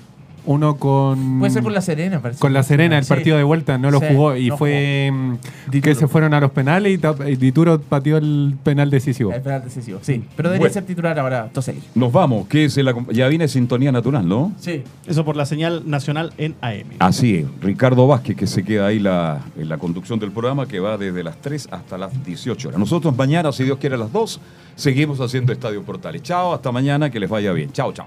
Uno 0.46 0.76
con. 0.76 1.40
Puede 1.40 1.52
ser 1.52 1.62
con 1.62 1.74
La 1.74 1.80
Serena, 1.80 2.20
parece. 2.20 2.40
Con 2.40 2.52
la 2.52 2.62
Serena, 2.62 2.96
el 2.98 3.04
Sí. 3.04 3.08
partido 3.08 3.36
de 3.36 3.42
vuelta, 3.42 3.78
no 3.78 3.90
lo 3.90 3.98
Sí, 4.00 4.06
jugó. 4.10 4.36
Y 4.36 4.48
no 4.48 4.56
fue 4.56 5.10
mm, 5.12 5.34
que 5.82 5.94
se 5.96 6.06
fueron 6.06 6.32
a 6.34 6.40
los 6.40 6.52
penales 6.52 6.98
y, 6.98 7.30
y 7.30 7.36
Dituro 7.36 7.80
pateó 7.80 8.16
el 8.16 8.54
penal 8.62 8.88
decisivo. 8.90 9.32
El 9.32 9.42
penal 9.42 9.64
decisivo, 9.64 9.98
sí. 10.02 10.22
Pero 10.36 10.48
debería 10.50 10.60
Bueno. 10.60 10.72
ser 10.74 10.84
titular 10.84 11.18
ahora 11.18 11.48
Toseli. 11.52 11.80
nos 11.94 12.12
vamos. 12.12 12.46
que 12.46 12.64
es 12.64 12.78
acom- 12.78 13.10
ya 13.12 13.26
viene 13.28 13.48
sintonía 13.48 13.90
natural, 13.92 14.26
¿no? 14.28 14.52
Sí. 14.60 14.82
Eso 15.06 15.24
por 15.24 15.36
la 15.36 15.46
señal 15.46 15.82
nacional 15.86 16.32
en 16.38 16.54
AM. 16.60 16.86
Así 17.00 17.36
es. 17.36 17.46
Ricardo 17.60 18.06
Vázquez, 18.06 18.36
que 18.36 18.46
se 18.46 18.62
queda 18.62 18.86
ahí 18.86 18.98
la, 19.00 19.40
en 19.58 19.68
la 19.68 19.78
conducción 19.78 20.18
del 20.20 20.30
programa, 20.30 20.66
que 20.66 20.78
va 20.78 20.96
desde 20.96 21.24
las 21.24 21.36
3 21.40 21.68
hasta 21.72 21.98
las 21.98 22.24
18 22.24 22.68
horas. 22.68 22.78
Nosotros 22.78 23.16
mañana, 23.16 23.50
si 23.52 23.64
Dios 23.64 23.78
quiere, 23.78 23.96
a 23.96 23.98
las 23.98 24.12
2, 24.12 24.40
seguimos 24.76 25.20
haciendo 25.20 25.52
Estadio 25.52 25.82
Portales. 25.82 26.22
Chao, 26.22 26.54
hasta 26.54 26.70
mañana, 26.70 27.10
que 27.10 27.18
les 27.18 27.28
vaya 27.28 27.52
bien. 27.52 27.72
Chao, 27.72 27.92
chao. 27.92 28.06